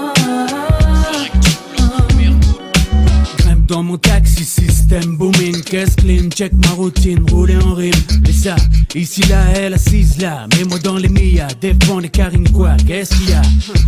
Dans 3.66 3.82
mon 3.82 3.96
taxi, 3.96 4.44
système 4.44 5.16
booming, 5.16 5.62
caisse 5.62 5.96
clean, 5.96 6.28
check 6.30 6.52
ma 6.52 6.70
routine, 6.70 7.24
rouler 7.30 7.56
en 7.56 7.74
rime. 7.74 7.92
Et 8.28 8.32
ça, 8.32 8.56
ici 8.94 9.22
là, 9.28 9.44
elle 9.56 9.74
assise 9.74 10.18
là, 10.18 10.46
mets-moi 10.56 10.78
dans 10.80 10.96
les 10.96 11.08
mias, 11.08 11.48
défend 11.60 11.98
les 11.98 12.08
carines 12.08 12.48
quoi, 12.50 12.76
qu'est-ce 12.86 13.14
qu'il 13.16 13.30
y 13.30 13.32
a? 13.32 13.42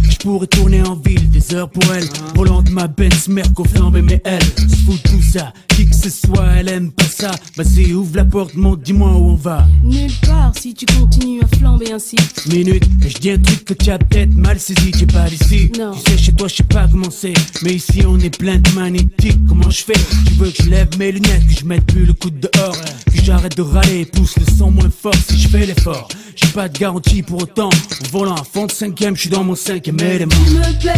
Je 0.09 0.17
pourrais 0.17 0.47
tourner 0.47 0.83
en 0.83 0.97
ville, 0.97 1.31
des 1.31 1.55
heures 1.55 1.71
pour 1.71 1.85
elle. 1.95 2.09
Volant 2.35 2.63
de 2.63 2.71
ma 2.71 2.87
Benz, 2.87 3.29
Merco 3.29 3.65
flambé, 3.65 4.03
mais 4.03 4.21
elle 4.25 4.43
se 4.43 4.77
fout 4.85 5.03
de 5.05 5.11
tout 5.11 5.23
ça. 5.23 5.53
Qui 5.69 5.87
que 5.87 5.95
ce 5.95 6.09
soit, 6.09 6.47
elle 6.57 6.69
aime 6.69 6.91
pas 6.91 7.05
ça. 7.05 7.33
Vas-y, 7.57 7.93
ouvre 7.93 8.17
la 8.17 8.25
porte, 8.25 8.55
monte, 8.55 8.83
dis-moi 8.83 9.11
où 9.11 9.31
on 9.31 9.35
va. 9.35 9.69
Nulle 9.85 10.11
part 10.27 10.53
si 10.59 10.73
tu 10.73 10.87
continues 10.87 11.43
à 11.43 11.57
flamber 11.57 11.93
ainsi. 11.93 12.17
Minute, 12.47 12.85
je 13.07 13.19
dis 13.19 13.31
un 13.31 13.39
truc 13.39 13.65
que 13.65 13.75
tu 13.75 13.91
as 13.91 13.99
peut-être 13.99 14.35
mal 14.35 14.59
saisi, 14.59 14.91
t'es 14.93 15.07
pas 15.07 15.29
d'ici. 15.29 15.71
Non. 15.79 15.93
Tu 15.93 16.11
sais, 16.11 16.19
chez 16.19 16.33
toi, 16.33 16.49
je 16.49 16.57
sais 16.57 16.63
pas 16.63 16.89
comment 16.91 17.11
c'est. 17.11 17.35
Mais 17.63 17.75
ici, 17.75 18.03
on 18.07 18.19
est 18.19 18.37
plein 18.37 18.57
de 18.57 18.71
magnétiques. 18.71 19.39
Comment 19.49 19.66
je 19.71 19.85
fais? 19.85 19.93
Tu 20.27 20.35
veux 20.35 20.51
que 20.51 20.63
je 20.63 20.69
lève 20.69 20.89
mes 20.99 21.13
lunettes, 21.13 21.47
que 21.47 21.61
je 21.61 21.65
mette 21.65 21.85
plus 21.87 22.05
le 22.05 22.13
coude 22.13 22.41
dehors, 22.41 22.77
que 23.07 23.23
j'arrête 23.23 23.57
de 23.57 23.63
râler 23.63 24.05
pousse 24.07 24.37
le 24.39 24.45
son 24.57 24.71
moins 24.71 24.91
fort 24.91 25.15
si 25.29 25.39
je 25.39 25.49
fais 25.49 25.67
l'effort. 25.67 26.09
J'ai 26.35 26.49
pas 26.49 26.69
de 26.69 26.79
garantie 26.79 27.23
pour 27.23 27.43
autant. 27.43 27.69
En 27.69 28.09
volant 28.11 28.35
à 28.35 28.45
fond 28.45 28.67
de 28.67 28.73
cinquième, 28.73 29.17
je 29.17 29.23
suis 29.23 29.31
dans 29.31 29.45
mon 29.45 29.55
cinquième 29.55 29.99
élément. 30.01 30.33
Tu 30.45 30.51
me 30.53 30.81
plais. 30.81 30.95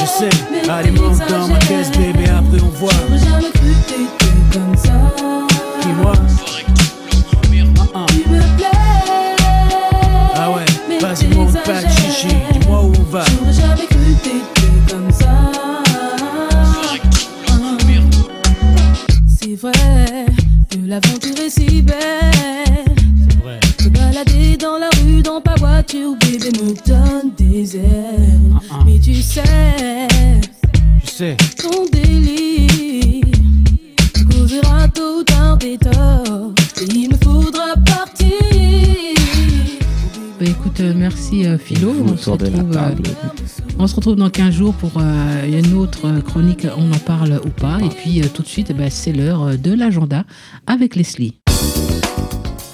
Je 0.00 0.06
sais, 0.06 0.70
allez, 0.70 0.90
monte 0.90 1.18
dans 1.28 1.48
ma 1.48 1.58
caisse, 1.58 1.90
bébé, 1.92 2.28
après 2.28 2.60
on 2.62 2.68
voit. 2.78 2.92
J'aurais 3.08 3.18
jamais 3.18 3.50
cru 3.52 3.72
que 3.72 3.88
t'étais 3.88 4.58
comme 4.58 4.76
ça. 4.76 5.14
Dis-moi. 5.82 6.12
Ah, 7.94 7.94
ah. 7.94 8.06
Tu 8.08 8.28
me 8.28 8.56
plais. 8.56 8.66
Ah 10.40 10.50
ouais, 10.52 10.98
vas-y, 11.00 11.26
monte 11.34 11.62
pas 11.64 11.82
de 11.82 11.88
chichi, 11.88 12.34
vrai 19.60 20.26
que 20.70 20.76
l'aventure 20.86 21.38
est 21.44 21.50
si 21.50 21.82
belle. 21.82 21.96
C'est 23.30 23.38
vrai. 23.42 23.60
Se 23.82 23.88
balader 23.88 24.56
dans 24.56 24.78
la 24.78 24.88
rue, 25.02 25.22
dans 25.22 25.40
ta 25.40 25.54
voiture, 25.56 26.14
bébé 26.20 26.50
me 26.62 26.74
donne 26.86 27.32
des 27.36 27.76
ailes. 27.76 28.52
Ah, 28.70 28.80
Mais 28.86 28.98
tu 28.98 29.14
sais, 29.22 29.42
Je 31.04 31.10
sais. 31.10 31.36
ton 31.60 31.84
délire 31.92 33.24
causera 34.30 34.88
tôt 34.88 35.20
ou 35.20 35.22
tard 35.24 35.56
des 35.58 35.78
torts. 35.78 36.52
Et 36.80 36.84
il 36.94 37.10
me 37.10 37.16
faudra 37.24 37.67
écoute, 40.78 40.80
euh, 40.80 40.94
merci 40.96 41.46
euh, 41.46 41.58
Philo. 41.58 41.92
On 42.06 42.16
se, 42.16 42.30
retrouve, 42.30 42.76
euh, 42.76 42.90
on 43.78 43.86
se 43.86 43.94
retrouve 43.96 44.16
dans 44.16 44.30
15 44.30 44.54
jours 44.54 44.74
pour 44.74 44.92
euh, 44.96 45.46
une 45.60 45.74
autre 45.76 46.20
chronique, 46.24 46.66
on 46.76 46.90
en 46.92 46.98
parle 46.98 47.40
ou 47.44 47.48
pas. 47.50 47.78
Et 47.84 47.88
puis 47.88 48.20
euh, 48.20 48.24
tout 48.32 48.42
de 48.42 48.48
suite, 48.48 48.68
eh 48.70 48.74
ben, 48.74 48.88
c'est 48.90 49.12
l'heure 49.12 49.56
de 49.58 49.72
l'agenda 49.72 50.24
avec 50.66 50.96
Leslie. 50.96 51.34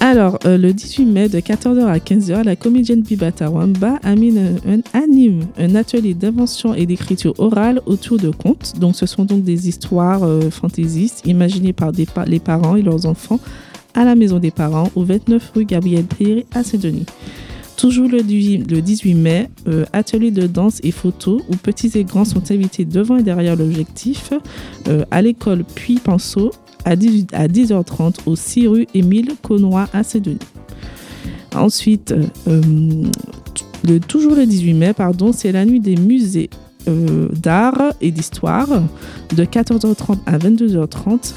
Alors, 0.01 0.37
euh, 0.45 0.57
le 0.57 0.71
18 0.71 1.05
mai, 1.05 1.29
de 1.29 1.39
14h 1.39 1.83
à 1.85 1.97
15h, 1.97 2.43
la 2.43 2.55
comédienne 2.55 3.01
Bibata 3.01 3.49
Wamba 3.49 3.97
anime 4.03 4.59
un, 4.67 4.99
anime 4.99 5.45
un 5.57 5.73
atelier 5.73 6.13
d'invention 6.13 6.75
et 6.75 6.85
d'écriture 6.85 7.33
orale 7.39 7.81
autour 7.87 8.17
de 8.19 8.29
contes. 8.29 8.73
Donc, 8.79 8.95
ce 8.95 9.07
sont 9.07 9.25
donc 9.25 9.43
des 9.43 9.67
histoires 9.67 10.23
euh, 10.23 10.51
fantaisistes 10.51 11.23
imaginées 11.25 11.73
par 11.73 11.91
des 11.91 12.05
pa- 12.05 12.25
les 12.25 12.39
parents 12.39 12.75
et 12.75 12.83
leurs 12.83 13.07
enfants 13.07 13.39
à 13.95 14.03
la 14.05 14.13
maison 14.13 14.37
des 14.39 14.51
parents, 14.51 14.91
au 14.95 15.03
29 15.03 15.53
rue 15.55 15.65
Gabriel 15.65 16.03
Péry 16.03 16.45
à 16.53 16.63
Saint-Denis. 16.63 17.05
Toujours 17.77 18.07
le 18.07 18.21
18 18.21 18.71
le 18.71 18.81
18 18.81 19.13
mai, 19.15 19.49
euh, 19.67 19.85
atelier 19.91 20.31
de 20.31 20.47
danse 20.47 20.79
et 20.83 20.91
photo 20.91 21.41
où 21.49 21.55
petits 21.57 21.91
et 21.95 22.05
grands 22.05 22.23
sont 22.23 22.51
invités 22.51 22.85
devant 22.85 23.17
et 23.17 23.23
derrière 23.23 23.57
l'objectif 23.57 24.31
euh, 24.87 25.03
à 25.11 25.21
l'école 25.21 25.65
Puy 25.65 25.99
Pinceau 25.99 26.51
à, 26.85 26.95
18 26.95 27.33
à 27.33 27.47
10h30 27.47 28.19
au 28.27 28.35
6 28.35 28.67
rue 28.67 28.87
Émile 28.93 29.33
Connoy 29.41 29.87
à 29.91 30.03
Saint-Denis. 30.03 30.39
Ensuite, 31.53 32.13
euh, 32.47 32.61
toujours 34.07 34.35
le 34.35 34.45
18 34.45 34.73
mai, 34.73 34.93
pardon, 34.93 35.31
c'est 35.33 35.51
la 35.51 35.65
nuit 35.65 35.79
des 35.79 35.95
musées 35.95 36.49
d'art 36.87 37.93
et 37.99 38.11
d'histoire 38.11 38.67
de 39.35 39.43
14h30 39.43 40.19
à 40.27 40.37
22h30. 40.37 41.33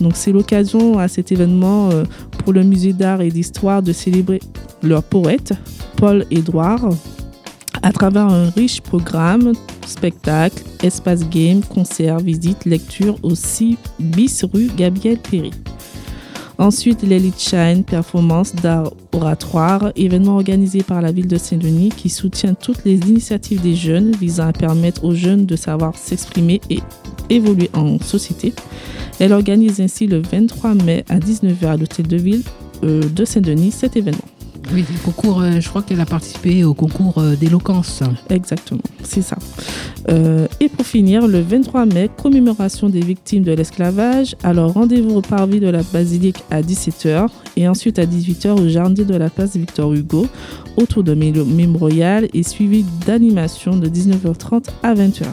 Donc 0.00 0.12
c'est 0.14 0.30
l'occasion 0.30 0.98
à 0.98 1.08
cet 1.08 1.32
événement 1.32 1.90
pour 2.38 2.52
le 2.52 2.62
musée 2.62 2.92
d'art 2.92 3.20
et 3.20 3.30
d'histoire 3.30 3.82
de 3.82 3.92
célébrer 3.92 4.40
leur 4.82 5.02
poète, 5.02 5.52
Paul 5.96 6.24
Édouard, 6.30 6.90
à 7.82 7.92
travers 7.92 8.26
un 8.26 8.50
riche 8.50 8.80
programme, 8.80 9.52
spectacle, 9.86 10.62
espace 10.82 11.28
game, 11.28 11.62
concert, 11.62 12.18
visite, 12.18 12.64
lecture 12.64 13.16
au 13.22 13.34
6 13.34 13.76
bis 13.98 14.44
rue 14.44 14.68
Gabriel 14.76 15.18
Péry. 15.18 15.50
Ensuite, 16.58 17.02
l'Elite 17.02 17.40
Shine, 17.40 17.82
performance 17.82 18.54
d'art 18.54 18.92
oratoire, 19.12 19.90
événement 19.96 20.36
organisé 20.36 20.82
par 20.82 21.00
la 21.02 21.10
ville 21.10 21.26
de 21.26 21.36
Saint-Denis 21.36 21.88
qui 21.88 22.08
soutient 22.08 22.54
toutes 22.54 22.84
les 22.84 22.98
initiatives 22.98 23.60
des 23.60 23.74
jeunes 23.74 24.12
visant 24.12 24.48
à 24.48 24.52
permettre 24.52 25.04
aux 25.04 25.14
jeunes 25.14 25.44
de 25.44 25.56
savoir 25.56 25.96
s'exprimer 25.96 26.60
et 26.70 26.78
évoluer 27.30 27.70
en 27.74 27.98
société. 27.98 28.52
Elle 29.18 29.32
organise 29.32 29.80
ainsi 29.80 30.06
le 30.06 30.22
23 30.22 30.74
mai 30.74 31.04
à 31.08 31.18
19h 31.18 31.66
à 31.66 31.76
l'hôtel 31.76 32.06
de 32.06 32.16
ville 32.16 32.42
euh, 32.84 33.02
de 33.08 33.24
Saint-Denis 33.24 33.72
cet 33.72 33.96
événement. 33.96 34.31
Oui, 34.70 34.84
le 34.90 35.04
concours, 35.04 35.42
euh, 35.42 35.60
je 35.60 35.68
crois 35.68 35.82
qu'elle 35.82 36.00
a 36.00 36.06
participé 36.06 36.64
au 36.64 36.72
concours 36.72 37.18
euh, 37.18 37.36
d'éloquence. 37.36 38.02
Exactement, 38.30 38.80
c'est 39.02 39.22
ça. 39.22 39.36
Euh, 40.08 40.46
et 40.60 40.68
pour 40.68 40.86
finir, 40.86 41.26
le 41.26 41.40
23 41.40 41.86
mai, 41.86 42.08
commémoration 42.16 42.88
des 42.88 43.00
victimes 43.00 43.42
de 43.42 43.52
l'esclavage. 43.52 44.34
Alors 44.42 44.72
rendez-vous 44.72 45.16
au 45.16 45.20
parvis 45.20 45.60
de 45.60 45.68
la 45.68 45.82
basilique 45.82 46.42
à 46.50 46.62
17h 46.62 47.28
et 47.56 47.68
ensuite 47.68 47.98
à 47.98 48.06
18h 48.06 48.60
au 48.60 48.68
jardin 48.68 49.04
de 49.04 49.14
la 49.14 49.30
place 49.30 49.56
Victor 49.56 49.92
Hugo 49.92 50.26
autour 50.76 51.02
de 51.02 51.14
Mémorial 51.14 52.28
et 52.32 52.42
suivi 52.42 52.84
d'animation 53.06 53.76
de 53.76 53.88
19h30 53.88 54.68
à 54.82 54.94
20h. 54.94 55.24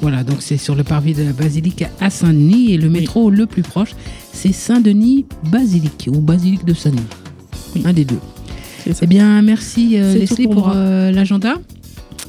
Voilà, 0.00 0.22
donc 0.22 0.42
c'est 0.42 0.58
sur 0.58 0.74
le 0.74 0.84
parvis 0.84 1.14
de 1.14 1.24
la 1.24 1.32
basilique 1.32 1.84
à 2.00 2.10
Saint-Denis 2.10 2.72
et 2.72 2.76
le 2.76 2.88
métro 2.88 3.30
le 3.30 3.46
plus 3.46 3.62
proche, 3.62 3.96
c'est 4.32 4.52
Saint-Denis-Basilique 4.52 6.08
ou 6.12 6.20
Basilique 6.20 6.64
de 6.64 6.74
Saint-Denis. 6.74 7.02
Un 7.84 7.92
des 7.92 8.04
deux. 8.04 8.20
Eh 8.86 9.06
bien, 9.06 9.42
merci 9.42 9.98
euh, 9.98 10.14
Leslie 10.14 10.46
pour 10.46 10.72
euh, 10.74 11.10
l'agenda. 11.10 11.54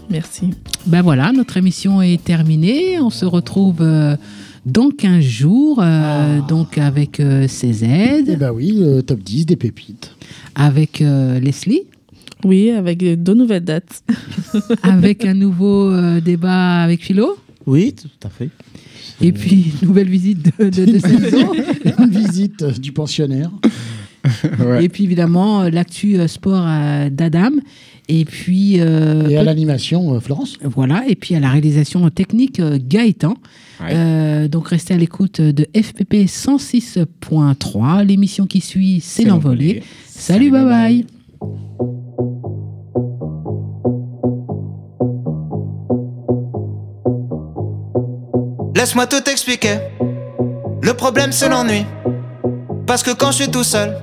Merci. 0.09 0.49
Ben 0.87 1.01
voilà, 1.01 1.31
notre 1.31 1.57
émission 1.57 2.01
est 2.01 2.23
terminée. 2.23 2.99
On 2.99 3.09
se 3.09 3.25
retrouve 3.25 3.77
euh, 3.81 4.15
dans 4.65 4.89
15 4.89 5.23
jours, 5.23 5.79
euh, 5.81 6.39
donc 6.47 6.77
avec 6.77 7.19
euh, 7.19 7.47
CZ. 7.47 7.83
Eh 8.27 8.35
ben 8.35 8.51
oui, 8.51 8.73
le 8.75 9.01
top 9.01 9.19
10 9.19 9.45
des 9.45 9.55
pépites. 9.55 10.11
Avec 10.55 11.01
euh, 11.01 11.39
Leslie. 11.39 11.83
Oui, 12.43 12.71
avec 12.71 13.03
euh, 13.03 13.15
deux 13.15 13.33
nouvelles 13.35 13.65
dates. 13.65 14.03
avec 14.83 15.25
un 15.25 15.33
nouveau 15.33 15.91
euh, 15.91 16.19
débat 16.21 16.81
avec 16.81 17.03
Philo. 17.03 17.37
Oui, 17.65 17.93
tout 17.93 18.07
à 18.27 18.29
fait. 18.29 18.49
Et 19.21 19.31
puis, 19.33 19.73
nouvelle 19.83 20.09
visite 20.09 20.51
de, 20.59 20.69
de, 20.69 20.85
de 20.85 20.97
saison. 20.99 21.51
Une 21.99 22.09
visite 22.09 22.63
euh, 22.63 22.71
du 22.71 22.93
pensionnaire. 22.93 23.51
Et 24.81 24.89
puis, 24.89 25.03
évidemment, 25.05 25.61
euh, 25.63 25.69
l'actu 25.69 26.17
euh, 26.17 26.27
sport 26.27 26.65
euh, 26.67 27.09
d'Adam. 27.09 27.51
Et 28.07 28.25
puis. 28.25 28.79
euh, 28.79 29.27
Et 29.27 29.37
à 29.37 29.43
l'animation, 29.43 30.19
Florence. 30.19 30.57
Voilà. 30.63 31.03
Et 31.07 31.15
puis, 31.15 31.35
à 31.35 31.39
la 31.39 31.49
réalisation 31.49 32.09
technique, 32.09 32.61
Gaëtan. 32.61 33.35
Euh, 33.81 34.47
donc, 34.47 34.69
restez 34.69 34.93
à 34.93 34.97
l'écoute 34.97 35.39
de 35.41 35.67
FPP 35.75 36.25
106.3. 36.25 38.05
L'émission 38.05 38.45
qui 38.45 38.61
suit, 38.61 38.99
c'est 39.01 39.23
l'envolée. 39.25 39.83
Salut, 40.07 40.51
bye 40.51 40.65
bye. 40.65 41.05
Laisse-moi 48.75 49.07
tout 49.07 49.29
expliquer. 49.29 49.77
Le 50.81 50.93
problème 50.93 51.31
c'est 51.31 51.49
l'ennui. 51.49 51.85
Parce 52.87 53.03
que 53.03 53.11
quand 53.11 53.31
je 53.31 53.43
suis 53.43 53.51
tout 53.51 53.63
seul, 53.63 53.95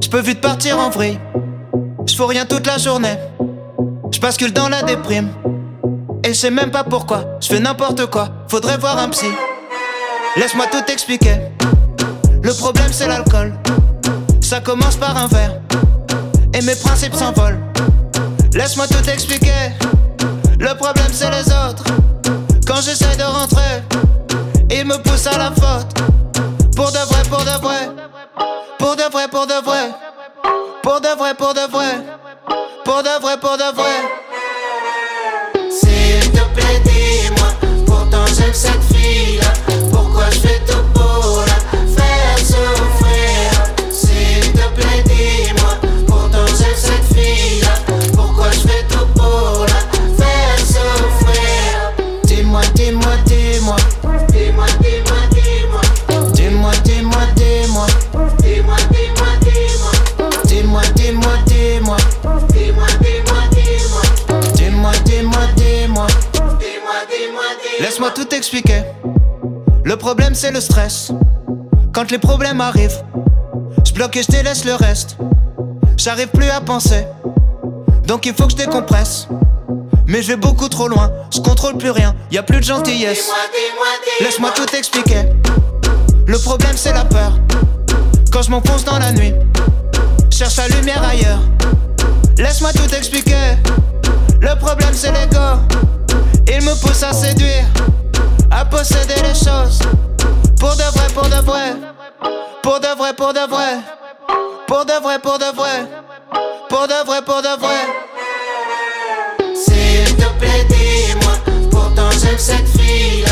je 0.00 0.08
peux 0.08 0.20
vite 0.20 0.40
partir 0.40 0.78
en 0.78 0.90
vrille. 0.90 1.18
Je 2.06 2.14
fais 2.14 2.24
rien 2.24 2.46
toute 2.46 2.66
la 2.66 2.78
journée. 2.78 3.16
Je 4.10 4.20
bascule 4.20 4.52
dans 4.52 4.68
la 4.68 4.82
déprime. 4.82 5.28
Et 6.24 6.28
je 6.28 6.34
sais 6.34 6.50
même 6.50 6.70
pas 6.70 6.84
pourquoi. 6.84 7.24
Je 7.40 7.48
fais 7.48 7.60
n'importe 7.60 8.06
quoi. 8.06 8.28
Faudrait 8.48 8.78
voir 8.78 8.98
un 8.98 9.08
psy. 9.10 9.26
Laisse-moi 10.36 10.66
tout 10.70 10.90
expliquer. 10.90 11.36
Le 12.42 12.52
problème 12.52 12.92
c'est 12.92 13.06
l'alcool. 13.06 13.52
Ça 14.40 14.60
commence 14.60 14.96
par 14.96 15.16
un 15.16 15.26
verre. 15.26 15.60
Et 16.54 16.62
mes 16.62 16.76
principes 16.76 17.14
s'envolent. 17.14 17.60
Laisse-moi 18.54 18.86
tout 18.86 19.08
expliquer. 19.10 19.72
Le 20.58 20.74
problème 20.74 21.12
c'est 21.12 21.30
les 21.30 21.48
autres. 21.48 21.84
Quand 22.66 22.80
j'essaie 22.82 23.16
de 23.16 23.22
rentrer, 23.22 23.82
ils 24.70 24.84
me 24.84 24.96
poussent 25.02 25.26
à 25.26 25.38
la 25.38 25.50
faute. 25.50 25.94
Pour 26.74 26.92
de 26.92 26.98
vrai, 26.98 27.22
pour 27.28 27.40
de 27.40 27.60
vrai. 27.62 27.88
Pour 28.78 28.96
de 28.96 29.02
vrai, 29.12 29.28
pour 29.28 29.46
de 29.46 29.54
vrai. 29.64 29.90
Pour 30.82 31.00
de 31.00 31.08
vrai, 31.08 31.34
pour 31.34 31.54
de 31.54 31.60
vrai. 31.60 32.04
Pour 32.84 33.02
de 33.02 33.20
vrai, 33.20 33.36
pour 33.38 33.56
de 33.56 33.74
vrai. 33.74 33.96
S'il 35.70 36.32
te 36.32 36.44
plaît, 36.54 36.80
dis-moi. 36.84 37.48
Pourtant 37.86 38.26
j'aime 38.26 38.54
cette 38.54 38.82
fille-là. 38.84 38.97
Laisse-moi 68.08 68.24
tout 68.24 68.34
expliquer. 68.34 68.84
Le 69.84 69.96
problème 69.96 70.34
c'est 70.34 70.50
le 70.50 70.62
stress. 70.62 71.12
Quand 71.92 72.10
les 72.10 72.18
problèmes 72.18 72.60
arrivent, 72.60 73.02
je 73.84 73.92
bloque 73.92 74.16
et 74.16 74.22
je 74.22 74.28
délaisse 74.28 74.64
le 74.64 74.74
reste. 74.74 75.18
J'arrive 75.98 76.28
plus 76.28 76.48
à 76.48 76.62
penser, 76.62 77.04
donc 78.06 78.24
il 78.24 78.32
faut 78.32 78.44
que 78.44 78.52
je 78.52 78.56
décompresse. 78.56 79.28
Mais 80.06 80.22
je 80.22 80.28
vais 80.28 80.36
beaucoup 80.36 80.68
trop 80.70 80.88
loin, 80.88 81.10
je 81.34 81.40
contrôle 81.40 81.76
plus 81.76 81.90
rien, 81.90 82.14
y 82.30 82.38
a 82.38 82.42
plus 82.42 82.60
de 82.60 82.64
gentillesse. 82.64 83.30
Laisse-moi 84.20 84.52
tout 84.54 84.74
expliquer. 84.74 85.24
Le 86.26 86.38
problème 86.38 86.76
c'est 86.76 86.94
la 86.94 87.04
peur. 87.04 87.32
Quand 88.32 88.40
je 88.40 88.50
m'enfonce 88.50 88.84
dans 88.84 88.98
la 88.98 89.12
nuit, 89.12 89.34
cherche 90.30 90.56
la 90.56 90.68
lumière 90.68 91.02
ailleurs. 91.02 91.40
Laisse-moi 92.38 92.72
tout 92.72 92.94
expliquer. 92.94 93.58
Le 94.40 94.58
problème 94.58 94.94
c'est 94.94 95.12
l'ego. 95.12 95.97
Il 96.48 96.62
me 96.62 96.74
pousse 96.80 97.02
à 97.02 97.12
séduire, 97.12 97.64
à 98.50 98.64
posséder 98.64 99.14
les 99.22 99.34
choses. 99.34 99.78
Pour 100.58 100.74
de 100.76 100.82
vrai, 100.82 101.06
pour 101.14 101.28
de 101.28 101.36
vrai. 101.44 101.76
Pour 102.62 102.80
de 102.80 102.98
vrai, 102.98 103.14
pour 103.14 103.32
de 103.32 103.40
vrai. 103.48 103.78
Pour 104.66 104.84
de 104.84 104.92
vrai, 105.02 105.18
pour 105.18 105.38
de 105.38 105.54
vrai. 105.54 105.86
Pour 106.68 106.86
de 106.86 107.06
vrai, 107.06 107.22
pour 107.22 107.42
de 107.42 107.60
vrai. 107.60 107.80
S'il 109.54 110.16
te 110.16 110.28
plaît, 110.38 110.66
dis-moi, 110.68 111.32
pourtant 111.70 112.10
j'aime 112.10 112.38
cette 112.38 112.68
fille-là. 112.68 113.27